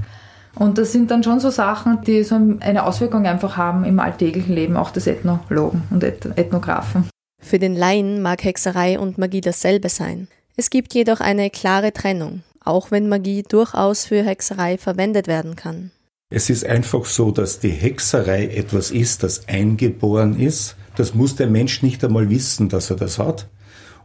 Und 0.56 0.78
das 0.78 0.92
sind 0.92 1.12
dann 1.12 1.24
schon 1.24 1.40
so 1.40 1.50
Sachen, 1.52 2.02
die 2.02 2.24
so 2.24 2.36
eine 2.36 2.86
Auswirkung 2.86 3.26
einfach 3.26 3.56
haben 3.56 3.86
im 3.86 4.02
alltäglichen 4.02 4.54
Leben 4.54 4.76
auch 4.76 4.92
des 4.92 5.08
Ethnologen 5.08 5.84
und 5.90 6.04
Ethnographen. 6.04 7.06
Für 7.42 7.60
den 7.60 7.78
Laien 7.78 8.22
mag 8.22 8.44
Hexerei 8.44 9.00
und 9.00 9.18
Magie 9.18 9.42
dasselbe 9.42 9.88
sein. 9.88 10.28
Es 10.58 10.70
gibt 10.70 10.94
jedoch 10.94 11.22
eine 11.22 11.50
klare 11.50 11.94
Trennung, 11.94 12.44
auch 12.62 12.92
wenn 12.92 13.08
Magie 13.08 13.44
durchaus 13.44 14.06
für 14.06 14.22
Hexerei 14.22 14.78
verwendet 14.78 15.28
werden 15.28 15.56
kann. 15.56 15.92
Es 16.30 16.50
ist 16.50 16.66
einfach 16.66 17.06
so, 17.06 17.32
dass 17.32 17.60
die 17.60 17.70
Hexerei 17.70 18.48
etwas 18.48 18.92
ist, 18.92 19.24
das 19.24 19.48
eingeboren 19.48 20.38
ist. 20.38 20.76
Das 20.96 21.14
muss 21.14 21.36
der 21.36 21.48
Mensch 21.48 21.82
nicht 21.82 22.04
einmal 22.04 22.30
wissen, 22.30 22.70
dass 22.70 22.90
er 22.90 22.96
das 22.96 23.20
hat. 23.20 23.48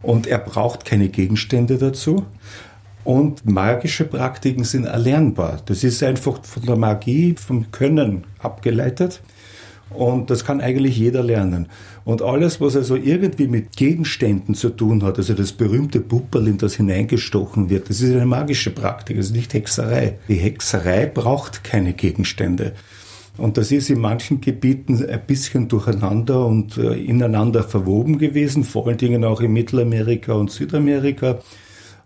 Und 0.03 0.27
er 0.27 0.39
braucht 0.39 0.85
keine 0.85 1.09
Gegenstände 1.09 1.79
dazu. 1.79 2.25
Und 3.05 3.49
magische 3.49 4.05
Praktiken 4.05 4.65
sind 4.65 4.85
erlernbar. 4.85 5.63
Das 5.67 5.85
ist 5.85 6.03
einfach 6.03 6.45
von 6.45 6.65
der 6.65 6.77
Magie, 6.77 7.35
vom 7.39 7.71
Können 7.71 8.25
abgeleitet. 8.39 9.21
Und 9.91 10.31
das 10.31 10.45
kann 10.45 10.61
eigentlich 10.61 10.97
jeder 10.97 11.23
lernen. 11.23 11.69
Und 12.05 12.23
alles, 12.23 12.61
was 12.61 12.77
also 12.77 12.95
irgendwie 12.95 13.49
mit 13.49 13.77
Gegenständen 13.77 14.55
zu 14.55 14.71
tun 14.71 15.03
hat, 15.03 15.19
also 15.19 15.35
das 15.35 15.53
berühmte 15.53 16.01
Pupperl, 16.01 16.47
in 16.47 16.59
das 16.59 16.75
hineingestochen 16.75 17.71
wird, 17.71 17.91
das 17.91 18.01
ist 18.01 18.15
eine 18.15 18.27
magische 18.27 18.71
Praktik, 18.71 19.17
also 19.17 19.35
nicht 19.35 19.53
Hexerei. 19.53 20.19
Die 20.29 20.37
Hexerei 20.37 21.07
braucht 21.07 21.65
keine 21.65 21.93
Gegenstände. 21.93 22.73
Und 23.37 23.57
das 23.57 23.73
ist 23.73 23.91
in 23.91 24.01
manchen 24.01 24.41
Gebieten 24.41 25.05
ein 25.07 25.27
bisschen 25.27 25.69
durcheinander 25.69 26.45
und 26.47 26.77
äh, 26.77 26.95
ineinander 26.95 27.63
verwoben 27.63 28.19
gewesen, 28.19 28.65
vor 28.65 28.87
allen 28.87 28.99
Dingen 28.99 29.25
auch 29.25 29.41
in 29.41 29.53
Mittelamerika 29.53 30.35
und 30.35 30.51
Südamerika. 30.51 31.39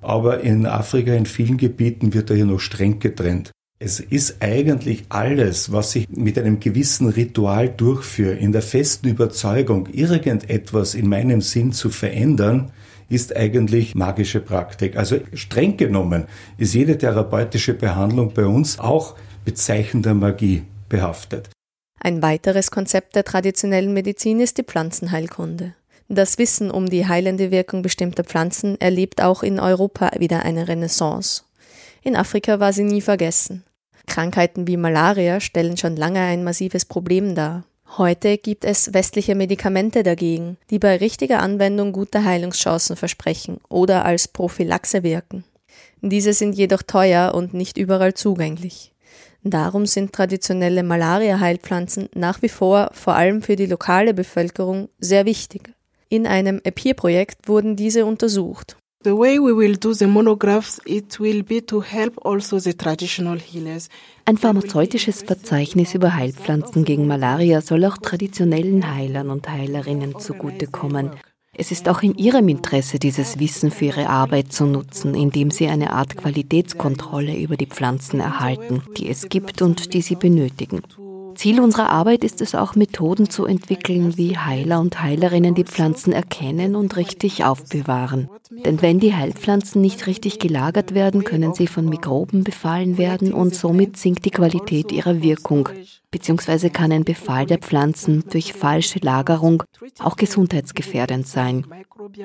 Aber 0.01 0.41
in 0.41 0.67
Afrika, 0.67 1.13
in 1.15 1.27
vielen 1.27 1.57
Gebieten 1.57 2.15
wird 2.15 2.31
da 2.31 2.35
hier 2.35 2.45
noch 2.45 2.61
streng 2.61 2.99
getrennt. 2.99 3.51
Es 3.81 4.01
ist 4.01 4.37
eigentlich 4.41 5.05
alles, 5.09 5.73
was 5.73 5.97
ich 5.97 6.09
mit 6.09 6.39
einem 6.39 6.61
gewissen 6.61 7.09
Ritual 7.09 7.69
durchführe, 7.69 8.35
in 8.35 8.53
der 8.53 8.63
festen 8.63 9.09
Überzeugung, 9.09 9.89
irgendetwas 9.93 10.95
in 10.95 11.09
meinem 11.09 11.41
Sinn 11.41 11.73
zu 11.73 11.91
verändern, 11.91 12.71
ist 13.09 13.37
eigentlich 13.37 13.95
magische 13.95 14.41
Praktik. 14.41 14.97
Also 14.97 15.17
streng 15.35 15.77
genommen 15.77 16.25
ist 16.57 16.75
jede 16.75 16.97
therapeutische 16.97 17.75
Behandlung 17.75 18.33
bei 18.33 18.47
uns 18.47 18.79
auch 18.79 19.17
bezeichnender 19.45 20.15
Magie 20.15 20.63
behaftet. 20.89 21.51
Ein 22.01 22.23
weiteres 22.23 22.71
Konzept 22.71 23.17
der 23.17 23.25
traditionellen 23.25 23.93
Medizin 23.93 24.41
ist 24.41 24.59
die 24.59 24.65
Pflanzenheilkunde. 24.65 25.75
Das 26.09 26.37
Wissen 26.39 26.71
um 26.71 26.91
die 26.91 27.09
heilende 27.09 27.51
Wirkung 27.51 27.83
bestimmter 27.83 28.25
Pflanzen 28.25 28.79
erlebt 28.81 29.23
auch 29.23 29.43
in 29.43 29.59
Europa 29.59 30.11
wieder 30.19 30.43
eine 30.43 30.69
Renaissance. 30.69 31.45
In 32.03 32.15
Afrika 32.15 32.61
war 32.61 32.73
sie 32.73 32.85
nie 32.85 33.01
vergessen. 33.01 33.65
Krankheiten 34.07 34.67
wie 34.67 34.77
Malaria 34.77 35.41
stellen 35.41 35.79
schon 35.79 35.97
lange 35.97 36.21
ein 36.21 36.45
massives 36.45 36.85
Problem 36.85 37.35
dar. 37.35 37.65
Heute 37.97 38.39
gibt 38.39 38.65
es 38.65 38.93
westliche 38.93 39.35
Medikamente 39.35 40.03
dagegen, 40.03 40.59
die 40.69 40.79
bei 40.79 40.97
richtiger 40.97 41.41
Anwendung 41.41 41.93
gute 41.93 42.25
Heilungschancen 42.25 42.97
versprechen 42.97 43.59
oder 43.69 44.05
als 44.05 44.29
Prophylaxe 44.29 45.03
wirken. 45.03 45.45
Diese 46.03 46.33
sind 46.33 46.55
jedoch 46.55 46.83
teuer 46.83 47.35
und 47.35 47.55
nicht 47.55 47.79
überall 47.79 48.13
zugänglich. 48.13 48.94
Darum 49.45 49.85
sind 49.85 50.15
traditionelle 50.15 50.83
Malaria-Heilpflanzen 50.83 52.09
nach 52.15 52.41
wie 52.41 52.49
vor 52.49 52.91
vor 52.93 53.15
allem 53.15 53.43
für 53.43 53.57
die 53.57 53.67
lokale 53.67 54.15
Bevölkerung 54.15 54.89
sehr 54.99 55.27
wichtig. 55.27 55.75
In 56.09 56.27
einem 56.27 56.61
EPIR-Projekt 56.65 57.47
wurden 57.47 57.77
diese 57.77 58.07
untersucht. 58.07 58.77
The 59.05 59.11
way 59.11 59.39
we 59.39 59.55
will 59.55 59.77
do 59.77 59.93
the 59.93 60.07
monographs, 60.07 60.81
it 60.87 61.21
will 61.21 61.43
be 61.43 61.65
to 61.67 61.83
help 61.83 62.25
also 62.25 62.59
the 62.59 62.73
traditional 62.73 63.39
healers. 63.39 63.91
Ein 64.25 64.39
pharmazeutisches 64.39 65.21
Verzeichnis 65.21 65.95
über 65.95 66.15
Heilpflanzen 66.15 66.87
gegen 66.87 67.07
Malaria 67.07 67.61
soll 67.61 67.85
auch 67.85 67.99
traditionellen 67.99 68.95
Heilern 68.95 69.29
und 69.29 69.47
Heilerinnen 69.47 70.19
zugutekommen. 70.19 71.11
Es 71.57 71.71
ist 71.71 71.89
auch 71.89 72.03
in 72.03 72.17
ihrem 72.17 72.49
Interesse, 72.49 72.99
dieses 72.99 73.39
Wissen 73.39 73.71
für 73.71 73.87
ihre 73.87 74.09
Arbeit 74.09 74.53
zu 74.53 74.67
nutzen, 74.67 75.15
indem 75.15 75.53
sie 75.53 75.69
eine 75.69 75.93
Art 75.93 76.17
Qualitätskontrolle 76.17 77.37
über 77.37 77.57
die 77.57 77.67
Pflanzen 77.67 78.19
erhalten, 78.19 78.83
die 78.97 79.09
es 79.09 79.29
gibt 79.29 79.63
und 79.63 79.95
die 79.95 80.03
sie 80.03 80.17
benötigen. 80.17 80.83
Ziel 81.35 81.61
unserer 81.61 81.91
Arbeit 81.91 82.25
ist 82.25 82.41
es 82.41 82.55
auch, 82.55 82.75
Methoden 82.75 83.31
zu 83.31 83.47
entwickeln, 83.47 84.17
wie 84.17 84.37
Heiler 84.37 84.81
und 84.81 85.03
Heilerinnen 85.03 85.55
die 85.55 85.65
Pflanzen 85.65 86.13
erkennen 86.13 86.77
und 86.77 86.97
richtig 86.97 87.45
aufbewahren. 87.45 88.29
Denn 88.51 88.83
wenn 88.83 89.01
die 89.01 89.15
Heilpflanzen 89.15 89.81
nicht 89.81 90.07
richtig 90.07 90.39
gelagert 90.39 90.95
werden, 90.95 91.25
können 91.25 91.55
sie 91.55 91.67
von 91.67 91.89
Mikroben 91.89 92.45
befallen 92.45 92.99
werden 92.99 93.33
und 93.33 93.55
somit 93.55 93.97
sinkt 93.97 94.25
die 94.25 94.31
Qualität 94.31 94.93
ihrer 94.93 95.23
Wirkung. 95.23 95.69
Beziehungsweise 96.11 96.71
kann 96.71 96.93
ein 96.93 97.05
Befall 97.05 97.47
der 97.47 97.59
Pflanzen 97.59 98.25
durch 98.31 98.53
falsche 98.53 99.01
Lagerung 99.01 99.65
auch 99.99 100.17
gesundheitsgefährdend 100.17 101.27
sein. 101.27 101.67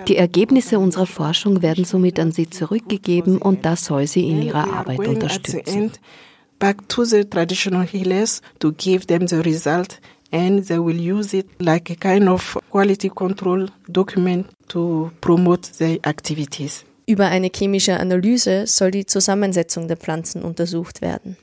Die 0.07 0.15
Ergebnisse 0.15 0.77
unserer 0.77 1.07
Forschung 1.07 1.61
werden 1.61 1.85
somit 1.85 2.19
an 2.19 2.31
sie 2.31 2.49
zurückgegeben 2.49 3.41
und 3.41 3.65
das 3.65 3.85
soll 3.85 4.05
sie 4.05 4.29
in 4.29 4.43
ihrer 4.43 4.71
Arbeit 4.71 5.07
unterstützen. 5.07 5.91
Back 6.59 6.87
to 6.89 7.05
the 7.05 7.23
traditional 7.23 7.83
healers 7.83 8.41
to 8.59 8.71
give 8.73 9.07
them 9.07 9.27
the 9.27 9.41
result 9.43 9.99
and 10.31 10.63
they 10.67 10.77
will 10.77 10.95
use 10.95 11.33
it 11.33 11.47
like 11.59 11.89
a 11.89 11.95
kind 11.95 12.29
of 12.29 12.57
quality 12.69 13.09
control 13.09 13.67
document 13.87 14.47
to 14.67 15.11
promote 15.21 15.77
their 15.79 15.97
activities. 16.05 16.85
Über 17.07 17.29
eine 17.29 17.49
chemische 17.49 17.99
Analyse 17.99 18.67
soll 18.67 18.91
die 18.91 19.05
Zusammensetzung 19.05 19.87
der 19.87 19.97
Pflanzen 19.97 20.43
untersucht 20.43 21.01
werden. 21.01 21.37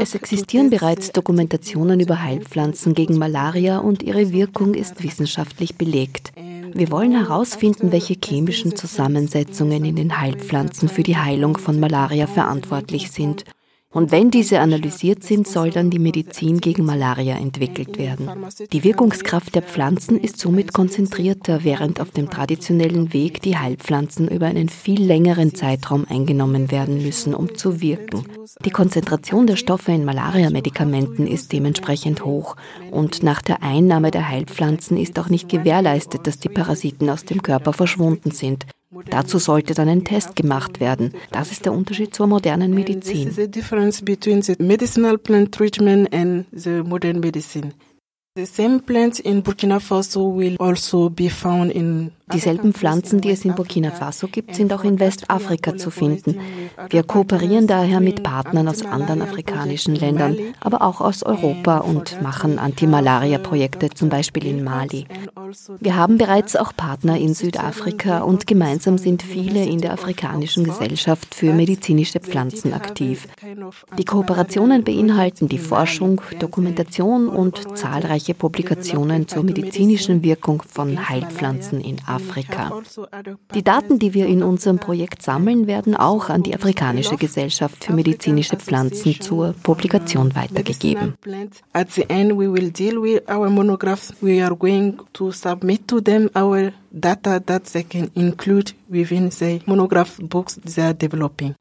Es 0.00 0.14
existieren 0.14 0.70
bereits 0.70 1.12
Dokumentationen 1.12 2.00
über 2.00 2.22
Heilpflanzen 2.22 2.94
gegen 2.94 3.18
Malaria 3.18 3.78
und 3.78 4.02
ihre 4.02 4.32
Wirkung 4.32 4.74
ist 4.74 5.02
wissenschaftlich 5.02 5.76
belegt. 5.76 6.32
Wir 6.74 6.90
wollen 6.90 7.12
herausfinden, 7.12 7.92
welche 7.92 8.16
chemischen 8.22 8.74
Zusammensetzungen 8.74 9.84
in 9.84 9.96
den 9.96 10.18
Heilpflanzen 10.18 10.88
für 10.88 11.02
die 11.02 11.18
Heilung 11.18 11.58
von 11.58 11.78
Malaria 11.78 12.26
verantwortlich 12.26 13.10
sind 13.10 13.44
und 13.92 14.10
wenn 14.10 14.30
diese 14.30 14.60
analysiert 14.60 15.22
sind, 15.22 15.46
soll 15.46 15.70
dann 15.70 15.90
die 15.90 15.98
Medizin 15.98 16.60
gegen 16.60 16.84
Malaria 16.84 17.36
entwickelt 17.36 17.98
werden. 17.98 18.28
Die 18.72 18.84
Wirkungskraft 18.84 19.54
der 19.54 19.62
Pflanzen 19.62 20.18
ist 20.18 20.38
somit 20.38 20.72
konzentrierter, 20.72 21.62
während 21.62 22.00
auf 22.00 22.10
dem 22.10 22.30
traditionellen 22.30 23.12
Weg 23.12 23.42
die 23.42 23.58
Heilpflanzen 23.58 24.28
über 24.28 24.46
einen 24.46 24.68
viel 24.68 25.02
längeren 25.02 25.54
Zeitraum 25.54 26.06
eingenommen 26.08 26.70
werden 26.70 27.02
müssen, 27.02 27.34
um 27.34 27.54
zu 27.54 27.80
wirken. 27.80 28.24
Die 28.64 28.70
Konzentration 28.70 29.46
der 29.46 29.56
Stoffe 29.56 29.92
in 29.92 30.04
Malaria-Medikamenten 30.04 31.26
ist 31.26 31.52
dementsprechend 31.52 32.24
hoch 32.24 32.56
und 32.90 33.22
nach 33.22 33.42
der 33.42 33.62
Einnahme 33.62 34.10
der 34.10 34.28
Heilpflanzen 34.28 34.96
ist 34.96 35.18
auch 35.18 35.28
nicht 35.28 35.48
gewährleistet, 35.48 36.26
dass 36.26 36.38
die 36.38 36.48
Parasiten 36.48 37.10
aus 37.10 37.24
dem 37.24 37.42
Körper 37.42 37.72
verschwunden 37.72 38.30
sind. 38.30 38.66
Dazu 39.10 39.38
sollte 39.38 39.74
dann 39.74 39.88
ein 39.88 40.04
Test 40.04 40.36
gemacht 40.36 40.80
werden. 40.80 41.12
Das 41.30 41.50
ist 41.50 41.64
der 41.64 41.72
Unterschied 41.72 42.14
zur 42.14 42.26
modernen 42.26 42.74
Medizin. 42.74 43.30
Dieselben 48.34 48.82
Pflanzen, 52.72 53.20
die 53.20 53.30
es 53.30 53.44
in 53.44 53.54
Burkina 53.54 53.90
Faso 53.90 54.28
gibt, 54.28 54.54
sind 54.54 54.72
auch 54.72 54.84
in 54.84 54.98
Westafrika 54.98 55.76
zu 55.76 55.90
finden. 55.90 56.40
Wir 56.88 57.02
kooperieren 57.02 57.66
daher 57.66 58.00
mit 58.00 58.22
Partnern 58.22 58.68
aus 58.68 58.86
anderen 58.86 59.20
afrikanischen 59.20 59.94
Ländern, 59.94 60.38
aber 60.60 60.80
auch 60.80 61.02
aus 61.02 61.22
Europa 61.22 61.78
und 61.78 62.22
machen 62.22 62.58
Anti-Malaria-Projekte, 62.58 63.90
zum 63.90 64.08
Beispiel 64.08 64.46
in 64.46 64.64
Mali. 64.64 65.06
Wir 65.80 65.96
haben 65.96 66.18
bereits 66.18 66.56
auch 66.56 66.74
Partner 66.76 67.18
in 67.18 67.34
Südafrika 67.34 68.20
und 68.20 68.46
gemeinsam 68.46 68.98
sind 68.98 69.22
viele 69.22 69.64
in 69.64 69.80
der 69.80 69.92
afrikanischen 69.92 70.64
Gesellschaft 70.64 71.34
für 71.34 71.52
medizinische 71.52 72.20
Pflanzen 72.20 72.72
aktiv. 72.72 73.28
Die 73.98 74.04
Kooperationen 74.04 74.84
beinhalten 74.84 75.48
die 75.48 75.58
Forschung, 75.58 76.20
Dokumentation 76.38 77.28
und 77.28 77.76
zahlreiche 77.76 78.34
Publikationen 78.34 79.28
zur 79.28 79.42
medizinischen 79.42 80.22
Wirkung 80.22 80.62
von 80.66 81.08
Heilpflanzen 81.08 81.80
in 81.80 81.96
Afrika. 82.06 82.80
Die 83.54 83.62
Daten, 83.62 83.98
die 83.98 84.14
wir 84.14 84.26
in 84.26 84.42
unserem 84.42 84.78
Projekt 84.78 85.22
sammeln, 85.22 85.66
werden 85.66 85.96
auch 85.96 86.28
an 86.28 86.42
die 86.42 86.54
Afrikanische 86.54 87.16
Gesellschaft 87.16 87.84
für 87.84 87.92
medizinische 87.92 88.56
Pflanzen 88.56 89.20
zur 89.20 89.54
Publikation 89.62 90.34
weitergegeben. 90.34 91.14
At 91.72 91.90
the 91.90 92.08
end 92.08 92.32
we 92.32 92.52
will 92.52 92.70
deal 92.70 93.02
with 93.02 93.22
our 93.28 93.50
monographs. 93.50 94.12
We 94.20 94.44
are 94.44 94.56
going 94.56 94.98
to 95.12 95.30
submit 95.42 95.88
to 95.88 96.00
them 96.00 96.30
our 96.34 96.72
data 96.90 97.40
that 97.40 97.64
they 97.72 97.82
can 97.82 98.10
include 98.14 98.72
within 98.88 99.30
the 99.30 99.60
monograph 99.66 100.18
books 100.18 100.60
they 100.64 100.82
are 100.82 100.94
developing. 100.94 101.54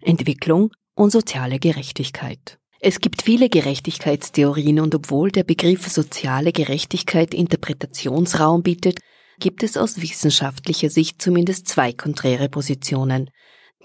Entwicklung 0.00 0.70
und 0.94 1.10
soziale 1.10 1.58
Gerechtigkeit. 1.58 2.58
Es 2.80 3.00
gibt 3.00 3.22
viele 3.22 3.48
Gerechtigkeitstheorien 3.48 4.80
und 4.80 4.94
obwohl 4.94 5.30
der 5.30 5.44
Begriff 5.44 5.88
soziale 5.88 6.52
Gerechtigkeit 6.52 7.32
Interpretationsraum 7.32 8.62
bietet, 8.62 8.98
gibt 9.40 9.62
es 9.62 9.76
aus 9.76 10.02
wissenschaftlicher 10.02 10.90
Sicht 10.90 11.20
zumindest 11.20 11.66
zwei 11.66 11.92
konträre 11.92 12.48
Positionen. 12.48 13.30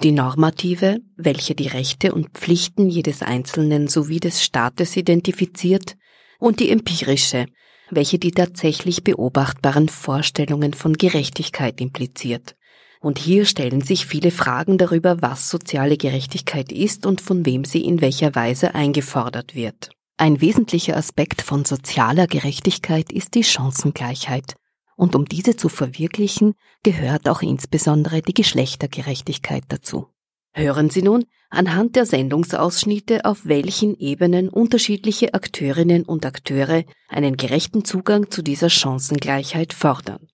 Die 0.04 0.12
normative, 0.12 1.00
welche 1.16 1.56
die 1.56 1.68
Rechte 1.68 2.14
und 2.14 2.30
Pflichten 2.30 2.90
jedes 2.90 3.22
Einzelnen 3.22 3.88
sowie 3.88 4.20
des 4.20 4.44
Staates 4.44 4.96
identifiziert, 4.96 5.96
und 6.40 6.60
die 6.60 6.72
empirische, 6.72 7.46
welche 7.92 8.18
die 8.18 8.32
tatsächlich 8.32 9.04
beobachtbaren 9.04 9.90
Vorstellungen 9.90 10.74
von 10.74 10.94
Gerechtigkeit 10.94 11.80
impliziert. 11.82 12.56
Und 13.02 13.18
hier 13.18 13.46
stellen 13.46 13.82
sich 13.82 14.06
viele 14.06 14.32
Fragen 14.32 14.78
darüber, 14.78 15.22
was 15.22 15.50
soziale 15.50 15.98
Gerechtigkeit 15.98 16.72
ist 16.72 17.06
und 17.06 17.22
von 17.22 17.46
wem 17.46 17.64
sie 17.64 17.86
in 17.86 18.02
welcher 18.02 18.36
Weise 18.36 18.76
eingefordert 18.76 19.56
wird. 19.56 19.92
Ein 20.18 20.42
wesentlicher 20.42 20.98
Aspekt 20.98 21.42
von 21.42 21.64
sozialer 21.64 22.28
Gerechtigkeit 22.28 23.12
ist 23.12 23.36
die 23.36 23.44
Chancengleichheit. 23.44 24.56
Und 24.98 25.16
um 25.16 25.24
diese 25.24 25.56
zu 25.56 25.70
verwirklichen, 25.70 26.56
gehört 26.84 27.30
auch 27.30 27.42
insbesondere 27.42 28.22
die 28.22 28.34
Geschlechtergerechtigkeit 28.34 29.64
dazu. 29.70 30.08
Hören 30.54 30.90
Sie 30.90 31.02
nun 31.02 31.26
anhand 31.50 31.96
der 31.96 32.06
Sendungsausschnitte, 32.06 33.26
auf 33.26 33.46
welchen 33.46 33.98
Ebenen 33.98 34.50
unterschiedliche 34.50 35.34
Akteurinnen 35.34 36.04
und 36.04 36.26
Akteure 36.26 36.84
einen 37.08 37.38
gerechten 37.38 37.86
Zugang 37.86 38.30
zu 38.30 38.42
dieser 38.42 38.70
Chancengleichheit 38.70 39.74
fordern. 39.74 40.28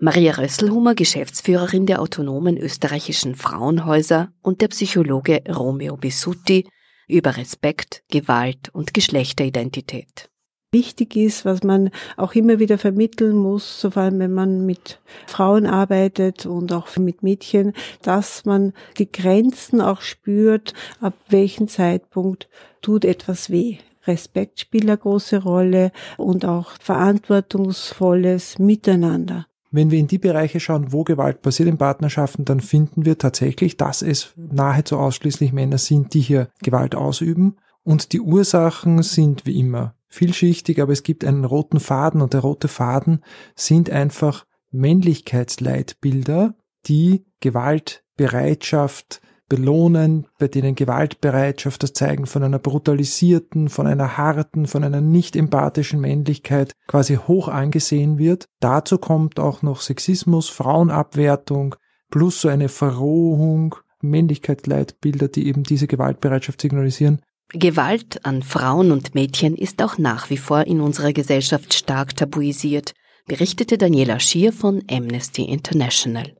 Maria 0.00 0.34
Rösselhummer, 0.34 0.94
Geschäftsführerin 0.94 1.86
der 1.86 2.00
autonomen 2.00 2.56
österreichischen 2.56 3.34
Frauenhäuser 3.34 4.32
und 4.42 4.60
der 4.60 4.68
Psychologe 4.68 5.42
Romeo 5.48 5.96
Bisutti 5.96 6.68
über 7.08 7.36
Respekt, 7.36 8.04
Gewalt 8.08 8.68
und 8.72 8.94
Geschlechteridentität. 8.94 10.27
Wichtig 10.70 11.16
ist, 11.16 11.46
was 11.46 11.62
man 11.62 11.88
auch 12.18 12.34
immer 12.34 12.58
wieder 12.58 12.76
vermitteln 12.76 13.36
muss, 13.36 13.86
vor 13.90 14.02
allem 14.02 14.18
wenn 14.18 14.34
man 14.34 14.66
mit 14.66 15.00
Frauen 15.26 15.64
arbeitet 15.64 16.44
und 16.44 16.74
auch 16.74 16.94
mit 16.98 17.22
Mädchen, 17.22 17.72
dass 18.02 18.44
man 18.44 18.74
die 18.98 19.10
Grenzen 19.10 19.80
auch 19.80 20.02
spürt, 20.02 20.74
ab 21.00 21.14
welchem 21.30 21.68
Zeitpunkt 21.68 22.50
tut 22.82 23.06
etwas 23.06 23.48
weh. 23.48 23.78
Respekt 24.06 24.60
spielt 24.60 24.84
eine 24.84 24.98
große 24.98 25.42
Rolle 25.42 25.90
und 26.18 26.44
auch 26.44 26.72
verantwortungsvolles 26.82 28.58
Miteinander. 28.58 29.46
Wenn 29.70 29.90
wir 29.90 29.98
in 29.98 30.06
die 30.06 30.18
Bereiche 30.18 30.60
schauen, 30.60 30.92
wo 30.92 31.02
Gewalt 31.02 31.40
passiert 31.40 31.70
in 31.70 31.78
Partnerschaften, 31.78 32.44
dann 32.44 32.60
finden 32.60 33.06
wir 33.06 33.16
tatsächlich, 33.16 33.78
dass 33.78 34.02
es 34.02 34.34
nahezu 34.36 34.98
ausschließlich 34.98 35.54
Männer 35.54 35.78
sind, 35.78 36.12
die 36.12 36.20
hier 36.20 36.48
Gewalt 36.62 36.94
ausüben. 36.94 37.56
Und 37.84 38.12
die 38.12 38.20
Ursachen 38.20 39.02
sind 39.02 39.46
wie 39.46 39.58
immer 39.58 39.94
vielschichtig, 40.08 40.80
aber 40.80 40.92
es 40.92 41.02
gibt 41.02 41.24
einen 41.24 41.44
roten 41.44 41.80
Faden 41.80 42.20
und 42.20 42.32
der 42.32 42.40
rote 42.40 42.68
Faden 42.68 43.22
sind 43.54 43.90
einfach 43.90 44.46
Männlichkeitsleitbilder, 44.70 46.54
die 46.86 47.24
Gewaltbereitschaft 47.40 49.20
belohnen, 49.48 50.26
bei 50.38 50.48
denen 50.48 50.74
Gewaltbereitschaft, 50.74 51.82
das 51.82 51.94
Zeigen 51.94 52.26
von 52.26 52.42
einer 52.42 52.58
brutalisierten, 52.58 53.68
von 53.68 53.86
einer 53.86 54.18
harten, 54.18 54.66
von 54.66 54.84
einer 54.84 55.00
nicht 55.00 55.36
empathischen 55.36 56.00
Männlichkeit 56.00 56.72
quasi 56.86 57.16
hoch 57.16 57.48
angesehen 57.48 58.18
wird. 58.18 58.48
Dazu 58.60 58.98
kommt 58.98 59.40
auch 59.40 59.62
noch 59.62 59.80
Sexismus, 59.80 60.48
Frauenabwertung, 60.50 61.76
plus 62.10 62.42
so 62.42 62.48
eine 62.48 62.68
Verrohung, 62.68 63.74
Männlichkeitsleitbilder, 64.00 65.28
die 65.28 65.46
eben 65.48 65.62
diese 65.62 65.86
Gewaltbereitschaft 65.86 66.60
signalisieren. 66.60 67.22
Gewalt 67.54 68.26
an 68.26 68.42
Frauen 68.42 68.92
und 68.92 69.14
Mädchen 69.14 69.56
ist 69.56 69.82
auch 69.82 69.96
nach 69.96 70.28
wie 70.28 70.36
vor 70.36 70.66
in 70.66 70.82
unserer 70.82 71.14
Gesellschaft 71.14 71.72
stark 71.72 72.14
tabuisiert, 72.14 72.92
berichtete 73.26 73.78
Daniela 73.78 74.20
Schier 74.20 74.52
von 74.52 74.84
Amnesty 74.90 75.44
International. 75.44 76.36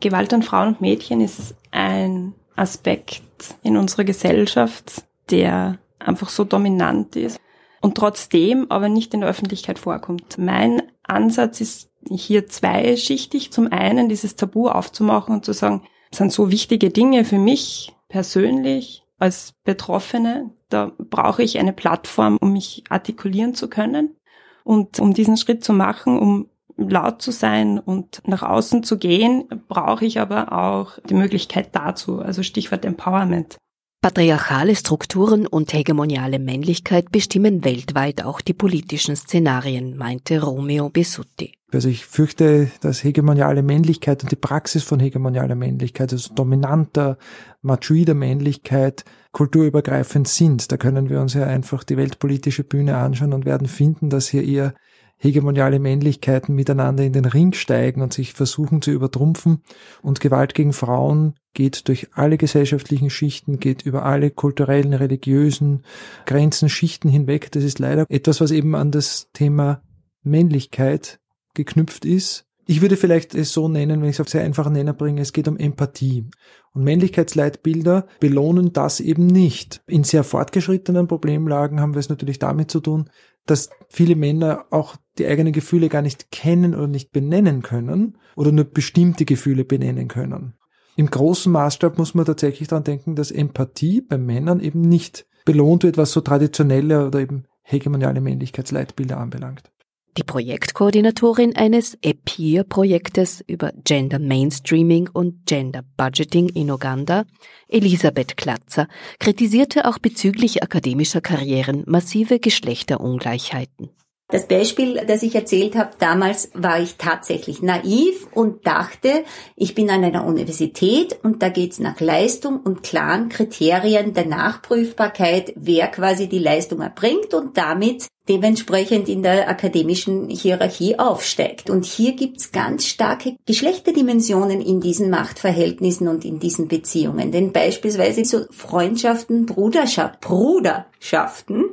Gewalt 0.00 0.32
an 0.32 0.42
Frauen 0.42 0.68
und 0.68 0.80
Mädchen 0.80 1.20
ist 1.20 1.54
ein 1.70 2.34
Aspekt 2.56 3.22
in 3.62 3.76
unserer 3.76 4.02
Gesellschaft, 4.02 5.04
der 5.30 5.78
einfach 6.00 6.28
so 6.28 6.42
dominant 6.42 7.14
ist 7.14 7.38
und 7.80 7.96
trotzdem 7.96 8.68
aber 8.68 8.88
nicht 8.88 9.14
in 9.14 9.20
der 9.20 9.30
Öffentlichkeit 9.30 9.78
vorkommt. 9.78 10.38
Mein 10.38 10.82
Ansatz 11.04 11.60
ist 11.60 11.90
hier 12.10 12.48
zweischichtig. 12.48 13.52
Zum 13.52 13.70
einen 13.72 14.08
dieses 14.08 14.34
Tabu 14.34 14.68
aufzumachen 14.68 15.36
und 15.36 15.44
zu 15.44 15.52
sagen, 15.52 15.82
es 16.10 16.18
sind 16.18 16.32
so 16.32 16.50
wichtige 16.50 16.90
Dinge 16.90 17.24
für 17.24 17.38
mich 17.38 17.94
persönlich 18.08 19.04
als 19.18 19.54
Betroffene. 19.64 20.50
Da 20.68 20.92
brauche 20.98 21.42
ich 21.42 21.58
eine 21.58 21.72
Plattform, 21.72 22.36
um 22.40 22.52
mich 22.52 22.84
artikulieren 22.88 23.54
zu 23.54 23.68
können. 23.68 24.16
Und 24.64 25.00
um 25.00 25.14
diesen 25.14 25.36
Schritt 25.36 25.64
zu 25.64 25.72
machen, 25.72 26.18
um 26.18 26.48
laut 26.76 27.20
zu 27.20 27.32
sein 27.32 27.78
und 27.78 28.22
nach 28.26 28.42
außen 28.42 28.82
zu 28.82 28.98
gehen, 28.98 29.48
brauche 29.66 30.04
ich 30.04 30.20
aber 30.20 30.52
auch 30.52 30.98
die 31.08 31.14
Möglichkeit 31.14 31.70
dazu, 31.72 32.20
also 32.20 32.42
Stichwort 32.42 32.84
Empowerment. 32.84 33.56
Patriarchale 34.00 34.76
Strukturen 34.76 35.46
und 35.46 35.72
hegemoniale 35.72 36.38
Männlichkeit 36.38 37.10
bestimmen 37.10 37.64
weltweit 37.64 38.24
auch 38.24 38.40
die 38.40 38.54
politischen 38.54 39.16
Szenarien, 39.16 39.96
meinte 39.96 40.40
Romeo 40.40 40.88
Besutti. 40.88 41.57
Also 41.70 41.90
ich 41.90 42.06
fürchte, 42.06 42.70
dass 42.80 43.04
hegemoniale 43.04 43.62
Männlichkeit 43.62 44.22
und 44.22 44.32
die 44.32 44.36
Praxis 44.36 44.82
von 44.84 45.00
hegemonialer 45.00 45.54
Männlichkeit, 45.54 46.12
also 46.12 46.32
dominanter, 46.32 47.18
machoider 47.60 48.14
Männlichkeit, 48.14 49.04
kulturübergreifend 49.32 50.26
sind. 50.28 50.72
Da 50.72 50.78
können 50.78 51.10
wir 51.10 51.20
uns 51.20 51.34
ja 51.34 51.46
einfach 51.46 51.84
die 51.84 51.98
weltpolitische 51.98 52.64
Bühne 52.64 52.96
anschauen 52.96 53.34
und 53.34 53.44
werden 53.44 53.68
finden, 53.68 54.08
dass 54.08 54.28
hier 54.28 54.44
eher 54.44 54.74
hegemoniale 55.18 55.78
Männlichkeiten 55.78 56.54
miteinander 56.54 57.04
in 57.04 57.12
den 57.12 57.24
Ring 57.26 57.52
steigen 57.52 58.00
und 58.00 58.14
sich 58.14 58.32
versuchen 58.32 58.80
zu 58.80 58.90
übertrumpfen. 58.90 59.62
Und 60.00 60.20
Gewalt 60.20 60.54
gegen 60.54 60.72
Frauen 60.72 61.34
geht 61.52 61.88
durch 61.88 62.08
alle 62.14 62.38
gesellschaftlichen 62.38 63.10
Schichten, 63.10 63.58
geht 63.58 63.84
über 63.84 64.04
alle 64.04 64.30
kulturellen, 64.30 64.94
religiösen 64.94 65.82
Grenzen, 66.24 66.68
Schichten 66.68 67.08
hinweg. 67.08 67.52
Das 67.52 67.64
ist 67.64 67.78
leider 67.78 68.06
etwas, 68.08 68.40
was 68.40 68.52
eben 68.52 68.74
an 68.74 68.90
das 68.90 69.28
Thema 69.32 69.82
Männlichkeit 70.22 71.18
geknüpft 71.58 72.04
ist. 72.04 72.46
Ich 72.66 72.82
würde 72.82 72.96
vielleicht 72.96 73.34
es 73.34 73.52
so 73.52 73.68
nennen, 73.68 74.00
wenn 74.00 74.08
ich 74.08 74.16
es 74.16 74.20
auf 74.20 74.28
sehr 74.28 74.42
einfachen 74.42 74.74
Nenner 74.74 74.92
bringe, 74.92 75.22
es 75.22 75.32
geht 75.32 75.48
um 75.48 75.56
Empathie. 75.56 76.26
Und 76.72 76.84
Männlichkeitsleitbilder 76.84 78.06
belohnen 78.20 78.72
das 78.72 79.00
eben 79.00 79.26
nicht. 79.26 79.82
In 79.86 80.04
sehr 80.04 80.22
fortgeschrittenen 80.22 81.08
Problemlagen 81.08 81.80
haben 81.80 81.94
wir 81.94 82.00
es 82.00 82.10
natürlich 82.10 82.38
damit 82.38 82.70
zu 82.70 82.80
tun, 82.80 83.08
dass 83.46 83.70
viele 83.88 84.16
Männer 84.16 84.66
auch 84.70 84.96
die 85.16 85.26
eigenen 85.26 85.52
Gefühle 85.54 85.88
gar 85.88 86.02
nicht 86.02 86.30
kennen 86.30 86.74
oder 86.74 86.86
nicht 86.86 87.10
benennen 87.10 87.62
können 87.62 88.18
oder 88.36 88.52
nur 88.52 88.66
bestimmte 88.66 89.24
Gefühle 89.24 89.64
benennen 89.64 90.08
können. 90.08 90.54
Im 90.96 91.08
großen 91.08 91.50
Maßstab 91.50 91.96
muss 91.96 92.14
man 92.14 92.26
tatsächlich 92.26 92.68
daran 92.68 92.84
denken, 92.84 93.14
dass 93.14 93.30
Empathie 93.30 94.02
bei 94.02 94.18
Männern 94.18 94.60
eben 94.60 94.82
nicht 94.82 95.26
belohnt 95.46 95.84
wird, 95.84 95.96
was 95.96 96.12
so 96.12 96.20
traditionelle 96.20 97.06
oder 97.06 97.20
eben 97.20 97.44
hegemoniale 97.62 98.20
Männlichkeitsleitbilder 98.20 99.16
anbelangt. 99.16 99.70
Die 100.18 100.24
Projektkoordinatorin 100.24 101.54
eines 101.54 101.96
EPIR-Projektes 102.02 103.40
über 103.46 103.70
Gender 103.84 104.18
Mainstreaming 104.18 105.08
und 105.08 105.46
Gender 105.46 105.84
Budgeting 105.96 106.48
in 106.48 106.72
Uganda, 106.72 107.24
Elisabeth 107.68 108.36
Klatzer, 108.36 108.88
kritisierte 109.20 109.84
auch 109.84 110.00
bezüglich 110.00 110.60
akademischer 110.60 111.20
Karrieren 111.20 111.84
massive 111.86 112.40
Geschlechterungleichheiten. 112.40 113.90
Das 114.30 114.46
Beispiel, 114.46 115.00
das 115.06 115.22
ich 115.22 115.34
erzählt 115.34 115.74
habe, 115.74 115.92
damals 115.98 116.50
war 116.52 116.78
ich 116.82 116.96
tatsächlich 116.96 117.62
naiv 117.62 118.26
und 118.34 118.66
dachte, 118.66 119.24
ich 119.56 119.74
bin 119.74 119.88
an 119.88 120.04
einer 120.04 120.26
Universität 120.26 121.18
und 121.22 121.42
da 121.42 121.48
geht's 121.48 121.78
nach 121.78 121.98
Leistung 121.98 122.60
und 122.60 122.82
klaren 122.82 123.30
Kriterien 123.30 124.12
der 124.12 124.26
Nachprüfbarkeit, 124.26 125.54
wer 125.56 125.88
quasi 125.88 126.28
die 126.28 126.40
Leistung 126.40 126.82
erbringt 126.82 127.32
und 127.32 127.56
damit 127.56 128.06
dementsprechend 128.28 129.08
in 129.08 129.22
der 129.22 129.48
akademischen 129.48 130.28
Hierarchie 130.28 130.98
aufsteigt. 130.98 131.70
Und 131.70 131.86
hier 131.86 132.12
gibt's 132.12 132.52
ganz 132.52 132.84
starke 132.84 133.36
Geschlechterdimensionen 133.46 134.60
in 134.60 134.82
diesen 134.82 135.08
Machtverhältnissen 135.08 136.06
und 136.06 136.26
in 136.26 136.38
diesen 136.38 136.68
Beziehungen. 136.68 137.32
Denn 137.32 137.52
beispielsweise 137.52 138.26
so 138.26 138.44
Freundschaften, 138.50 139.46
Bruderschaft, 139.46 140.20
Bruderschaften 140.20 141.64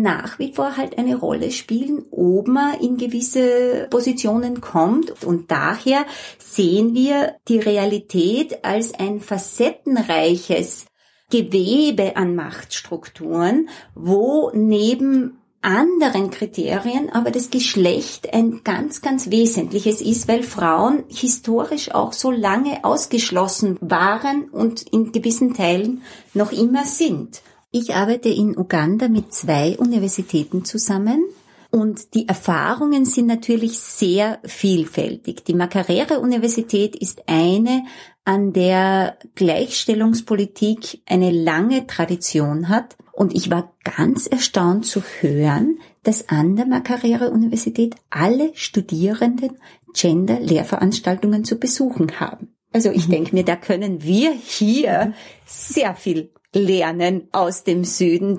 nach 0.00 0.38
wie 0.38 0.52
vor 0.52 0.76
halt 0.76 0.98
eine 0.98 1.16
Rolle 1.16 1.50
spielen, 1.50 2.04
ob 2.10 2.48
man 2.48 2.80
in 2.80 2.96
gewisse 2.96 3.86
Positionen 3.90 4.60
kommt. 4.60 5.24
Und 5.24 5.50
daher 5.50 6.06
sehen 6.38 6.94
wir 6.94 7.36
die 7.48 7.58
Realität 7.58 8.64
als 8.64 8.94
ein 8.94 9.20
facettenreiches 9.20 10.86
Gewebe 11.30 12.16
an 12.16 12.34
Machtstrukturen, 12.34 13.68
wo 13.94 14.50
neben 14.54 15.38
anderen 15.62 16.30
Kriterien, 16.30 17.08
aber 17.10 17.30
das 17.30 17.50
Geschlecht 17.50 18.34
ein 18.34 18.62
ganz, 18.64 19.00
ganz 19.00 19.30
wesentliches 19.30 20.00
ist, 20.00 20.26
weil 20.26 20.42
Frauen 20.42 21.04
historisch 21.08 21.94
auch 21.94 22.12
so 22.12 22.30
lange 22.30 22.84
ausgeschlossen 22.84 23.78
waren 23.80 24.48
und 24.50 24.82
in 24.82 25.12
gewissen 25.12 25.54
Teilen 25.54 26.02
noch 26.34 26.52
immer 26.52 26.84
sind. 26.84 27.42
Ich 27.74 27.94
arbeite 27.94 28.28
in 28.28 28.58
Uganda 28.58 29.08
mit 29.08 29.32
zwei 29.32 29.78
Universitäten 29.78 30.62
zusammen 30.66 31.24
und 31.70 32.12
die 32.12 32.28
Erfahrungen 32.28 33.06
sind 33.06 33.26
natürlich 33.26 33.78
sehr 33.78 34.40
vielfältig. 34.44 35.42
Die 35.46 35.54
Makarere 35.54 36.20
Universität 36.20 36.94
ist 36.94 37.22
eine, 37.28 37.84
an 38.26 38.52
der 38.52 39.16
Gleichstellungspolitik 39.36 41.00
eine 41.06 41.30
lange 41.30 41.86
Tradition 41.86 42.68
hat. 42.68 42.98
Und 43.10 43.34
ich 43.34 43.50
war 43.50 43.72
ganz 43.84 44.26
erstaunt 44.26 44.84
zu 44.84 45.02
hören, 45.20 45.78
dass 46.02 46.28
an 46.28 46.56
der 46.56 46.66
Makarere 46.66 47.30
Universität 47.30 47.94
alle 48.10 48.50
Studierenden 48.52 49.56
Gender-Lehrveranstaltungen 49.94 51.44
zu 51.44 51.58
besuchen 51.58 52.20
haben. 52.20 52.54
Also 52.72 52.90
ich 52.90 53.08
mhm. 53.08 53.12
denke 53.12 53.34
mir, 53.34 53.44
da 53.44 53.56
können 53.56 54.02
wir 54.02 54.32
hier 54.32 55.14
sehr 55.46 55.94
viel 55.94 56.30
lernen 56.54 57.28
aus 57.32 57.64
dem 57.64 57.84
Süden. 57.84 58.38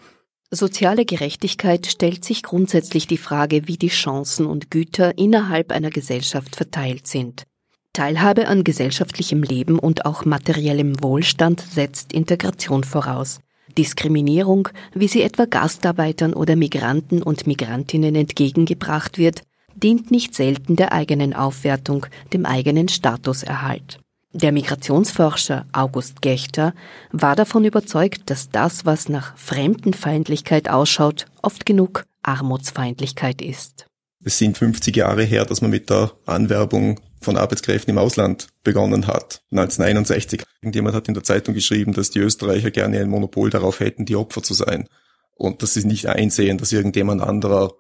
Soziale 0.52 1.06
Gerechtigkeit 1.06 1.88
stellt 1.88 2.24
sich 2.24 2.44
grundsätzlich 2.44 3.08
die 3.08 3.18
Frage, 3.18 3.68
wie 3.68 3.78
die 3.78 3.88
Chancen 3.88 4.46
und 4.46 4.70
Güter 4.70 5.18
innerhalb 5.18 5.72
einer 5.72 5.90
Gesellschaft 5.90 6.56
verteilt 6.56 7.08
sind. 7.08 7.46
Teilhabe 7.92 8.48
an 8.48 8.64
gesellschaftlichem 8.64 9.44
Leben 9.44 9.80
und 9.80 10.06
auch 10.06 10.26
materiellem 10.26 11.02
Wohlstand 11.02 11.62
setzt 11.62 12.14
Integration 12.14 12.84
voraus. 12.84 13.40
Diskriminierung, 13.78 14.70
wie 14.94 15.08
sie 15.08 15.24
etwa 15.24 15.46
Gastarbeitern 15.46 16.34
oder 16.34 16.56
Migranten 16.56 17.24
und 17.24 17.48
Migrantinnen 17.48 18.16
entgegengebracht 18.16 19.18
wird, 19.18 19.42
dient 19.76 20.12
nicht 20.12 20.36
selten 20.36 20.76
der 20.76 20.92
eigenen 20.92 21.34
Aufwertung, 21.34 22.06
dem 22.32 22.46
eigenen 22.46 22.90
Statuserhalt. 22.90 24.03
Der 24.36 24.52
Migrationsforscher 24.52 25.68
August 25.74 26.24
Gechter 26.24 26.74
war 27.12 27.36
davon 27.36 27.66
überzeugt, 27.66 28.32
dass 28.32 28.50
das, 28.50 28.84
was 28.84 29.08
nach 29.08 29.38
Fremdenfeindlichkeit 29.38 30.70
ausschaut, 30.70 31.28
oft 31.44 31.68
genug 31.68 32.06
Armutsfeindlichkeit 32.24 33.44
ist. 33.44 33.86
Es 34.26 34.40
sind 34.40 34.58
50 34.58 34.96
Jahre 34.96 35.24
her, 35.24 35.46
dass 35.46 35.62
man 35.62 35.70
mit 35.70 35.92
der 35.92 36.14
Anwerbung 36.26 37.00
von 37.22 37.38
Arbeitskräften 37.38 37.92
im 37.92 38.00
Ausland 38.00 38.48
begonnen 38.64 39.06
hat. 39.06 39.44
1961. 39.52 40.44
Irgendjemand 40.64 40.96
hat 40.96 41.08
in 41.08 41.14
der 41.14 41.24
Zeitung 41.24 41.54
geschrieben, 41.54 41.94
dass 41.94 42.10
die 42.10 42.20
Österreicher 42.20 42.72
gerne 42.72 43.02
ein 43.02 43.10
Monopol 43.10 43.52
darauf 43.52 43.82
hätten, 43.82 44.06
die 44.06 44.16
Opfer 44.16 44.42
zu 44.42 44.56
sein. 44.56 44.88
Und 45.36 45.62
dass 45.62 45.76
sie 45.76 45.86
nicht 45.86 46.08
einsehen, 46.08 46.58
dass 46.58 46.72
irgendjemand 46.72 47.22
anderer 47.22 47.74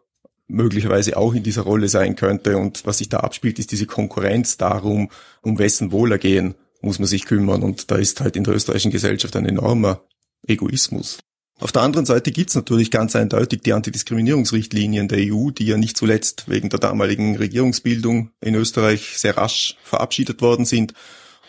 möglicherweise 0.54 1.18
auch 1.18 1.34
in 1.34 1.43
dieser 1.43 1.64
Rolle 1.64 1.89
sein 1.89 2.16
könnte. 2.16 2.58
Und 2.58 2.86
was 2.86 2.99
sich 2.99 3.10
da 3.10 3.18
abspielt, 3.18 3.60
ist 3.60 3.72
diese 3.72 3.86
Konkurrenz 3.86 4.58
darum, 4.58 5.10
um 5.41 5.60
wessen 5.60 5.91
Wohlergehen 5.91 6.56
muss 6.82 6.99
man 6.99 7.08
sich 7.08 7.26
kümmern. 7.26 7.64
Und 7.64 7.91
da 7.91 7.95
ist 7.95 8.22
halt 8.22 8.36
in 8.36 8.43
der 8.43 8.54
österreichischen 8.54 8.91
Gesellschaft 8.91 9.36
ein 9.36 9.45
enormer 9.45 10.01
Egoismus. 10.47 11.20
Auf 11.60 11.72
der 11.72 11.82
anderen 11.82 12.06
Seite 12.06 12.32
gibt's 12.32 12.56
natürlich 12.56 12.91
ganz 12.91 13.16
eindeutig 13.16 13.62
die 13.62 13.74
Antidiskriminierungsrichtlinien 13.74 15.08
der 15.08 15.20
EU, 15.20 15.51
die 15.51 15.68
ja 15.68 15.78
nicht 15.78 15.95
zuletzt 15.95 16.49
wegen 16.49 16.70
der 16.70 16.80
damaligen 16.80 17.38
Regierungsbildung 17.38 18.32
in 18.41 18.56
Österreich 18.56 19.18
sehr 19.18 19.38
rasch 19.38 19.78
verabschiedet 19.84 20.41
worden 20.41 20.66
sind. 20.66 20.93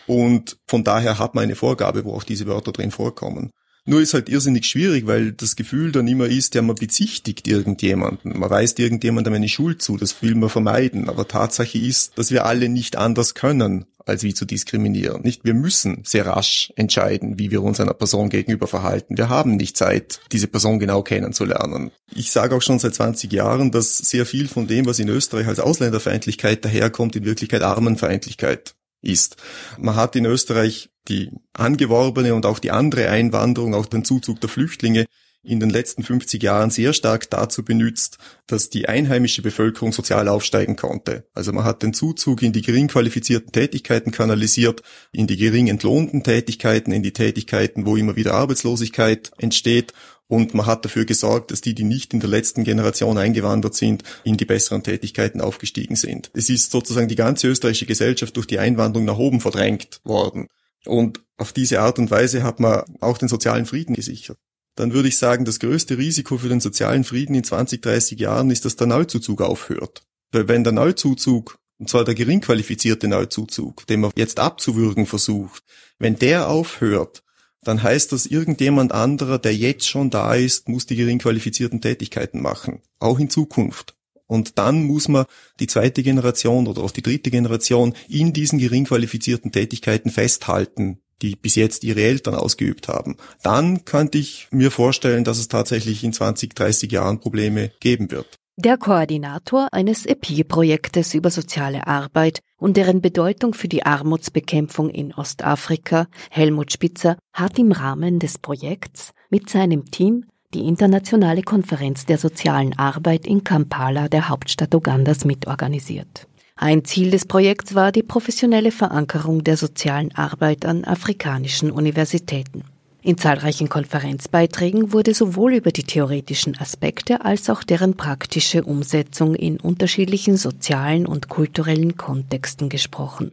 Und 0.07 0.57
von 0.67 0.83
daher 0.83 1.19
hat 1.19 1.35
man 1.35 1.45
eine 1.45 1.55
Vorgabe, 1.55 2.05
wo 2.05 2.13
auch 2.13 2.23
diese 2.23 2.45
Wörter 2.45 2.71
drin 2.71 2.91
vorkommen. 2.91 3.51
Nur 3.87 4.01
ist 4.01 4.15
halt 4.15 4.29
irrsinnig 4.29 4.65
schwierig, 4.65 5.05
weil 5.05 5.31
das 5.31 5.55
Gefühl 5.55 5.91
dann 5.91 6.07
immer 6.07 6.25
ist, 6.25 6.55
ja, 6.55 6.63
man 6.63 6.75
bezichtigt 6.75 7.47
irgendjemanden, 7.47 8.37
man 8.37 8.49
weist 8.49 8.79
irgendjemandem 8.79 9.35
eine 9.35 9.47
Schuld 9.47 9.81
zu, 9.83 9.95
das 9.95 10.21
will 10.23 10.33
man 10.33 10.49
vermeiden. 10.49 11.07
Aber 11.07 11.27
Tatsache 11.27 11.77
ist, 11.77 12.17
dass 12.17 12.31
wir 12.31 12.45
alle 12.45 12.67
nicht 12.67 12.95
anders 12.95 13.35
können, 13.35 13.85
als 14.05 14.23
wie 14.23 14.33
zu 14.33 14.45
diskriminieren. 14.45 15.21
Nicht, 15.21 15.45
wir 15.45 15.53
müssen 15.53 16.01
sehr 16.03 16.25
rasch 16.25 16.73
entscheiden, 16.75 17.37
wie 17.37 17.51
wir 17.51 17.61
uns 17.61 17.79
einer 17.79 17.93
Person 17.93 18.29
gegenüber 18.29 18.67
verhalten. 18.67 19.17
Wir 19.17 19.29
haben 19.29 19.55
nicht 19.55 19.77
Zeit, 19.77 20.19
diese 20.31 20.47
Person 20.47 20.79
genau 20.79 21.03
kennenzulernen. 21.03 21.91
Ich 22.13 22.31
sage 22.31 22.55
auch 22.55 22.61
schon 22.61 22.79
seit 22.79 22.95
20 22.95 23.31
Jahren, 23.31 23.71
dass 23.71 23.97
sehr 23.97 24.25
viel 24.25 24.47
von 24.47 24.67
dem, 24.67 24.85
was 24.85 24.99
in 24.99 25.09
Österreich 25.09 25.47
als 25.47 25.59
Ausländerfeindlichkeit 25.59 26.65
daherkommt, 26.65 27.15
in 27.15 27.25
Wirklichkeit 27.25 27.61
Armenfeindlichkeit 27.61 28.75
ist. 29.01 29.37
Man 29.77 29.95
hat 29.95 30.15
in 30.15 30.25
Österreich 30.25 30.89
die 31.07 31.31
angeworbene 31.53 32.33
und 32.33 32.45
auch 32.45 32.59
die 32.59 32.71
andere 32.71 33.09
Einwanderung, 33.09 33.73
auch 33.73 33.85
den 33.85 34.05
Zuzug 34.05 34.41
der 34.41 34.49
Flüchtlinge 34.49 35.05
in 35.45 35.59
den 35.59 35.69
letzten 35.69 36.03
50 36.03 36.41
Jahren 36.41 36.71
sehr 36.71 36.93
stark 36.93 37.29
dazu 37.29 37.63
benutzt, 37.63 38.17
dass 38.47 38.69
die 38.69 38.89
einheimische 38.89 39.43
Bevölkerung 39.43 39.93
sozial 39.93 40.27
aufsteigen 40.27 40.75
konnte. 40.75 41.27
Also 41.33 41.53
man 41.53 41.63
hat 41.63 41.83
den 41.83 41.93
Zuzug 41.93 42.41
in 42.41 42.51
die 42.51 42.63
gering 42.63 42.87
qualifizierten 42.87 43.51
Tätigkeiten 43.51 44.11
kanalisiert, 44.11 44.81
in 45.11 45.27
die 45.27 45.37
gering 45.37 45.67
entlohnten 45.67 46.23
Tätigkeiten, 46.23 46.91
in 46.91 47.03
die 47.03 47.13
Tätigkeiten, 47.13 47.85
wo 47.85 47.95
immer 47.95 48.15
wieder 48.15 48.33
Arbeitslosigkeit 48.33 49.31
entsteht 49.37 49.93
und 50.27 50.55
man 50.55 50.65
hat 50.65 50.83
dafür 50.83 51.05
gesorgt, 51.05 51.51
dass 51.51 51.61
die, 51.61 51.75
die 51.75 51.83
nicht 51.83 52.13
in 52.13 52.19
der 52.19 52.29
letzten 52.29 52.63
Generation 52.63 53.17
eingewandert 53.17 53.75
sind, 53.75 54.03
in 54.23 54.37
die 54.37 54.45
besseren 54.45 54.81
Tätigkeiten 54.81 55.39
aufgestiegen 55.39 55.95
sind. 55.95 56.31
Es 56.33 56.49
ist 56.49 56.71
sozusagen 56.71 57.07
die 57.07 57.15
ganze 57.15 57.47
österreichische 57.47 57.85
Gesellschaft 57.85 58.35
durch 58.35 58.47
die 58.47 58.57
Einwanderung 58.57 59.05
nach 59.05 59.19
oben 59.19 59.39
verdrängt 59.39 60.01
worden. 60.03 60.47
Und 60.85 61.21
auf 61.37 61.53
diese 61.53 61.81
Art 61.81 61.99
und 61.99 62.11
Weise 62.11 62.43
hat 62.43 62.59
man 62.59 62.83
auch 63.01 63.17
den 63.17 63.27
sozialen 63.27 63.65
Frieden 63.65 63.95
gesichert. 63.95 64.37
Dann 64.75 64.93
würde 64.93 65.07
ich 65.07 65.17
sagen, 65.17 65.45
das 65.45 65.59
größte 65.59 65.97
Risiko 65.97 66.37
für 66.37 66.49
den 66.49 66.59
sozialen 66.59 67.03
Frieden 67.03 67.35
in 67.35 67.43
20, 67.43 67.81
30 67.81 68.19
Jahren 68.19 68.51
ist, 68.51 68.65
dass 68.65 68.75
der 68.75 68.87
Neuzuzug 68.87 69.41
aufhört. 69.41 70.03
Weil 70.31 70.47
wenn 70.47 70.63
der 70.63 70.73
Neuzuzug, 70.73 71.57
und 71.79 71.89
zwar 71.89 72.03
der 72.03 72.15
gering 72.15 72.41
qualifizierte 72.41 73.07
Neuzuzug, 73.07 73.87
den 73.87 74.01
man 74.01 74.11
jetzt 74.15 74.39
abzuwürgen 74.39 75.05
versucht, 75.05 75.63
wenn 75.97 76.17
der 76.17 76.49
aufhört, 76.49 77.23
dann 77.63 77.81
heißt 77.81 78.11
das, 78.11 78.27
irgendjemand 78.27 78.91
anderer, 78.91 79.39
der 79.39 79.55
jetzt 79.55 79.87
schon 79.87 80.09
da 80.09 80.35
ist, 80.35 80.69
muss 80.69 80.85
die 80.85 80.95
gering 80.95 81.19
qualifizierten 81.19 81.81
Tätigkeiten 81.81 82.41
machen. 82.41 82.81
Auch 82.99 83.17
in 83.19 83.29
Zukunft. 83.29 83.94
Und 84.27 84.57
dann 84.57 84.83
muss 84.83 85.07
man 85.07 85.25
die 85.59 85.67
zweite 85.67 86.03
Generation 86.03 86.67
oder 86.67 86.83
auch 86.83 86.91
die 86.91 87.01
dritte 87.03 87.31
Generation 87.31 87.93
in 88.07 88.33
diesen 88.33 88.59
gering 88.59 88.85
qualifizierten 88.85 89.51
Tätigkeiten 89.51 90.09
festhalten, 90.09 90.99
die 91.21 91.35
bis 91.35 91.55
jetzt 91.55 91.83
ihre 91.83 92.01
Eltern 92.01 92.35
ausgeübt 92.35 92.87
haben. 92.87 93.17
Dann 93.43 93.85
könnte 93.85 94.17
ich 94.17 94.47
mir 94.51 94.71
vorstellen, 94.71 95.23
dass 95.23 95.37
es 95.37 95.47
tatsächlich 95.47 96.03
in 96.03 96.13
20, 96.13 96.55
30 96.55 96.91
Jahren 96.91 97.19
Probleme 97.19 97.71
geben 97.79 98.11
wird. 98.11 98.39
Der 98.57 98.77
Koordinator 98.77 99.67
eines 99.73 100.05
EPI-Projektes 100.05 101.13
über 101.13 101.29
soziale 101.29 101.87
Arbeit 101.87 102.39
und 102.57 102.77
deren 102.77 103.01
Bedeutung 103.01 103.53
für 103.53 103.67
die 103.67 103.85
Armutsbekämpfung 103.85 104.89
in 104.89 105.13
Ostafrika, 105.13 106.07
Helmut 106.31 106.71
Spitzer, 106.71 107.17
hat 107.33 107.59
im 107.59 107.73
Rahmen 107.73 108.19
des 108.19 108.37
Projekts 108.37 109.11
mit 109.29 109.49
seinem 109.49 109.91
Team 109.91 110.25
die 110.53 110.67
internationale 110.67 111.41
Konferenz 111.41 112.05
der 112.05 112.17
sozialen 112.17 112.77
Arbeit 112.77 113.25
in 113.25 113.43
Kampala, 113.43 114.07
der 114.07 114.29
Hauptstadt 114.29 114.73
Ugandas, 114.73 115.25
mitorganisiert. 115.25 116.27
Ein 116.55 116.85
Ziel 116.85 117.11
des 117.11 117.25
Projekts 117.25 117.75
war 117.75 117.91
die 117.91 118.03
professionelle 118.03 118.71
Verankerung 118.71 119.43
der 119.43 119.57
sozialen 119.57 120.15
Arbeit 120.15 120.65
an 120.65 120.85
afrikanischen 120.85 121.69
Universitäten. 121.69 122.63
In 123.01 123.17
zahlreichen 123.17 123.69
Konferenzbeiträgen 123.69 124.91
wurde 124.91 125.13
sowohl 125.13 125.53
über 125.53 125.71
die 125.71 125.83
theoretischen 125.83 126.57
Aspekte 126.57 127.23
als 127.23 127.51
auch 127.51 127.61
deren 127.61 127.95
praktische 127.95 128.63
Umsetzung 128.63 129.35
in 129.35 129.59
unterschiedlichen 129.59 130.37
sozialen 130.37 131.05
und 131.05 131.29
kulturellen 131.29 131.97
Kontexten 131.97 132.67
gesprochen. 132.67 133.31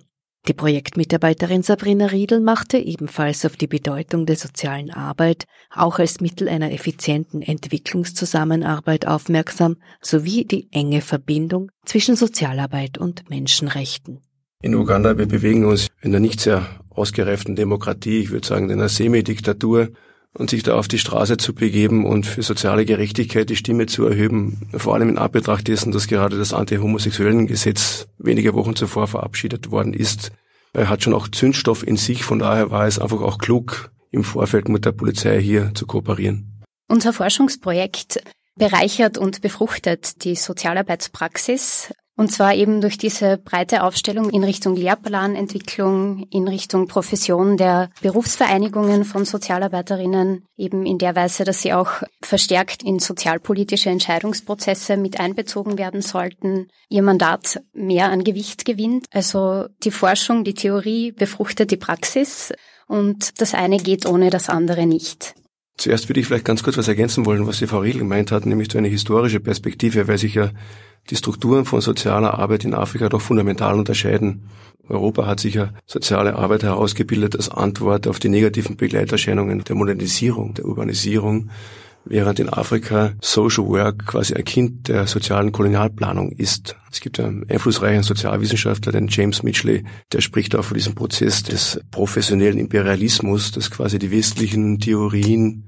Die 0.49 0.55
Projektmitarbeiterin 0.55 1.63
Sabrina 1.63 2.07
Riedel 2.07 2.41
machte 2.41 2.77
ebenfalls 2.77 3.45
auf 3.47 3.57
die 3.57 3.69
Bedeutung 3.69 4.27
der 4.27 4.35
sozialen 4.35 4.91
Arbeit 4.91 5.45
auch 5.71 6.01
als 6.01 6.21
Mittel 6.21 6.49
einer 6.49 6.73
effizienten 6.73 7.43
Entwicklungszusammenarbeit 7.43 9.07
aufmerksam 9.07 9.77
sowie 10.01 10.45
die 10.45 10.67
enge 10.73 11.01
Verbindung 11.01 11.71
zwischen 11.85 12.17
Sozialarbeit 12.17 12.99
und 12.99 13.31
Menschenrechten. 13.31 14.21
In 14.63 14.75
Uganda, 14.75 15.17
wir 15.17 15.27
bewegen 15.27 15.65
uns 15.65 15.87
in 16.01 16.11
einer 16.11 16.19
nicht 16.19 16.41
sehr 16.41 16.67
ausgereiften 16.91 17.55
Demokratie, 17.55 18.19
ich 18.19 18.31
würde 18.33 18.47
sagen 18.47 18.69
in 18.69 18.81
einer 18.81 18.89
Semidiktatur, 18.89 19.91
und 20.35 20.51
sich 20.51 20.63
da 20.63 20.77
auf 20.77 20.89
die 20.89 20.99
Straße 20.99 21.37
zu 21.37 21.55
begeben 21.55 22.07
und 22.07 22.27
für 22.27 22.43
soziale 22.43 22.85
Gerechtigkeit 22.85 23.51
die 23.51 23.57
Stimme 23.57 23.87
zu 23.87 24.07
erheben, 24.07 24.69
vor 24.75 24.95
allem 24.95 25.11
in 25.11 25.19
Anbetracht 25.19 25.69
dessen, 25.69 25.93
dass 25.93 26.07
gerade 26.07 26.39
das 26.39 26.55
anti-homosexuellen 26.55 27.47
Gesetz 27.47 28.09
wenige 28.19 28.55
Wochen 28.55 28.77
zuvor 28.77 29.07
verabschiedet 29.07 29.71
worden 29.71 29.93
ist. 29.93 30.33
Er 30.73 30.89
hat 30.89 31.03
schon 31.03 31.15
auch 31.15 31.29
Zündstoff 31.29 31.87
in 31.87 31.97
sich, 31.97 32.25
von 32.25 32.39
daher 32.39 32.71
war 32.71 32.87
es 32.87 32.99
einfach 32.99 33.21
auch 33.21 33.39
klug, 33.39 33.91
im 34.11 34.25
Vorfeld 34.25 34.69
mit 34.69 34.85
der 34.85 34.93
Polizei 34.93 35.41
hier 35.41 35.73
zu 35.75 35.87
kooperieren. 35.87 36.63
Unser 36.89 37.13
Forschungsprojekt 37.13 38.23
bereichert 38.57 39.19
und 39.19 39.41
befruchtet 39.41 40.25
die 40.25 40.35
Sozialarbeitspraxis 40.35 41.93
und 42.17 42.31
zwar 42.31 42.55
eben 42.55 42.81
durch 42.81 42.99
diese 42.99 43.39
breite 43.39 43.83
Aufstellung 43.83 44.29
in 44.31 44.45
Richtung 44.45 44.77
Lehrplanentwicklung, 44.77 46.27
in 46.31 46.47
Richtung 46.47 46.87
Profession 46.87 47.57
der 47.57 47.91
Berufsvereinigungen 48.03 49.05
von 49.05 49.25
Sozialarbeiterinnen, 49.25 50.45
eben 50.57 50.85
in 50.85 50.99
der 50.99 51.17
Weise, 51.17 51.45
dass 51.45 51.63
sie 51.63 51.73
auch 51.73 52.03
verstärkt 52.23 52.83
in 52.83 52.99
sozialpolitische 52.99 53.89
Entscheidungsprozesse 53.89 54.99
mit 54.99 55.21
einbezogen 55.21 55.79
werden 55.79 56.03
sollten, 56.03 56.69
ihr 56.91 57.03
Mandat 57.03 57.63
mehr 57.73 58.11
an 58.11 58.25
Gewicht 58.25 58.67
gewinnt. 58.67 59.07
Also 59.11 59.67
die 59.83 59.91
Forschung, 59.91 60.45
die 60.45 60.55
Theorie 60.55 61.13
befruchtet 61.13 61.71
die 61.71 61.79
Praxis 61.79 62.53
und 62.87 63.41
das 63.41 63.55
eine 63.55 63.79
geht 63.79 64.05
ohne 64.05 64.29
das 64.29 64.51
andere 64.51 64.87
nicht. 64.87 65.35
Zuerst 65.79 66.09
würde 66.09 66.21
ich 66.21 66.27
vielleicht 66.27 66.45
ganz 66.45 66.63
kurz 66.63 66.77
was 66.77 66.89
ergänzen 66.89 67.25
wollen, 67.25 67.47
was 67.47 67.59
die 67.59 67.67
Frau 67.67 67.79
Riedl 67.79 68.01
gemeint 68.01 68.31
hat, 68.31 68.45
nämlich 68.45 68.71
so 68.71 68.77
eine 68.77 68.89
historische 68.89 69.41
Perspektive, 69.41 70.07
weil 70.07 70.19
sich 70.19 70.35
ja 70.35 70.51
die 71.11 71.17
Strukturen 71.17 71.65
von 71.65 71.81
sozialer 71.81 72.39
Arbeit 72.39 72.65
in 72.65 72.75
Afrika 72.75 73.09
doch 73.09 73.21
fundamental 73.21 73.75
unterscheiden. 73.75 74.43
Europa 74.89 75.27
hat 75.27 75.41
sicher 75.41 75.73
soziale 75.87 76.37
Arbeit 76.37 76.63
herausgebildet 76.63 77.37
als 77.37 77.49
Antwort 77.49 78.07
auf 78.07 78.19
die 78.19 78.29
negativen 78.29 78.77
Begleiterscheinungen 78.77 79.65
der 79.65 79.77
Modernisierung, 79.77 80.55
der 80.55 80.65
Urbanisierung, 80.65 81.51
während 82.05 82.41
in 82.41 82.49
Afrika 82.49 83.13
Social 83.21 83.67
Work 83.67 84.07
quasi 84.07 84.35
ein 84.35 84.45
Kind 84.45 84.89
der 84.89 85.07
sozialen 85.07 85.53
Kolonialplanung 85.53 86.33
ist. 86.33 86.77
Es 86.91 87.01
gibt 87.01 87.21
einen 87.21 87.49
einflussreichen 87.49 88.03
Sozialwissenschaftler, 88.03 88.93
den 88.93 89.09
James 89.09 89.43
Mitchley, 89.43 89.85
der 90.13 90.21
spricht 90.21 90.57
auch 90.57 90.65
von 90.65 90.77
diesem 90.77 90.95
Prozess 90.95 91.43
des 91.43 91.81
professionellen 91.91 92.59
Imperialismus, 92.59 93.53
dass 93.53 93.71
quasi 93.71 93.99
die 93.99 94.11
westlichen 94.11 94.79
Theorien 94.81 95.65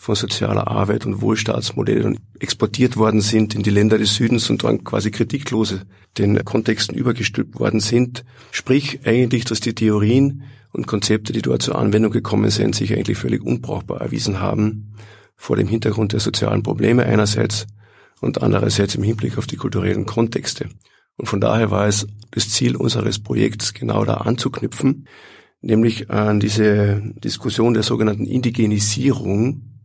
von 0.00 0.14
sozialer 0.14 0.68
Arbeit 0.68 1.04
und 1.06 1.20
Wohlstaatsmodellen 1.20 2.20
exportiert 2.38 2.96
worden 2.96 3.20
sind 3.20 3.56
in 3.56 3.64
die 3.64 3.70
Länder 3.70 3.98
des 3.98 4.14
Südens 4.14 4.48
und 4.48 4.62
dann 4.62 4.84
quasi 4.84 5.10
kritiklose 5.10 5.82
den 6.16 6.42
Kontexten 6.44 6.96
übergestülpt 6.96 7.58
worden 7.58 7.80
sind. 7.80 8.24
Sprich 8.52 9.00
eigentlich, 9.04 9.44
dass 9.44 9.58
die 9.58 9.74
Theorien 9.74 10.44
und 10.72 10.86
Konzepte, 10.86 11.32
die 11.32 11.42
dort 11.42 11.62
zur 11.62 11.76
Anwendung 11.76 12.12
gekommen 12.12 12.50
sind, 12.50 12.76
sich 12.76 12.94
eigentlich 12.94 13.18
völlig 13.18 13.42
unbrauchbar 13.42 14.00
erwiesen 14.00 14.40
haben, 14.40 14.94
vor 15.34 15.56
dem 15.56 15.66
Hintergrund 15.66 16.12
der 16.12 16.20
sozialen 16.20 16.62
Probleme 16.62 17.04
einerseits 17.04 17.66
und 18.20 18.40
andererseits 18.40 18.94
im 18.94 19.02
Hinblick 19.02 19.36
auf 19.36 19.48
die 19.48 19.56
kulturellen 19.56 20.06
Kontexte. 20.06 20.68
Und 21.16 21.26
von 21.26 21.40
daher 21.40 21.72
war 21.72 21.88
es 21.88 22.06
das 22.30 22.50
Ziel 22.50 22.76
unseres 22.76 23.18
Projekts, 23.18 23.74
genau 23.74 24.04
da 24.04 24.14
anzuknüpfen, 24.14 25.08
nämlich 25.60 26.08
an 26.08 26.38
diese 26.38 27.02
Diskussion 27.16 27.74
der 27.74 27.82
sogenannten 27.82 28.26
Indigenisierung 28.26 29.77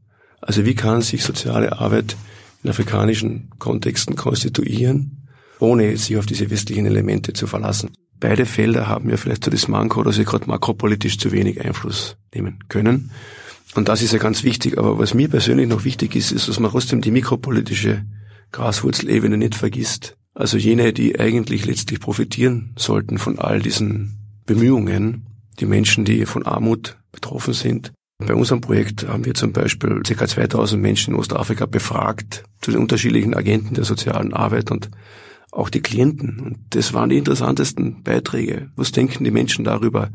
also 0.46 0.66
wie 0.66 0.76
kann 0.76 1.02
sich 1.02 1.24
soziale 1.24 1.80
Arbeit 1.80 2.18
in 2.64 2.70
afrikanischen 2.70 3.50
Kontexten 3.60 4.16
konstituieren, 4.16 5.28
ohne 5.60 5.96
sich 5.98 6.18
auf 6.18 6.26
diese 6.26 6.50
westlichen 6.50 6.86
Elemente 6.86 7.34
zu 7.34 7.48
verlassen? 7.48 7.92
Beide 8.20 8.46
Felder 8.46 8.88
haben 8.88 9.10
ja 9.10 9.18
vielleicht 9.18 9.44
so 9.44 9.52
das 9.52 9.68
Manko, 9.68 10.04
dass 10.04 10.16
sie 10.16 10.26
gerade 10.26 10.48
makropolitisch 10.48 11.18
zu 11.18 11.32
wenig 11.32 11.64
Einfluss 11.64 12.18
nehmen 12.34 12.60
können. 12.70 13.12
Und 13.76 13.90
das 13.90 14.02
ist 14.02 14.14
ja 14.14 14.20
ganz 14.20 14.44
wichtig. 14.44 14.78
Aber 14.78 15.00
was 15.00 15.14
mir 15.14 15.30
persönlich 15.30 15.68
noch 15.68 15.84
wichtig 15.84 16.16
ist, 16.16 16.32
ist, 16.32 16.48
dass 16.48 16.60
man 16.60 16.72
trotzdem 16.72 17.02
die 17.02 17.12
mikropolitische 17.12 18.06
Graswurzelebene 18.52 19.38
nicht 19.38 19.56
vergisst. 19.56 20.16
Also 20.36 20.58
jene, 20.58 20.94
die 20.94 21.20
eigentlich 21.20 21.66
letztlich 21.66 22.00
profitieren 22.00 22.74
sollten 22.78 23.18
von 23.18 23.40
all 23.40 23.62
diesen 23.62 24.20
Bemühungen, 24.46 25.26
die 25.60 25.66
Menschen, 25.66 26.06
die 26.06 26.26
von 26.26 26.46
Armut 26.46 26.98
betroffen 27.12 27.54
sind, 27.54 27.92
bei 28.20 28.36
unserem 28.36 28.62
Projekt 28.62 29.08
haben 29.08 29.26
wir 29.26 29.34
zum 29.34 29.54
Beispiel 29.54 30.02
ca. 30.02 30.28
2000 30.28 30.82
Menschen 30.82 31.14
in 31.14 31.20
Ostafrika 31.20 31.66
befragt 31.66 32.44
zu 32.62 32.72
den 32.72 32.80
unterschiedlichen 32.80 33.34
Agenten 33.34 33.76
der 33.76 33.84
sozialen 33.84 34.34
Arbeit 34.34 34.72
und 34.72 34.90
auch 35.52 35.70
die 35.70 35.82
Klienten. 35.82 36.40
Und 36.40 36.58
das 36.70 36.94
waren 36.94 37.10
die 37.10 37.18
interessantesten 37.18 38.04
Beiträge. 38.04 38.72
Was 38.76 38.92
denken 38.92 39.24
die 39.24 39.32
Menschen 39.32 39.66
darüber, 39.66 40.10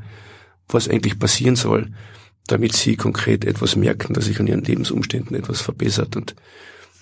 was 0.69 0.89
eigentlich 0.89 1.19
passieren 1.19 1.57
soll, 1.57 1.91
damit 2.47 2.75
sie 2.75 2.97
konkret 2.97 3.45
etwas 3.45 3.77
merken, 3.77 4.15
dass 4.15 4.25
sich 4.25 4.41
an 4.41 4.47
ihren 4.47 4.65
Lebensumständen 4.65 5.37
etwas 5.37 5.61
verbessert. 5.61 6.17
Und 6.17 6.35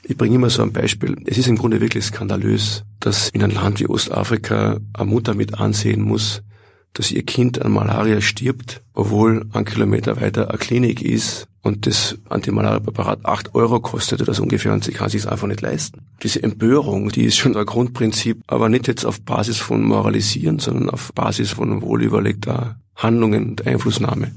ich 0.03 0.17
bringe 0.17 0.37
immer 0.37 0.51
so 0.51 0.63
ein 0.63 0.73
Beispiel. 0.73 1.17
Es 1.25 1.39
ist 1.39 1.49
im 1.49 1.57
Grunde 1.57 1.81
wirklich 1.81 2.05
skandalös, 2.05 2.85
dass 3.01 3.29
in 3.31 3.43
einem 3.43 3.55
Land 3.55 3.81
wie 3.81 3.89
Ostafrika 3.89 4.79
eine 4.93 5.11
Mutter 5.11 5.35
mit 5.35 5.59
ansehen 5.59 6.03
muss, 6.03 6.43
dass 6.99 7.11
ihr 7.11 7.25
Kind 7.25 7.61
an 7.61 7.73
Malaria 7.73 8.21
stirbt, 8.21 8.83
obwohl 8.95 9.47
ein 9.53 9.65
Kilometer 9.65 10.21
weiter 10.21 10.49
eine 10.49 10.59
Klinik 10.59 11.03
ist 11.03 11.47
und 11.63 11.87
das 11.87 12.17
Antimalaria-Präparat 12.29 13.25
acht 13.25 13.55
Euro 13.55 13.81
kostet 13.81 14.23
oder 14.23 14.33
so 14.33 14.43
ungefähr 14.43 14.73
und 14.73 14.85
sie 14.85 14.93
kann 14.93 15.11
sich 15.11 15.29
einfach 15.29 15.47
nicht 15.47 15.61
leisten. 15.61 16.07
Diese 16.23 16.43
Empörung, 16.43 17.11
die 17.11 17.25
ist 17.25 17.37
schon 17.37 17.57
ein 17.57 17.67
Grundprinzip, 17.67 18.43
aber 18.47 18.69
nicht 18.69 18.89
jetzt 18.89 19.05
auf 19.05 19.21
Basis 19.21 19.59
von 19.59 19.85
Moralisieren, 19.85 20.59
sondern 20.59 20.91
auf 20.91 21.13
Basis 21.13 21.51
von 21.51 21.83
wohlüberlegter 21.83 22.81
Handlungen 22.95 23.51
und 23.51 23.67
Einflussnahme. 23.67 24.33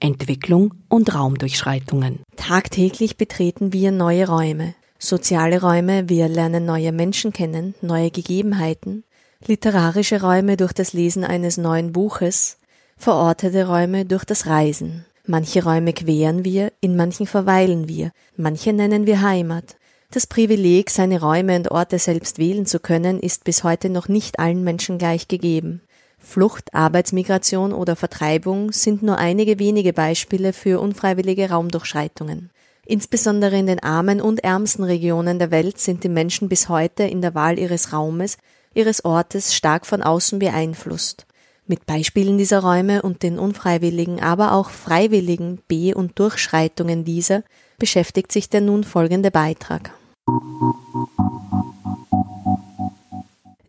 Entwicklung 0.00 0.74
und 0.88 1.14
Raumdurchschreitungen. 1.14 2.20
Tagtäglich 2.36 3.16
betreten 3.16 3.72
wir 3.72 3.90
neue 3.92 4.28
Räume. 4.28 4.74
Soziale 4.98 5.60
Räume, 5.60 6.08
wir 6.08 6.28
lernen 6.28 6.64
neue 6.64 6.92
Menschen 6.92 7.32
kennen, 7.32 7.74
neue 7.82 8.10
Gegebenheiten, 8.10 9.04
literarische 9.44 10.20
Räume 10.20 10.56
durch 10.56 10.72
das 10.72 10.92
Lesen 10.92 11.24
eines 11.24 11.56
neuen 11.56 11.92
Buches, 11.92 12.58
verortete 12.96 13.66
Räume 13.66 14.04
durch 14.04 14.24
das 14.24 14.46
Reisen. 14.46 15.04
Manche 15.26 15.64
Räume 15.64 15.92
queren 15.92 16.44
wir, 16.44 16.72
in 16.80 16.96
manchen 16.96 17.26
verweilen 17.26 17.88
wir, 17.88 18.12
manche 18.36 18.72
nennen 18.72 19.06
wir 19.06 19.22
Heimat. 19.22 19.76
Das 20.12 20.26
Privileg, 20.26 20.90
seine 20.90 21.20
Räume 21.20 21.56
und 21.56 21.70
Orte 21.70 21.98
selbst 21.98 22.38
wählen 22.38 22.64
zu 22.64 22.78
können, 22.78 23.18
ist 23.18 23.44
bis 23.44 23.64
heute 23.64 23.90
noch 23.90 24.08
nicht 24.08 24.38
allen 24.38 24.62
Menschen 24.62 24.98
gleich 24.98 25.26
gegeben. 25.26 25.82
Flucht, 26.18 26.74
Arbeitsmigration 26.74 27.72
oder 27.72 27.96
Vertreibung 27.96 28.72
sind 28.72 29.02
nur 29.02 29.18
einige 29.18 29.58
wenige 29.58 29.92
Beispiele 29.92 30.52
für 30.52 30.80
unfreiwillige 30.80 31.50
Raumdurchschreitungen. 31.50 32.50
Insbesondere 32.84 33.58
in 33.58 33.66
den 33.66 33.82
armen 33.82 34.20
und 34.20 34.44
ärmsten 34.44 34.84
Regionen 34.84 35.40
der 35.40 35.50
Welt 35.50 35.78
sind 35.78 36.04
die 36.04 36.08
Menschen 36.08 36.48
bis 36.48 36.68
heute 36.68 37.02
in 37.02 37.20
der 37.20 37.34
Wahl 37.34 37.58
ihres 37.58 37.92
Raumes, 37.92 38.38
ihres 38.76 39.04
Ortes 39.04 39.54
stark 39.54 39.86
von 39.86 40.02
außen 40.02 40.38
beeinflusst. 40.38 41.26
Mit 41.66 41.86
Beispielen 41.86 42.38
dieser 42.38 42.60
Räume 42.60 43.02
und 43.02 43.22
den 43.22 43.38
unfreiwilligen, 43.38 44.22
aber 44.22 44.52
auch 44.52 44.70
freiwilligen 44.70 45.58
Be- 45.66 45.94
und 45.94 46.18
Durchschreitungen 46.18 47.04
dieser 47.04 47.42
beschäftigt 47.78 48.30
sich 48.30 48.48
der 48.48 48.60
nun 48.60 48.84
folgende 48.84 49.30
Beitrag. 49.30 49.90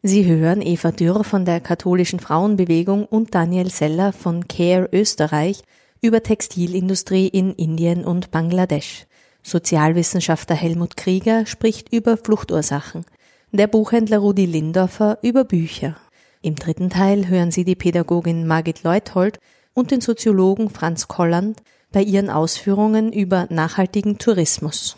Sie 0.04 0.26
hören 0.26 0.62
Eva 0.62 0.92
Dürr 0.92 1.24
von 1.24 1.44
der 1.44 1.60
katholischen 1.60 2.20
Frauenbewegung 2.20 3.06
und 3.06 3.34
Daniel 3.36 3.70
Seller 3.70 4.14
von 4.14 4.48
CARE 4.48 4.88
Österreich 4.94 5.64
über 6.02 6.24
Textilindustrie 6.24 7.28
in 7.28 7.54
Indien 7.56 8.06
und 8.06 8.32
Bangladesch. 8.32 9.06
Sozialwissenschaftler 9.44 10.56
Helmut 10.56 10.98
Krieger 10.98 11.46
spricht 11.46 11.92
über 11.92 12.16
Fluchtursachen. 12.16 13.06
Der 13.54 13.68
Buchhändler 13.68 14.18
Rudi 14.18 14.46
Lindorfer 14.46 15.20
über 15.22 15.46
Bücher. 15.46 15.96
Im 16.42 16.56
dritten 16.56 16.90
Teil 16.90 17.30
hören 17.30 17.50
Sie 17.50 17.64
die 17.64 17.76
Pädagogin 17.76 18.46
Margit 18.46 18.84
Leuthold 18.84 19.40
und 19.74 19.90
den 19.90 20.02
Soziologen 20.02 20.70
Franz 20.70 21.08
Kolland 21.08 21.62
bei 21.94 22.02
ihren 22.02 22.30
Ausführungen 22.30 23.14
über 23.14 23.48
nachhaltigen 23.50 24.18
Tourismus. 24.18 24.98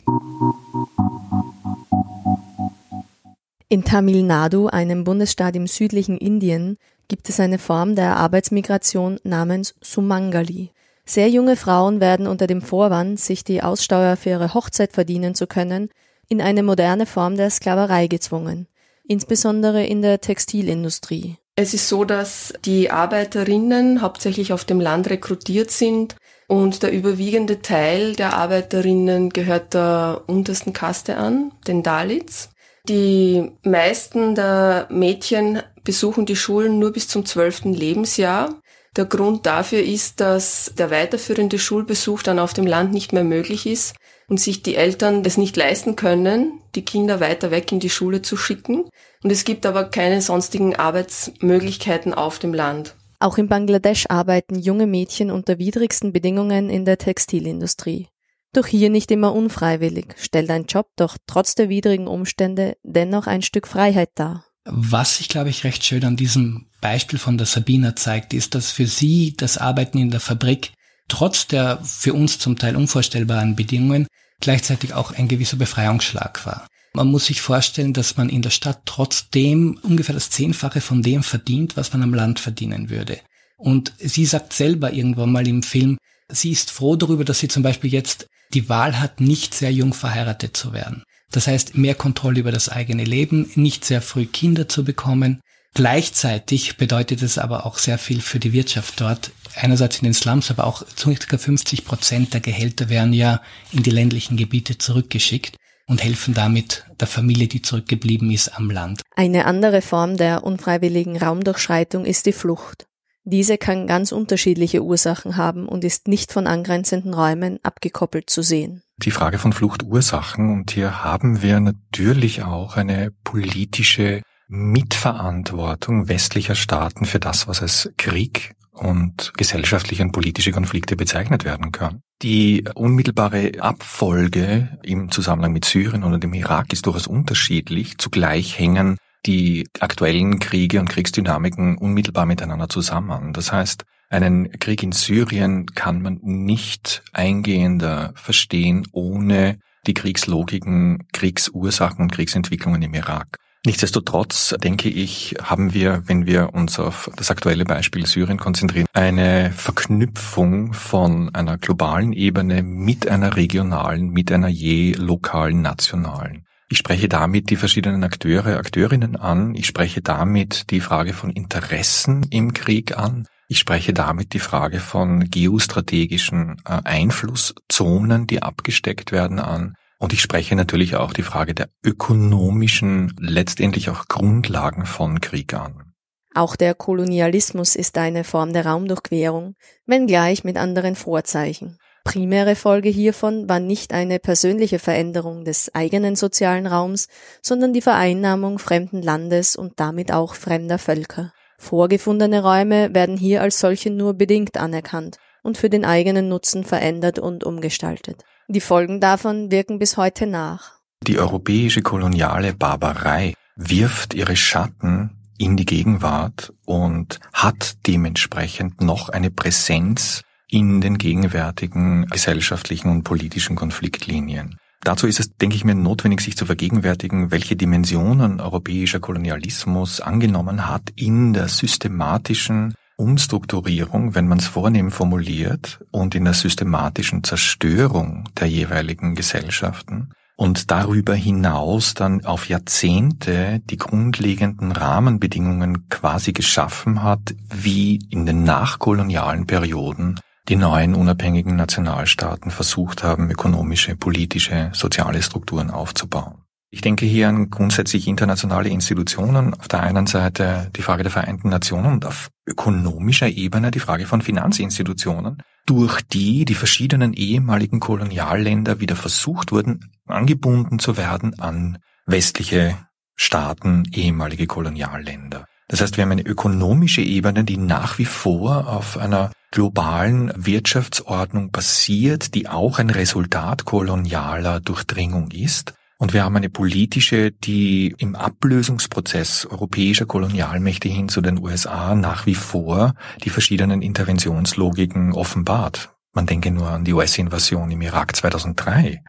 In 3.70 3.84
Tamil 3.84 4.24
Nadu, 4.24 4.66
einem 4.66 5.04
Bundesstaat 5.04 5.56
im 5.56 5.68
südlichen 5.68 6.18
Indien, 6.18 6.78
gibt 7.08 7.30
es 7.30 7.40
eine 7.40 7.60
Form 7.60 7.96
der 7.96 8.18
Arbeitsmigration 8.18 9.20
namens 9.24 9.76
Sumangali. 9.80 10.72
Sehr 11.06 11.30
junge 11.30 11.56
Frauen 11.56 12.00
werden 12.00 12.26
unter 12.26 12.48
dem 12.48 12.64
Vorwand, 12.64 13.20
sich 13.20 13.44
die 13.44 13.62
Aussteuer 13.62 14.16
für 14.16 14.32
ihre 14.32 14.56
Hochzeit 14.56 14.94
verdienen 14.94 15.36
zu 15.36 15.46
können, 15.46 15.90
in 16.30 16.42
eine 16.42 16.64
moderne 16.64 17.06
Form 17.06 17.36
der 17.36 17.50
Sklaverei 17.50 18.08
gezwungen, 18.08 18.68
insbesondere 19.04 19.86
in 19.86 20.02
der 20.02 20.22
Textilindustrie. 20.22 21.38
Es 21.56 21.74
ist 21.74 21.90
so, 21.90 22.06
dass 22.06 22.54
die 22.64 22.90
Arbeiterinnen 22.90 24.02
hauptsächlich 24.02 24.54
auf 24.54 24.64
dem 24.64 24.80
Land 24.80 25.10
rekrutiert 25.10 25.72
sind 25.72 26.16
und 26.48 26.84
der 26.84 26.94
überwiegende 26.94 27.62
Teil 27.62 28.16
der 28.16 28.38
Arbeiterinnen 28.38 29.30
gehört 29.32 29.74
der 29.74 30.22
untersten 30.28 30.72
Kaste 30.72 31.18
an, 31.18 31.52
den 31.68 31.84
Dalits. 31.84 32.52
Die 32.88 33.52
meisten 33.64 34.36
der 34.36 34.88
Mädchen 34.90 35.62
besuchen 35.84 36.26
die 36.26 36.38
Schulen 36.38 36.80
nur 36.80 36.94
bis 36.94 37.10
zum 37.10 37.26
zwölften 37.26 37.74
Lebensjahr. 37.74 38.56
Der 38.96 39.06
Grund 39.06 39.46
dafür 39.46 39.84
ist, 39.84 40.22
dass 40.22 40.72
der 40.78 40.90
weiterführende 40.92 41.60
Schulbesuch 41.60 42.24
dann 42.24 42.40
auf 42.40 42.54
dem 42.54 42.66
Land 42.66 42.94
nicht 42.94 43.12
mehr 43.12 43.24
möglich 43.24 43.66
ist 43.66 43.96
und 44.30 44.40
sich 44.40 44.64
die 44.64 44.76
Eltern 44.76 45.24
es 45.26 45.38
nicht 45.38 45.58
leisten 45.58 45.96
können, 45.96 46.62
die 46.76 46.86
Kinder 46.86 47.20
weiter 47.20 47.52
weg 47.52 47.72
in 47.72 47.80
die 47.80 47.90
Schule 47.90 48.22
zu 48.22 48.38
schicken. 48.38 48.86
Und 49.24 49.32
es 49.32 49.44
gibt 49.44 49.66
aber 49.66 49.86
keine 49.86 50.22
sonstigen 50.22 50.76
Arbeitsmöglichkeiten 50.76 52.14
auf 52.14 52.40
dem 52.40 52.54
Land. 52.54 52.96
Auch 53.20 53.38
in 53.38 53.50
Bangladesch 53.50 54.06
arbeiten 54.08 54.58
junge 54.58 54.88
Mädchen 54.88 55.30
unter 55.30 55.58
widrigsten 55.58 56.14
Bedingungen 56.14 56.70
in 56.70 56.86
der 56.86 56.98
Textilindustrie. 56.98 58.08
Doch 58.54 58.66
hier 58.66 58.90
nicht 58.90 59.12
immer 59.12 59.36
unfreiwillig, 59.36 60.16
stellt 60.18 60.50
ein 60.50 60.66
Job 60.66 60.88
doch 60.96 61.18
trotz 61.28 61.54
der 61.56 61.70
widrigen 61.70 62.08
Umstände 62.08 62.78
dennoch 62.84 63.28
ein 63.28 63.42
Stück 63.42 63.68
Freiheit 63.68 64.10
dar. 64.16 64.46
Was 64.66 65.18
sich, 65.18 65.30
glaube 65.30 65.50
ich, 65.50 65.64
recht 65.64 65.84
schön 65.84 66.04
an 66.06 66.16
diesem 66.16 66.68
Beispiel 66.82 67.20
von 67.20 67.38
der 67.38 67.48
Sabina 67.48 67.96
zeigt, 67.96 68.34
ist, 68.34 68.56
dass 68.56 68.72
für 68.72 68.88
sie 68.88 69.36
das 69.36 69.58
Arbeiten 69.58 69.98
in 69.98 70.12
der 70.12 70.20
Fabrik 70.20 70.72
trotz 71.10 71.48
der 71.48 71.80
für 71.84 72.14
uns 72.14 72.40
zum 72.40 72.58
Teil 72.58 72.76
unvorstellbaren 72.76 73.56
Bedingungen 73.56 74.08
gleichzeitig 74.40 74.94
auch 74.94 75.12
ein 75.12 75.28
gewisser 75.28 75.58
Befreiungsschlag 75.58 76.46
war. 76.46 76.68
Man 76.94 77.08
muss 77.08 77.26
sich 77.26 77.42
vorstellen, 77.42 77.94
dass 77.94 78.18
man 78.18 78.30
in 78.30 78.42
der 78.42 78.50
Stadt 78.50 78.82
trotzdem 78.86 79.80
ungefähr 79.84 80.16
das 80.16 80.30
Zehnfache 80.30 80.82
von 80.82 81.04
dem 81.04 81.24
verdient, 81.24 81.78
was 81.78 81.94
man 81.94 82.04
am 82.04 82.14
Land 82.14 82.40
verdienen 82.40 82.90
würde. 82.90 83.20
Und 83.58 83.94
sie 84.00 84.26
sagt 84.26 84.54
selber 84.54 84.94
irgendwann 84.94 85.32
mal 85.32 85.48
im 85.48 85.62
Film, 85.62 85.98
sie 86.30 86.52
ist 86.52 86.72
froh 86.72 86.96
darüber, 86.96 87.26
dass 87.26 87.40
sie 87.40 87.48
zum 87.48 87.62
Beispiel 87.62 87.92
jetzt 87.92 88.28
die 88.54 88.70
Wahl 88.70 89.00
hat, 89.00 89.22
nicht 89.22 89.54
sehr 89.54 89.72
jung 89.72 89.94
verheiratet 89.94 90.58
zu 90.58 90.74
werden. 90.74 91.04
Das 91.32 91.46
heißt, 91.46 91.78
mehr 91.78 91.94
Kontrolle 91.94 92.40
über 92.40 92.52
das 92.52 92.70
eigene 92.70 93.04
Leben, 93.04 93.52
nicht 93.56 93.86
sehr 93.86 94.02
früh 94.02 94.26
Kinder 94.26 94.68
zu 94.68 94.84
bekommen. 94.84 95.42
Gleichzeitig 95.76 96.78
bedeutet 96.78 97.22
es 97.22 97.38
aber 97.38 97.66
auch 97.66 97.78
sehr 97.78 98.00
viel 98.00 98.22
für 98.22 98.40
die 98.40 98.54
Wirtschaft 98.54 99.00
dort. 99.00 99.32
Einerseits 99.56 99.98
in 99.98 100.06
den 100.06 100.14
Slums, 100.14 100.52
aber 100.52 100.66
auch 100.66 100.84
ca. 100.96 101.38
50 101.38 101.86
Prozent 101.86 102.34
der 102.34 102.42
Gehälter 102.42 102.90
werden 102.90 103.14
ja 103.14 103.42
in 103.72 103.84
die 103.84 103.92
ländlichen 103.92 104.38
Gebiete 104.38 104.78
zurückgeschickt 104.78 105.56
und 105.88 106.04
helfen 106.04 106.34
damit 106.34 106.86
der 107.00 107.08
Familie, 107.08 107.48
die 107.48 107.62
zurückgeblieben 107.62 108.30
ist 108.32 108.56
am 108.58 108.70
Land. 108.70 109.02
Eine 109.16 109.46
andere 109.46 109.82
Form 109.82 110.18
der 110.18 110.44
unfreiwilligen 110.44 111.18
Raumdurchschreitung 111.18 112.06
ist 112.06 112.26
die 112.26 112.32
Flucht. 112.32 112.86
Diese 113.24 113.58
kann 113.58 113.86
ganz 113.86 114.12
unterschiedliche 114.12 114.84
Ursachen 114.84 115.36
haben 115.36 115.68
und 115.68 115.84
ist 115.84 116.08
nicht 116.08 116.32
von 116.32 116.48
angrenzenden 116.48 117.14
Räumen 117.14 117.60
abgekoppelt 117.64 118.30
zu 118.30 118.42
sehen. 118.42 118.82
Die 118.98 119.12
Frage 119.12 119.40
von 119.40 119.54
Fluchtursachen 119.54 120.52
und 120.52 120.72
hier 120.72 121.04
haben 121.04 121.42
wir 121.42 121.60
natürlich 121.60 122.44
auch 122.44 122.76
eine 122.76 123.12
politische 123.24 124.22
Mitverantwortung 124.48 126.08
westlicher 126.08 126.56
Staaten 126.56 127.06
für 127.06 127.20
das, 127.20 127.48
was 127.48 127.62
als 127.62 127.92
Krieg 127.98 128.56
und 128.80 129.34
gesellschaftliche 129.38 130.04
und 130.04 130.12
politische 130.12 130.52
Konflikte 130.52 130.96
bezeichnet 130.96 131.46
werden 131.46 131.72
kann. 131.72 132.02
Die 132.22 132.66
unmittelbare 132.76 133.52
Abfolge 133.60 134.78
im 134.84 135.12
Zusammenhang 135.12 135.54
mit 135.54 135.66
Syrien 135.66 136.04
oder 136.04 136.18
dem 136.18 136.34
Irak 136.34 136.74
ist 136.74 136.86
durchaus 136.86 137.08
unterschiedlich. 137.08 137.98
Zugleich 137.98 138.60
hängen 138.60 138.98
die 139.26 139.68
aktuellen 139.80 140.40
Kriege 140.40 140.80
und 140.80 140.90
Kriegsdynamiken 140.90 141.78
unmittelbar 141.78 142.26
miteinander 142.26 142.70
zusammen. 142.70 143.34
Das 143.34 143.52
heißt, 143.52 143.84
einen 144.10 144.52
Krieg 144.60 144.82
in 144.82 144.92
Syrien 144.92 145.68
kann 145.68 146.02
man 146.02 146.20
nicht 146.22 147.04
eingehender 147.14 148.12
verstehen 148.16 148.88
ohne 148.92 149.60
die 149.88 149.94
Kriegslogiken, 149.94 151.08
Kriegsursachen 151.14 152.04
und 152.04 152.12
Kriegsentwicklungen 152.12 152.82
im 152.82 152.94
Irak. 152.94 153.38
Nichtsdestotrotz 153.66 154.56
denke 154.64 154.88
ich, 154.88 155.36
haben 155.42 155.74
wir, 155.74 156.04
wenn 156.06 156.26
wir 156.26 156.54
uns 156.54 156.80
auf 156.80 157.12
das 157.18 157.30
aktuelle 157.30 157.66
Beispiel 157.66 158.06
Syrien 158.06 158.38
konzentrieren, 158.38 158.88
eine 158.94 159.52
Verknüpfung 159.52 160.72
von 160.72 161.36
einer 161.36 161.58
globalen 161.58 162.14
Ebene 162.14 162.64
mit 162.64 163.10
einer 163.10 163.36
regionalen, 163.36 164.12
mit 164.12 164.32
einer 164.32 164.48
je 164.48 164.94
lokalen, 164.94 165.62
nationalen. 165.62 166.46
Ich 166.72 166.78
spreche 166.78 167.10
damit 167.10 167.50
die 167.50 167.58
verschiedenen 167.58 168.04
Akteure, 168.04 168.58
Akteurinnen 168.58 169.18
an. 169.18 169.56
Ich 169.56 169.66
spreche 169.66 170.02
damit 170.02 170.72
die 170.72 170.82
Frage 170.82 171.14
von 171.14 171.32
Interessen 171.32 172.28
im 172.30 172.54
Krieg 172.54 172.98
an. 172.98 173.28
Ich 173.50 173.60
spreche 173.60 173.92
damit 173.92 174.34
die 174.34 174.40
Frage 174.40 174.80
von 174.80 175.32
geostrategischen 175.32 176.62
äh, 176.66 176.80
Einflusszonen, 176.84 178.28
die 178.28 178.44
abgesteckt 178.44 179.12
werden 179.12 179.40
an. 179.40 179.74
Und 180.00 180.14
ich 180.14 180.22
spreche 180.22 180.56
natürlich 180.56 180.96
auch 180.96 181.14
die 181.14 181.24
Frage 181.24 181.54
der 181.54 181.70
ökonomischen, 181.84 183.14
letztendlich 183.20 183.90
auch 183.90 184.08
Grundlagen 184.08 184.86
von 184.86 185.20
Krieg 185.20 185.54
an. 185.54 185.94
Auch 186.34 186.56
der 186.56 186.74
Kolonialismus 186.74 187.76
ist 187.76 187.98
eine 187.98 188.24
Form 188.24 188.54
der 188.54 188.66
Raumdurchquerung, 188.66 189.56
wenngleich 189.86 190.44
mit 190.44 190.58
anderen 190.58 190.96
Vorzeichen. 190.96 191.78
Primäre 192.06 192.56
Folge 192.56 192.90
hiervon 192.90 193.50
war 193.50 193.60
nicht 193.60 193.94
eine 193.94 194.20
persönliche 194.20 194.80
Veränderung 194.80 195.44
des 195.44 195.76
eigenen 195.76 196.16
sozialen 196.16 196.66
Raums, 196.66 197.08
sondern 197.42 197.74
die 197.74 197.82
Vereinnahmung 197.82 198.58
fremden 198.58 199.02
Landes 199.02 199.56
und 199.56 199.80
damit 199.80 200.12
auch 200.14 200.34
fremder 200.34 200.78
Völker. 200.78 201.34
Vorgefundene 201.58 202.42
Räume 202.42 202.94
werden 202.94 203.18
hier 203.18 203.42
als 203.42 203.60
solche 203.60 203.92
nur 203.92 204.14
bedingt 204.14 204.58
anerkannt 204.58 205.18
und 205.44 205.58
für 205.58 205.70
den 205.70 205.84
eigenen 205.84 206.30
Nutzen 206.30 206.64
verändert 206.64 207.20
und 207.20 207.44
umgestaltet. 207.44 208.24
Die 208.52 208.62
Folgen 208.62 209.00
davon 209.00 209.52
wirken 209.52 209.78
bis 209.78 209.96
heute 209.96 210.26
nach. 210.26 210.72
Die 211.06 211.20
europäische 211.20 211.84
koloniale 211.84 212.52
Barbarei 212.52 213.36
wirft 213.56 214.16
ihre 214.16 214.36
Schatten 214.36 215.12
in 215.38 215.56
die 215.56 215.66
Gegenwart 215.66 216.52
und 216.66 217.20
hat 217.32 217.78
dementsprechend 217.86 218.82
noch 218.82 219.10
eine 219.10 219.30
Präsenz 219.30 220.24
in 220.48 220.82
den 220.82 220.98
gegenwärtigen 220.98 222.08
gesellschaftlichen 222.08 222.90
und 222.90 223.04
politischen 223.04 223.56
Konfliktlinien. 223.56 224.58
Dazu 224.82 225.06
ist 225.06 225.20
es, 225.20 225.36
denke 225.36 225.56
ich 225.56 225.64
mir, 225.64 225.76
notwendig, 225.76 226.22
sich 226.22 226.36
zu 226.36 226.48
vergegenwärtigen, 226.48 227.30
welche 227.30 227.56
Dimensionen 227.56 228.42
europäischer 228.42 229.00
Kolonialismus 229.00 230.02
angenommen 230.02 230.68
hat 230.68 230.90
in 230.96 231.34
der 231.34 231.50
systematischen 231.50 232.74
Umstrukturierung, 233.00 234.14
wenn 234.14 234.28
man 234.28 234.40
es 234.40 234.48
vornehm 234.48 234.92
formuliert, 234.92 235.80
und 235.90 236.16
in 236.16 236.26
der 236.26 236.34
systematischen 236.34 237.24
Zerstörung 237.24 238.28
der 238.40 238.48
jeweiligen 238.48 239.16
Gesellschaften 239.16 240.12
und 240.36 240.70
darüber 240.70 241.16
hinaus 241.16 241.94
dann 241.94 242.26
auf 242.26 242.50
Jahrzehnte 242.50 243.62
die 243.70 243.78
grundlegenden 243.78 244.72
Rahmenbedingungen 244.72 245.88
quasi 245.90 246.34
geschaffen 246.34 247.02
hat, 247.04 247.36
wie 247.50 248.00
in 248.10 248.26
den 248.26 248.44
nachkolonialen 248.44 249.48
Perioden 249.48 250.20
die 250.50 250.56
neuen 250.56 250.96
unabhängigen 250.96 251.56
Nationalstaaten 251.56 252.52
versucht 252.52 253.04
haben, 253.04 253.30
ökonomische, 253.30 253.96
politische, 253.96 254.72
soziale 254.74 255.22
Strukturen 255.22 255.72
aufzubauen. 255.72 256.44
Ich 256.72 256.82
denke 256.82 257.08
hier 257.08 257.28
an 257.30 257.50
grundsätzlich 257.50 258.08
internationale 258.08 258.70
Institutionen. 258.70 259.56
Auf 259.56 259.68
der 259.68 259.82
einen 259.82 260.06
Seite 260.06 260.70
die 260.76 260.84
Frage 260.84 261.02
der 261.02 261.12
Vereinten 261.12 261.50
Nationen 261.50 261.94
und 261.94 262.06
auf 262.06 262.30
ökonomischer 262.46 263.28
Ebene 263.28 263.72
die 263.72 263.80
Frage 263.80 264.06
von 264.06 264.22
Finanzinstitutionen, 264.22 265.42
durch 265.66 266.02
die 266.02 266.46
die 266.46 266.54
verschiedenen 266.54 267.14
ehemaligen 267.14 267.80
Kolonialländer 267.80 268.80
wieder 268.80 268.96
versucht 268.96 269.52
wurden, 269.52 269.92
angebunden 270.06 270.78
zu 270.78 270.96
werden 270.96 271.40
an 271.40 271.80
westliche 272.06 272.78
Staaten, 273.16 273.84
ehemalige 273.92 274.46
Kolonialländer. 274.46 275.46
Das 275.70 275.82
heißt, 275.82 275.98
wir 275.98 276.04
haben 276.04 276.12
eine 276.12 276.26
ökonomische 276.26 277.02
Ebene, 277.02 277.44
die 277.44 277.58
nach 277.58 277.98
wie 277.98 278.06
vor 278.06 278.68
auf 278.68 278.98
einer 278.98 279.32
globalen 279.52 280.32
Wirtschaftsordnung 280.36 281.52
basiert, 281.52 282.36
die 282.36 282.48
auch 282.48 282.78
ein 282.78 282.92
Resultat 282.92 283.66
kolonialer 283.66 284.60
Durchdringung 284.60 285.32
ist. 285.32 285.74
Und 286.02 286.14
wir 286.14 286.24
haben 286.24 286.38
eine 286.38 286.50
politische, 286.50 287.32
die 287.32 287.94
im 287.98 288.16
Ablösungsprozess 288.16 289.46
europäischer 289.46 290.06
Kolonialmächte 290.06 290.88
hin 290.88 291.10
zu 291.10 291.20
den 291.20 291.38
USA 291.38 291.94
nach 291.94 292.26
wie 292.26 292.36
vor 292.36 292.94
die 293.26 293.30
verschiedenen 293.30 293.82
Interventionslogiken 293.82 295.12
offenbart. 295.12 295.94
Man 296.14 296.26
denke 296.26 296.52
nur 296.52 296.70
an 296.70 296.86
die 296.86 296.94
US-Invasion 296.94 297.70
im 297.70 297.82
Irak 297.82 298.16
2003. 298.16 299.04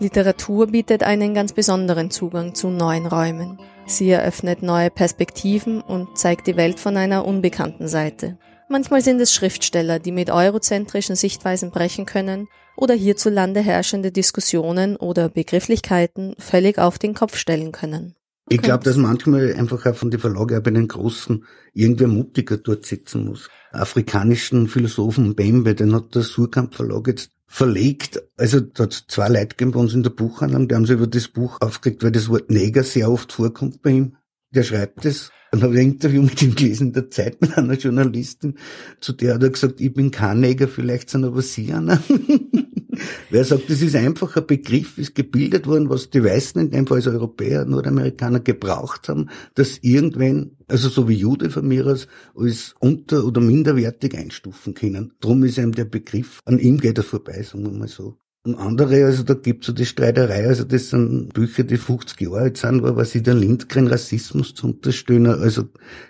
Literatur 0.00 0.66
bietet 0.66 1.02
einen 1.02 1.32
ganz 1.32 1.54
besonderen 1.54 2.10
Zugang 2.10 2.54
zu 2.54 2.68
neuen 2.68 3.06
Räumen. 3.06 3.58
Sie 3.86 4.10
eröffnet 4.10 4.62
neue 4.62 4.90
Perspektiven 4.90 5.80
und 5.80 6.18
zeigt 6.18 6.46
die 6.46 6.56
Welt 6.56 6.78
von 6.78 6.98
einer 6.98 7.24
unbekannten 7.24 7.88
Seite. 7.88 8.36
Manchmal 8.68 9.02
sind 9.02 9.20
es 9.20 9.32
Schriftsteller, 9.32 9.98
die 9.98 10.12
mit 10.12 10.30
eurozentrischen 10.30 11.16
Sichtweisen 11.16 11.70
brechen 11.70 12.06
können 12.06 12.48
oder 12.76 12.94
hierzulande 12.94 13.60
herrschende 13.60 14.10
Diskussionen 14.10 14.96
oder 14.96 15.28
Begrifflichkeiten 15.28 16.34
völlig 16.38 16.78
auf 16.78 16.98
den 16.98 17.14
Kopf 17.14 17.36
stellen 17.36 17.72
können. 17.72 18.14
Ich 18.48 18.60
glaube, 18.60 18.84
dass 18.84 18.96
manchmal 18.96 19.54
einfach 19.54 19.86
auch 19.86 19.94
von 19.94 20.10
den 20.10 20.20
Verlage 20.20 20.60
bei 20.60 20.70
den 20.70 20.88
Großen 20.88 21.44
irgendwer 21.72 22.08
mutiger 22.08 22.58
dort 22.58 22.84
sitzen 22.84 23.24
muss. 23.24 23.48
Afrikanischen 23.72 24.68
Philosophen 24.68 25.34
Bembe, 25.34 25.74
den 25.74 25.94
hat 25.94 26.14
der 26.14 26.22
Surkamp 26.22 26.74
Verlag 26.74 27.06
jetzt 27.06 27.30
verlegt. 27.46 28.22
Also 28.36 28.60
da 28.60 28.84
hat 28.84 29.04
zwei 29.08 29.28
Leute 29.28 29.48
gegeben 29.48 29.72
bei 29.72 29.80
uns 29.80 29.94
in 29.94 30.02
der 30.02 30.10
Buchhandlung, 30.10 30.68
die 30.68 30.74
haben 30.74 30.84
sich 30.84 30.96
über 30.96 31.06
das 31.06 31.28
Buch 31.28 31.58
aufgeregt, 31.60 32.02
weil 32.02 32.12
das 32.12 32.28
Wort 32.28 32.50
Neger 32.50 32.82
sehr 32.82 33.10
oft 33.10 33.32
vorkommt 33.32 33.82
bei 33.82 33.90
ihm. 33.90 34.16
Der 34.50 34.62
schreibt 34.62 35.04
es 35.04 35.30
dann 35.54 35.62
habe 35.62 35.74
ich 35.74 35.80
ein 35.80 35.92
Interview 35.92 36.22
mit 36.22 36.42
ihm 36.42 36.54
gelesen 36.54 36.88
in 36.88 36.92
der 36.94 37.10
Zeit 37.10 37.40
mit 37.40 37.56
einer 37.56 37.74
Journalistin, 37.74 38.58
zu 39.00 39.12
der 39.12 39.34
hat 39.34 39.42
er 39.44 39.50
gesagt, 39.50 39.80
ich 39.80 39.94
bin 39.94 40.10
kein 40.10 40.40
Neger, 40.40 40.66
vielleicht 40.66 41.10
sind 41.10 41.24
aber 41.24 41.42
Sie 41.42 41.72
einer. 41.72 42.02
Wer 43.30 43.44
sagt, 43.44 43.70
das 43.70 43.80
ist 43.80 43.94
einfach 43.94 44.36
ein 44.36 44.46
Begriff, 44.46 44.98
ist 44.98 45.14
gebildet 45.14 45.66
worden, 45.66 45.90
was 45.90 46.10
die 46.10 46.24
Weißen 46.24 46.60
in 46.60 46.70
dem 46.70 46.86
Fall 46.86 46.98
als 46.98 47.06
Europäer, 47.06 47.64
Nordamerikaner 47.64 48.40
gebraucht 48.40 49.08
haben, 49.08 49.30
dass 49.54 49.78
irgendwann, 49.78 50.52
also 50.66 50.88
so 50.88 51.08
wie 51.08 51.14
Jude 51.14 51.50
von 51.50 51.68
mir 51.68 51.86
aus, 51.86 52.08
als 52.36 52.74
unter- 52.80 53.24
oder 53.24 53.40
minderwertig 53.40 54.16
einstufen 54.16 54.74
können. 54.74 55.12
Drum 55.20 55.44
ist 55.44 55.58
einem 55.58 55.72
der 55.72 55.84
Begriff, 55.84 56.40
an 56.44 56.58
ihm 56.58 56.78
geht 56.78 56.98
er 56.98 57.04
vorbei, 57.04 57.42
sagen 57.42 57.64
wir 57.64 57.72
mal 57.72 57.88
so. 57.88 58.18
Und 58.46 58.56
andere, 58.56 59.06
also 59.06 59.22
da 59.22 59.32
gibt's 59.32 59.66
so 59.66 59.72
die 59.72 59.86
Streiterei, 59.86 60.46
also 60.46 60.64
das 60.64 60.90
sind 60.90 61.32
Bücher, 61.32 61.64
die 61.64 61.78
50 61.78 62.20
Jahre 62.20 62.40
alt 62.40 62.58
sind, 62.58 62.82
war 62.82 62.94
was 62.94 63.14
ich 63.14 63.22
der 63.22 63.32
Lindgren 63.32 63.86
Rassismus 63.86 64.54
zu 64.54 64.66
unterstellen, 64.66 65.26
also 65.26 65.64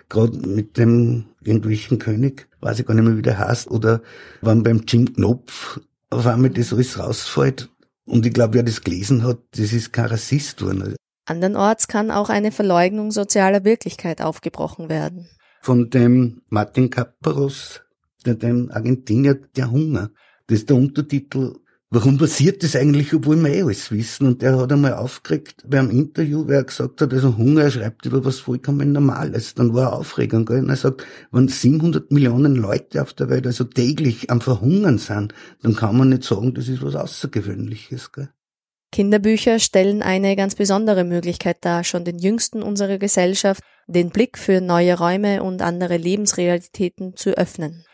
gerade 0.09 0.37
mit 0.39 0.77
dem 0.77 1.27
irgendwelchen 1.41 1.97
König, 1.97 2.49
weiß 2.59 2.79
ich 2.79 2.85
gar 2.85 2.93
nicht 2.93 3.05
mehr, 3.05 3.15
wie 3.15 3.21
der 3.21 3.39
heißt, 3.39 3.71
oder 3.71 4.01
wenn 4.41 4.63
beim 4.63 4.83
Jim 4.85 5.13
Knopf 5.13 5.79
auf 6.09 6.27
einmal 6.27 6.49
das 6.49 6.73
alles 6.73 6.99
rausfällt, 6.99 7.69
und 8.05 8.25
ich 8.25 8.33
glaube, 8.33 8.55
wer 8.55 8.63
das 8.63 8.81
gelesen 8.81 9.23
hat, 9.23 9.39
das 9.51 9.71
ist 9.71 9.93
kein 9.93 10.07
Rassist 10.07 10.61
worden. 10.61 10.95
Andernorts 11.25 11.87
kann 11.87 12.11
auch 12.11 12.29
eine 12.29 12.51
Verleugnung 12.51 13.11
sozialer 13.11 13.63
Wirklichkeit 13.63 14.21
aufgebrochen 14.21 14.89
werden. 14.89 15.27
Von 15.61 15.89
dem 15.89 16.41
Martin 16.49 16.89
Kaparos, 16.91 17.81
dem 18.25 18.69
Argentinier, 18.71 19.35
der 19.55 19.71
Hunger. 19.71 20.11
Das 20.47 20.59
ist 20.59 20.69
der 20.69 20.75
Untertitel 20.75 21.55
warum 21.89 22.17
passiert 22.17 22.63
das 22.63 22.75
eigentlich, 22.75 23.13
obwohl 23.13 23.37
wir 23.37 23.53
eh 23.53 23.61
alles 23.61 23.91
wissen? 23.91 24.27
Und 24.27 24.41
der 24.41 24.57
hat 24.57 24.71
einmal 24.71 24.93
aufgeregt 24.93 25.63
bei 25.67 25.79
einem 25.79 25.91
Interview, 25.91 26.47
weil 26.47 26.55
er 26.55 26.63
gesagt 26.63 27.01
hat, 27.01 27.13
also 27.13 27.37
Hunger, 27.37 27.63
er 27.63 27.71
schreibt 27.71 28.05
über 28.05 28.23
was 28.25 28.39
vollkommen 28.39 28.91
Normales. 28.91 29.53
Dann 29.53 29.73
war 29.73 29.91
er 29.91 29.93
Aufregung, 29.93 30.45
gell? 30.45 30.59
Und 30.59 30.69
er 30.69 30.75
sagt, 30.75 31.05
wenn 31.31 31.47
700 31.47 32.11
Millionen 32.11 32.55
Leute 32.55 33.01
auf 33.01 33.13
der 33.13 33.29
Welt 33.29 33.47
also 33.47 33.63
täglich 33.63 34.29
am 34.29 34.41
Verhungern 34.41 34.97
sind, 34.97 35.33
dann 35.61 35.75
kann 35.75 35.97
man 35.97 36.09
nicht 36.09 36.23
sagen, 36.23 36.53
das 36.53 36.67
ist 36.67 36.81
was 36.81 36.95
Außergewöhnliches, 36.95 38.11
gell? 38.11 38.29
Kinderbücher 38.91 39.59
stellen 39.59 40.01
eine 40.01 40.37
ganz 40.37 40.55
besondere 40.55 41.03
Möglichkeit 41.03 41.57
dar, 41.61 41.83
schon 41.83 42.05
den 42.05 42.17
Jüngsten 42.17 42.63
unserer 42.63 42.97
Gesellschaft 42.97 43.61
den 43.87 44.09
Blick 44.09 44.37
für 44.37 44.61
neue 44.61 44.97
Räume 44.97 45.43
und 45.43 45.61
andere 45.61 45.97
Lebensrealitäten 45.97 47.15
zu 47.15 47.31
öffnen. 47.31 47.85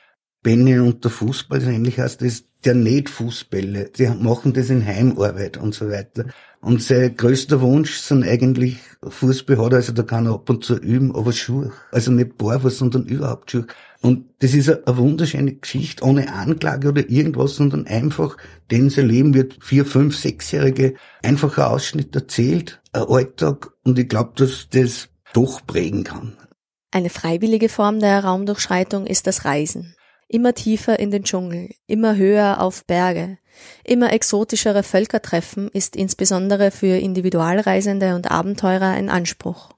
Benny 0.43 0.79
und 0.79 1.03
der 1.03 1.11
Fußball, 1.11 1.59
das 1.59 1.67
ähnlich 1.67 1.99
heißt, 1.99 2.21
das 2.21 2.45
der 2.65 2.75
näht 2.75 3.09
Fußbälle, 3.09 3.89
die 3.89 4.07
machen 4.07 4.53
das 4.53 4.69
in 4.69 4.85
Heimarbeit 4.85 5.57
und 5.57 5.73
so 5.73 5.89
weiter. 5.89 6.25
Und 6.61 6.83
sein 6.83 7.15
größter 7.15 7.59
Wunsch 7.61 7.97
sind 7.97 8.23
eigentlich 8.23 8.77
Fußball 9.01 9.73
also 9.73 9.93
da 9.93 10.03
kann 10.03 10.27
er 10.27 10.33
ab 10.33 10.49
und 10.49 10.63
zu 10.63 10.77
üben, 10.77 11.15
aber 11.15 11.33
Schuhe. 11.33 11.71
Also 11.91 12.11
nicht 12.11 12.37
Barfuß, 12.37 12.77
sondern 12.77 13.05
überhaupt 13.05 13.49
Schuhe. 13.49 13.65
Und 14.01 14.25
das 14.39 14.53
ist 14.53 14.69
eine, 14.69 14.97
wunderschöne 14.97 15.55
Geschichte, 15.55 16.03
ohne 16.03 16.31
Anklage 16.31 16.89
oder 16.89 17.09
irgendwas, 17.09 17.55
sondern 17.55 17.87
einfach, 17.87 18.37
denn 18.69 18.91
sein 18.91 19.07
Leben 19.07 19.33
wird 19.33 19.57
vier, 19.61 19.85
fünf, 19.85 20.15
sechsjährige 20.15 20.93
einfacher 21.23 21.71
Ausschnitt 21.71 22.15
erzählt, 22.15 22.81
ein 22.93 23.03
Alltag, 23.07 23.71
und 23.83 23.97
ich 23.97 24.07
glaube, 24.07 24.33
dass 24.35 24.67
das 24.69 25.09
doch 25.33 25.65
prägen 25.65 26.03
kann. 26.03 26.37
Eine 26.91 27.09
freiwillige 27.09 27.69
Form 27.69 27.99
der 27.99 28.23
Raumdurchschreitung 28.23 29.07
ist 29.07 29.25
das 29.25 29.45
Reisen 29.45 29.95
immer 30.31 30.53
tiefer 30.53 30.99
in 30.99 31.11
den 31.11 31.23
Dschungel, 31.23 31.69
immer 31.87 32.15
höher 32.15 32.61
auf 32.61 32.85
Berge, 32.85 33.37
immer 33.83 34.13
exotischere 34.13 34.83
Völkertreffen 34.83 35.69
ist 35.69 35.95
insbesondere 35.95 36.71
für 36.71 36.97
Individualreisende 36.97 38.15
und 38.15 38.31
Abenteurer 38.31 38.87
ein 38.87 39.09
Anspruch. 39.09 39.71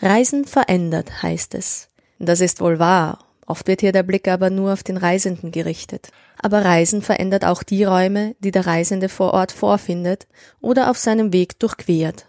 Reisen 0.00 0.44
verändert, 0.44 1.22
heißt 1.22 1.54
es. 1.54 1.88
Das 2.18 2.40
ist 2.40 2.60
wohl 2.60 2.78
wahr, 2.78 3.18
oft 3.46 3.66
wird 3.68 3.80
hier 3.80 3.92
der 3.92 4.02
Blick 4.02 4.28
aber 4.28 4.50
nur 4.50 4.72
auf 4.72 4.82
den 4.82 4.96
Reisenden 4.96 5.52
gerichtet. 5.52 6.10
Aber 6.38 6.64
Reisen 6.64 7.02
verändert 7.02 7.44
auch 7.44 7.62
die 7.62 7.84
Räume, 7.84 8.34
die 8.40 8.50
der 8.50 8.66
Reisende 8.66 9.08
vor 9.08 9.32
Ort 9.34 9.52
vorfindet 9.52 10.26
oder 10.60 10.90
auf 10.90 10.98
seinem 10.98 11.32
Weg 11.32 11.58
durchquert. 11.58 12.26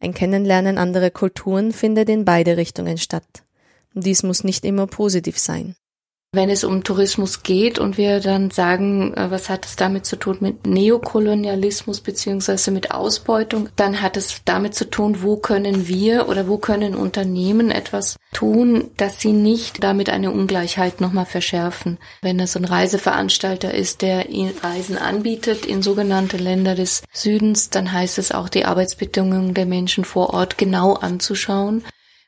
Ein 0.00 0.14
Kennenlernen 0.14 0.78
anderer 0.78 1.10
Kulturen 1.10 1.72
findet 1.72 2.08
in 2.08 2.24
beide 2.24 2.56
Richtungen 2.56 2.98
statt. 2.98 3.44
Dies 3.94 4.22
muss 4.22 4.44
nicht 4.44 4.64
immer 4.64 4.86
positiv 4.86 5.38
sein. 5.38 5.74
Wenn 6.30 6.50
es 6.50 6.62
um 6.62 6.84
Tourismus 6.84 7.42
geht 7.42 7.78
und 7.78 7.96
wir 7.96 8.20
dann 8.20 8.50
sagen, 8.50 9.14
äh, 9.14 9.30
was 9.30 9.48
hat 9.48 9.64
es 9.64 9.76
damit 9.76 10.04
zu 10.04 10.16
tun 10.16 10.36
mit 10.40 10.66
Neokolonialismus 10.66 12.02
beziehungsweise 12.02 12.70
mit 12.70 12.90
Ausbeutung, 12.90 13.70
dann 13.76 14.02
hat 14.02 14.18
es 14.18 14.42
damit 14.44 14.74
zu 14.74 14.90
tun, 14.90 15.22
wo 15.22 15.38
können 15.38 15.88
wir 15.88 16.28
oder 16.28 16.46
wo 16.46 16.58
können 16.58 16.94
Unternehmen 16.94 17.70
etwas 17.70 18.16
tun, 18.34 18.90
dass 18.98 19.22
sie 19.22 19.32
nicht 19.32 19.82
damit 19.82 20.10
eine 20.10 20.30
Ungleichheit 20.30 21.00
nochmal 21.00 21.24
verschärfen. 21.24 21.96
Wenn 22.20 22.40
es 22.40 22.54
ein 22.58 22.66
Reiseveranstalter 22.66 23.72
ist, 23.72 24.02
der 24.02 24.26
Reisen 24.62 24.98
anbietet 24.98 25.64
in 25.64 25.80
sogenannte 25.80 26.36
Länder 26.36 26.74
des 26.74 27.04
Südens, 27.10 27.70
dann 27.70 27.90
heißt 27.90 28.18
es 28.18 28.32
auch, 28.32 28.50
die 28.50 28.66
Arbeitsbedingungen 28.66 29.54
der 29.54 29.64
Menschen 29.64 30.04
vor 30.04 30.34
Ort 30.34 30.58
genau 30.58 30.92
anzuschauen 30.92 31.84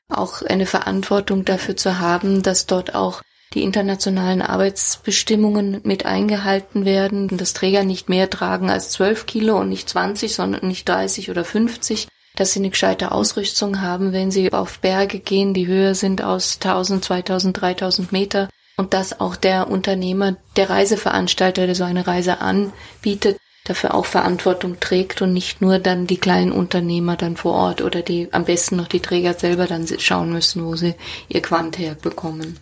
auch 0.08 0.42
eine 0.42 0.66
Verantwortung 0.66 1.44
dafür 1.44 1.76
zu 1.76 2.00
haben, 2.00 2.42
dass 2.42 2.66
dort 2.66 2.96
auch 2.96 3.22
die 3.54 3.62
internationalen 3.62 4.42
Arbeitsbestimmungen 4.42 5.80
mit 5.82 6.06
eingehalten 6.06 6.84
werden, 6.84 7.28
dass 7.36 7.52
Träger 7.52 7.82
nicht 7.82 8.08
mehr 8.08 8.30
tragen 8.30 8.70
als 8.70 8.90
12 8.90 9.26
Kilo 9.26 9.58
und 9.58 9.68
nicht 9.68 9.88
20, 9.88 10.34
sondern 10.34 10.68
nicht 10.68 10.88
30 10.88 11.30
oder 11.30 11.44
50, 11.44 12.06
dass 12.36 12.52
sie 12.52 12.60
eine 12.60 12.70
gescheite 12.70 13.10
Ausrüstung 13.10 13.80
haben, 13.80 14.12
wenn 14.12 14.30
sie 14.30 14.52
auf 14.52 14.78
Berge 14.78 15.18
gehen, 15.18 15.52
die 15.52 15.66
höher 15.66 15.94
sind 15.94 16.22
aus 16.22 16.58
1000, 16.62 17.04
2000, 17.04 17.60
3000 17.60 18.12
Meter 18.12 18.48
und 18.76 18.94
dass 18.94 19.18
auch 19.18 19.34
der 19.34 19.68
Unternehmer, 19.68 20.36
der 20.56 20.70
Reiseveranstalter, 20.70 21.66
der 21.66 21.74
so 21.74 21.84
eine 21.84 22.06
Reise 22.06 22.40
anbietet, 22.40 23.36
dafür 23.64 23.94
auch 23.94 24.06
Verantwortung 24.06 24.80
trägt 24.80 25.22
und 25.22 25.32
nicht 25.32 25.60
nur 25.60 25.78
dann 25.80 26.06
die 26.06 26.16
kleinen 26.16 26.52
Unternehmer 26.52 27.16
dann 27.16 27.36
vor 27.36 27.54
Ort 27.54 27.82
oder 27.82 28.00
die 28.00 28.28
am 28.32 28.44
besten 28.44 28.76
noch 28.76 28.88
die 28.88 29.00
Träger 29.00 29.34
selber 29.34 29.66
dann 29.66 29.86
schauen 29.98 30.32
müssen, 30.32 30.64
wo 30.64 30.76
sie 30.76 30.94
ihr 31.28 31.42
Quant 31.42 31.78
herbekommen. 31.78 32.58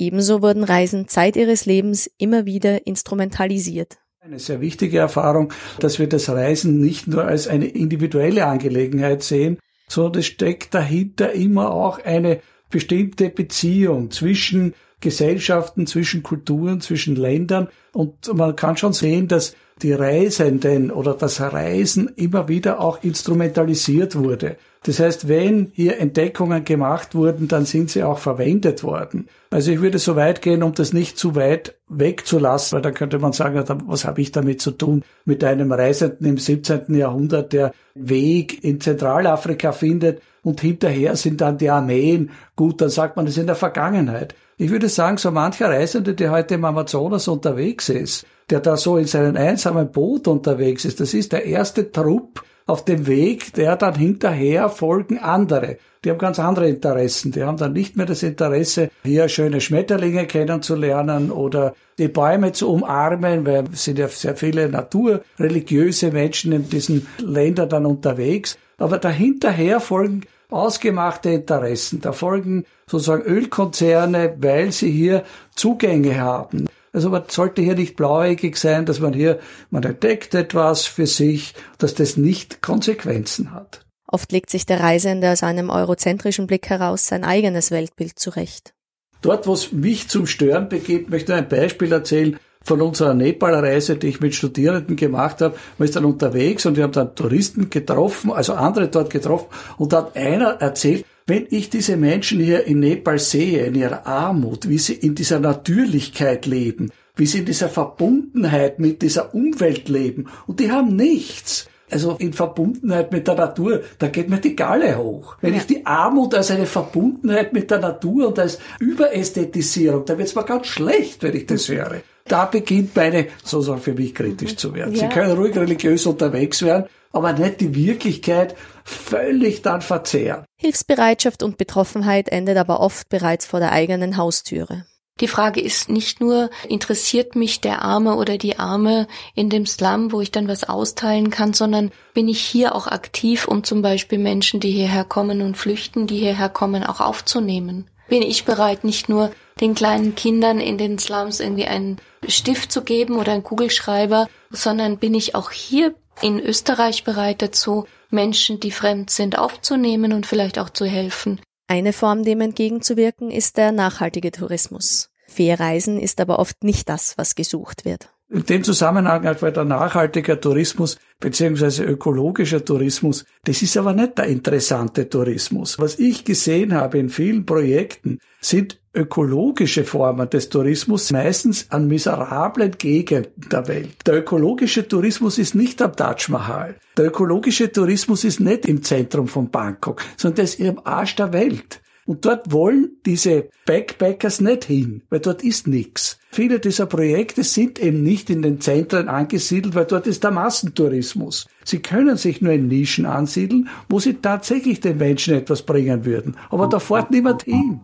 Ebenso 0.00 0.40
wurden 0.40 0.64
Reisen 0.64 1.08
Zeit 1.08 1.36
ihres 1.36 1.66
Lebens 1.66 2.10
immer 2.16 2.46
wieder 2.46 2.86
instrumentalisiert. 2.86 3.98
Eine 4.20 4.38
sehr 4.38 4.62
wichtige 4.62 4.96
Erfahrung, 4.96 5.52
dass 5.78 5.98
wir 5.98 6.08
das 6.08 6.30
Reisen 6.30 6.80
nicht 6.80 7.06
nur 7.06 7.26
als 7.26 7.48
eine 7.48 7.66
individuelle 7.66 8.46
Angelegenheit 8.46 9.22
sehen, 9.22 9.58
sondern 9.88 10.20
es 10.20 10.26
steckt 10.26 10.72
dahinter 10.72 11.32
immer 11.32 11.70
auch 11.72 12.02
eine 12.02 12.40
bestimmte 12.70 13.28
Beziehung 13.28 14.10
zwischen 14.10 14.74
Gesellschaften, 15.00 15.86
zwischen 15.86 16.22
Kulturen, 16.22 16.80
zwischen 16.80 17.14
Ländern. 17.14 17.68
Und 17.92 18.34
man 18.34 18.56
kann 18.56 18.78
schon 18.78 18.94
sehen, 18.94 19.28
dass 19.28 19.54
die 19.82 19.92
Reisenden 19.92 20.90
oder 20.90 21.12
das 21.12 21.42
Reisen 21.42 22.08
immer 22.16 22.48
wieder 22.48 22.80
auch 22.80 23.02
instrumentalisiert 23.02 24.16
wurde. 24.16 24.56
Das 24.82 24.98
heißt, 24.98 25.28
wenn 25.28 25.72
hier 25.74 25.98
Entdeckungen 25.98 26.64
gemacht 26.64 27.14
wurden, 27.14 27.48
dann 27.48 27.66
sind 27.66 27.90
sie 27.90 28.02
auch 28.02 28.18
verwendet 28.18 28.82
worden. 28.82 29.28
Also 29.50 29.72
ich 29.72 29.82
würde 29.82 29.98
so 29.98 30.16
weit 30.16 30.40
gehen, 30.40 30.62
um 30.62 30.72
das 30.72 30.94
nicht 30.94 31.18
zu 31.18 31.34
weit 31.34 31.74
wegzulassen, 31.88 32.76
weil 32.76 32.82
dann 32.82 32.94
könnte 32.94 33.18
man 33.18 33.34
sagen, 33.34 33.62
was 33.86 34.06
habe 34.06 34.22
ich 34.22 34.32
damit 34.32 34.62
zu 34.62 34.70
tun 34.70 35.02
mit 35.26 35.44
einem 35.44 35.70
Reisenden 35.70 36.26
im 36.26 36.38
17. 36.38 36.94
Jahrhundert, 36.94 37.52
der 37.52 37.74
Weg 37.94 38.64
in 38.64 38.80
Zentralafrika 38.80 39.72
findet 39.72 40.22
und 40.42 40.62
hinterher 40.62 41.14
sind 41.16 41.42
dann 41.42 41.58
die 41.58 41.68
Armeen. 41.68 42.30
Gut, 42.56 42.80
dann 42.80 42.88
sagt 42.88 43.16
man, 43.16 43.26
das 43.26 43.34
ist 43.34 43.40
in 43.40 43.46
der 43.46 43.56
Vergangenheit. 43.56 44.34
Ich 44.56 44.70
würde 44.70 44.88
sagen, 44.88 45.18
so 45.18 45.30
mancher 45.30 45.68
Reisende, 45.68 46.14
der 46.14 46.30
heute 46.30 46.54
im 46.54 46.64
Amazonas 46.64 47.28
unterwegs 47.28 47.90
ist, 47.90 48.26
der 48.48 48.60
da 48.60 48.78
so 48.78 48.96
in 48.96 49.06
seinem 49.06 49.36
einsamen 49.36 49.90
Boot 49.90 50.26
unterwegs 50.26 50.86
ist, 50.86 51.00
das 51.00 51.12
ist 51.12 51.32
der 51.32 51.44
erste 51.44 51.92
Trupp, 51.92 52.42
auf 52.70 52.84
dem 52.84 53.06
Weg, 53.06 53.52
der 53.54 53.76
dann 53.76 53.96
hinterher 53.96 54.68
folgen 54.68 55.18
andere. 55.18 55.78
Die 56.04 56.10
haben 56.10 56.18
ganz 56.18 56.38
andere 56.38 56.68
Interessen. 56.68 57.32
Die 57.32 57.42
haben 57.42 57.58
dann 57.58 57.72
nicht 57.72 57.96
mehr 57.96 58.06
das 58.06 58.22
Interesse, 58.22 58.90
hier 59.02 59.28
schöne 59.28 59.60
Schmetterlinge 59.60 60.26
kennenzulernen 60.26 61.30
oder 61.30 61.74
die 61.98 62.08
Bäume 62.08 62.52
zu 62.52 62.70
umarmen, 62.70 63.44
weil 63.44 63.64
es 63.72 63.84
sind 63.84 63.98
ja 63.98 64.08
sehr 64.08 64.36
viele 64.36 64.68
naturreligiöse 64.68 66.10
Menschen 66.12 66.52
in 66.52 66.68
diesen 66.70 67.06
Ländern 67.18 67.68
dann 67.68 67.86
unterwegs. 67.86 68.56
Aber 68.78 68.98
dahinterher 68.98 69.80
folgen 69.80 70.22
ausgemachte 70.48 71.30
Interessen. 71.30 72.00
Da 72.00 72.12
folgen 72.12 72.64
sozusagen 72.86 73.22
Ölkonzerne, 73.22 74.36
weil 74.38 74.72
sie 74.72 74.90
hier 74.90 75.24
Zugänge 75.54 76.18
haben. 76.20 76.66
Also 76.92 77.10
man 77.10 77.24
sollte 77.28 77.62
hier 77.62 77.74
nicht 77.74 77.96
blauäugig 77.96 78.56
sein, 78.56 78.84
dass 78.86 79.00
man 79.00 79.12
hier, 79.12 79.38
man 79.70 79.84
entdeckt 79.84 80.34
etwas 80.34 80.86
für 80.86 81.06
sich, 81.06 81.54
dass 81.78 81.94
das 81.94 82.16
nicht 82.16 82.62
Konsequenzen 82.62 83.52
hat. 83.52 83.86
Oft 84.08 84.32
legt 84.32 84.50
sich 84.50 84.66
der 84.66 84.80
Reisende 84.80 85.30
aus 85.30 85.44
einem 85.44 85.70
eurozentrischen 85.70 86.48
Blick 86.48 86.68
heraus 86.68 87.06
sein 87.06 87.22
eigenes 87.22 87.70
Weltbild 87.70 88.18
zurecht. 88.18 88.74
Dort, 89.22 89.46
wo 89.46 89.52
es 89.52 89.70
mich 89.70 90.08
zum 90.08 90.26
Stören 90.26 90.68
begeht, 90.68 91.10
möchte 91.10 91.32
ich 91.32 91.38
ein 91.38 91.48
Beispiel 91.48 91.92
erzählen 91.92 92.38
von 92.62 92.82
unserer 92.82 93.14
Nepal-Reise, 93.14 93.96
die 93.96 94.08
ich 94.08 94.20
mit 94.20 94.34
Studierenden 94.34 94.96
gemacht 94.96 95.40
habe. 95.40 95.56
Man 95.78 95.86
ist 95.86 95.96
dann 95.96 96.04
unterwegs 96.04 96.66
und 96.66 96.76
wir 96.76 96.84
haben 96.84 96.92
dann 96.92 97.14
Touristen 97.14 97.70
getroffen, 97.70 98.32
also 98.32 98.54
andere 98.54 98.88
dort 98.88 99.10
getroffen 99.10 99.46
und 99.78 99.92
da 99.92 99.98
hat 99.98 100.16
einer 100.16 100.60
erzählt, 100.60 101.04
wenn 101.30 101.46
ich 101.50 101.70
diese 101.70 101.96
Menschen 101.96 102.40
hier 102.40 102.66
in 102.66 102.80
Nepal 102.80 103.20
sehe, 103.20 103.64
in 103.64 103.76
ihrer 103.76 104.04
Armut, 104.04 104.68
wie 104.68 104.78
sie 104.78 104.94
in 104.94 105.14
dieser 105.14 105.38
Natürlichkeit 105.38 106.44
leben, 106.44 106.90
wie 107.14 107.24
sie 107.24 107.38
in 107.38 107.44
dieser 107.44 107.68
Verbundenheit 107.68 108.80
mit 108.80 109.00
dieser 109.00 109.32
Umwelt 109.32 109.88
leben, 109.88 110.26
und 110.48 110.58
die 110.58 110.72
haben 110.72 110.96
nichts. 110.96 111.68
Also 111.88 112.16
in 112.18 112.32
Verbundenheit 112.32 113.12
mit 113.12 113.28
der 113.28 113.34
Natur, 113.36 113.82
da 113.98 114.08
geht 114.08 114.28
mir 114.28 114.38
die 114.38 114.56
Galle 114.56 114.98
hoch. 114.98 115.36
Wenn 115.40 115.54
ich 115.54 115.66
die 115.66 115.86
Armut 115.86 116.34
als 116.34 116.50
eine 116.50 116.66
Verbundenheit 116.66 117.52
mit 117.52 117.70
der 117.70 117.78
Natur 117.78 118.28
und 118.28 118.38
als 118.38 118.58
Überästhetisierung, 118.80 120.04
da 120.04 120.18
wird's 120.18 120.34
mir 120.34 120.44
ganz 120.44 120.66
schlecht, 120.66 121.22
wenn 121.22 121.36
ich 121.36 121.46
das 121.46 121.68
höre. 121.68 122.02
Da 122.26 122.44
beginnt 122.44 122.94
meine, 122.94 123.26
sozusagen 123.44 123.80
für 123.80 123.94
mich 123.94 124.14
kritisch 124.14 124.56
zu 124.56 124.74
werden. 124.74 124.94
Ja. 124.94 125.00
Sie 125.00 125.14
können 125.14 125.32
ruhig 125.32 125.56
religiös 125.56 126.06
unterwegs 126.06 126.62
werden, 126.62 126.86
aber 127.12 127.32
nicht 127.32 127.60
die 127.60 127.74
Wirklichkeit 127.74 128.54
völlig 128.90 129.62
dann 129.62 129.82
verzehren. 129.82 130.44
Hilfsbereitschaft 130.56 131.42
und 131.42 131.56
Betroffenheit 131.56 132.28
endet 132.28 132.56
aber 132.56 132.80
oft 132.80 133.08
bereits 133.08 133.46
vor 133.46 133.60
der 133.60 133.72
eigenen 133.72 134.16
Haustüre. 134.16 134.84
Die 135.20 135.28
Frage 135.28 135.60
ist 135.60 135.90
nicht 135.90 136.20
nur, 136.20 136.48
interessiert 136.66 137.36
mich 137.36 137.60
der 137.60 137.82
Arme 137.82 138.16
oder 138.16 138.38
die 138.38 138.58
Arme 138.58 139.06
in 139.34 139.50
dem 139.50 139.66
Slum, 139.66 140.12
wo 140.12 140.22
ich 140.22 140.30
dann 140.30 140.48
was 140.48 140.64
austeilen 140.64 141.28
kann, 141.28 141.52
sondern 141.52 141.90
bin 142.14 142.26
ich 142.26 142.40
hier 142.40 142.74
auch 142.74 142.86
aktiv, 142.86 143.46
um 143.46 143.62
zum 143.62 143.82
Beispiel 143.82 144.18
Menschen, 144.18 144.60
die 144.60 144.70
hierher 144.70 145.04
kommen 145.04 145.42
und 145.42 145.58
flüchten, 145.58 146.06
die 146.06 146.16
hierher 146.16 146.48
kommen, 146.48 146.84
auch 146.84 147.00
aufzunehmen? 147.00 147.90
Bin 148.08 148.22
ich 148.22 148.46
bereit, 148.46 148.82
nicht 148.82 149.10
nur 149.10 149.30
den 149.60 149.74
kleinen 149.74 150.14
Kindern 150.14 150.58
in 150.58 150.78
den 150.78 150.98
Slums 150.98 151.38
irgendwie 151.38 151.66
einen 151.66 151.98
Stift 152.26 152.72
zu 152.72 152.82
geben 152.82 153.18
oder 153.18 153.32
einen 153.32 153.42
Kugelschreiber, 153.42 154.26
sondern 154.50 154.96
bin 154.96 155.14
ich 155.14 155.34
auch 155.34 155.50
hier 155.50 155.94
in 156.22 156.40
Österreich 156.40 157.04
bereit 157.04 157.42
dazu, 157.42 157.86
Menschen, 158.12 158.60
die 158.60 158.70
fremd 158.70 159.10
sind, 159.10 159.38
aufzunehmen 159.38 160.12
und 160.12 160.26
vielleicht 160.26 160.58
auch 160.58 160.70
zu 160.70 160.84
helfen. 160.84 161.40
Eine 161.68 161.92
Form, 161.92 162.24
dem 162.24 162.40
entgegenzuwirken, 162.40 163.30
ist 163.30 163.56
der 163.56 163.72
nachhaltige 163.72 164.32
Tourismus. 164.32 165.10
Fair 165.28 165.60
Reisen 165.60 166.00
ist 166.00 166.20
aber 166.20 166.40
oft 166.40 166.64
nicht 166.64 166.88
das, 166.88 167.16
was 167.16 167.36
gesucht 167.36 167.84
wird. 167.84 168.08
In 168.28 168.44
dem 168.44 168.62
Zusammenhang 168.62 169.24
weil 169.40 169.52
der 169.52 169.64
nachhaltiger 169.64 170.40
Tourismus 170.40 170.98
beziehungsweise 171.18 171.84
ökologischer 171.84 172.64
Tourismus, 172.64 173.24
das 173.44 173.60
ist 173.62 173.76
aber 173.76 173.92
nicht 173.92 174.18
der 174.18 174.26
interessante 174.26 175.08
Tourismus. 175.08 175.78
Was 175.78 175.98
ich 175.98 176.24
gesehen 176.24 176.74
habe 176.74 176.98
in 176.98 177.08
vielen 177.08 177.44
Projekten, 177.44 178.18
sind 178.40 178.79
ökologische 178.92 179.84
Formen 179.84 180.28
des 180.28 180.48
Tourismus, 180.48 181.12
meistens 181.12 181.70
an 181.70 181.86
miserablen 181.86 182.72
Gegenden 182.76 183.48
der 183.50 183.68
Welt. 183.68 183.96
Der 184.06 184.18
ökologische 184.18 184.88
Tourismus 184.88 185.38
ist 185.38 185.54
nicht 185.54 185.80
am 185.80 185.94
Taj 185.94 186.28
Mahal. 186.28 186.76
Der 186.96 187.06
ökologische 187.06 187.70
Tourismus 187.70 188.24
ist 188.24 188.40
nicht 188.40 188.66
im 188.66 188.82
Zentrum 188.82 189.28
von 189.28 189.50
Bangkok, 189.50 190.02
sondern 190.16 190.36
der 190.36 190.44
ist 190.44 190.60
im 190.60 190.80
Arsch 190.84 191.14
der 191.16 191.32
Welt. 191.32 191.80
Und 192.06 192.24
dort 192.24 192.50
wollen 192.50 192.96
diese 193.06 193.50
Backpackers 193.66 194.40
nicht 194.40 194.64
hin, 194.64 195.02
weil 195.10 195.20
dort 195.20 195.44
ist 195.44 195.68
nichts. 195.68 196.18
Viele 196.32 196.58
dieser 196.58 196.86
Projekte 196.86 197.44
sind 197.44 197.78
eben 197.78 198.02
nicht 198.02 198.30
in 198.30 198.42
den 198.42 198.60
Zentren 198.60 199.08
angesiedelt, 199.08 199.76
weil 199.76 199.84
dort 199.84 200.08
ist 200.08 200.24
der 200.24 200.32
Massentourismus. 200.32 201.46
Sie 201.64 201.78
können 201.78 202.16
sich 202.16 202.40
nur 202.40 202.52
in 202.52 202.66
Nischen 202.66 203.06
ansiedeln, 203.06 203.68
wo 203.88 204.00
sie 204.00 204.14
tatsächlich 204.14 204.80
den 204.80 204.98
Menschen 204.98 205.34
etwas 205.34 205.62
bringen 205.62 206.04
würden. 206.04 206.36
Aber 206.48 206.66
da 206.66 206.80
fährt 206.80 207.12
niemand 207.12 207.44
hin. 207.44 207.80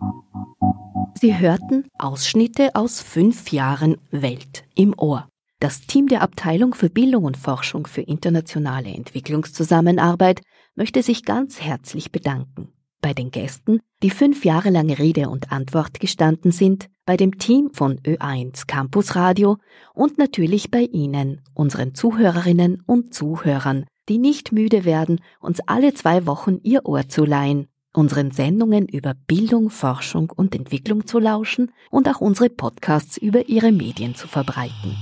Sie 1.19 1.39
hörten 1.39 1.89
Ausschnitte 1.99 2.75
aus 2.75 3.01
fünf 3.01 3.51
Jahren 3.51 3.97
Welt 4.11 4.65
im 4.75 4.95
Ohr. 4.99 5.27
Das 5.61 5.81
Team 5.81 6.09
der 6.09 6.21
Abteilung 6.21 6.75
für 6.75 6.91
Bildung 6.91 7.25
und 7.25 7.39
Forschung 7.39 7.87
für 7.87 8.03
internationale 8.03 8.91
Entwicklungszusammenarbeit 8.91 10.43
möchte 10.75 11.03
sich 11.03 11.25
ganz 11.25 11.63
herzlich 11.63 12.13
bedanken 12.13 12.69
bei 13.01 13.15
den 13.15 13.31
Gästen, 13.31 13.81
die 14.03 14.11
fünf 14.11 14.45
Jahre 14.45 14.69
lang 14.71 14.93
Rede 14.93 15.29
und 15.31 15.53
Antwort 15.53 16.01
gestanden 16.01 16.51
sind, 16.51 16.89
bei 17.05 17.17
dem 17.17 17.39
Team 17.39 17.71
von 17.73 17.99
Ö1 18.01 18.67
Campus 18.67 19.15
Radio 19.15 19.59
und 19.95 20.19
natürlich 20.19 20.71
bei 20.71 20.81
Ihnen, 20.83 21.41
unseren 21.55 21.95
Zuhörerinnen 21.95 22.83
und 22.85 23.15
Zuhörern, 23.15 23.87
die 24.09 24.19
nicht 24.19 24.53
müde 24.53 24.85
werden, 24.85 25.21
uns 25.41 25.61
alle 25.67 25.95
zwei 25.95 26.27
Wochen 26.27 26.59
ihr 26.63 26.85
Ohr 26.85 27.09
zu 27.09 27.25
leihen, 27.25 27.69
unseren 27.97 28.31
Sendungen 28.31 28.87
über 28.87 29.15
Bildung, 29.15 29.71
Forschung 29.71 30.31
und 30.31 30.55
Entwicklung 30.55 31.07
zu 31.07 31.19
lauschen 31.19 31.73
und 31.91 32.09
auch 32.09 32.21
unsere 32.21 32.51
Podcasts 32.51 33.17
über 33.17 33.49
ihre 33.49 33.73
Medien 33.73 34.15
zu 34.15 34.29
verbreiten. 34.29 34.97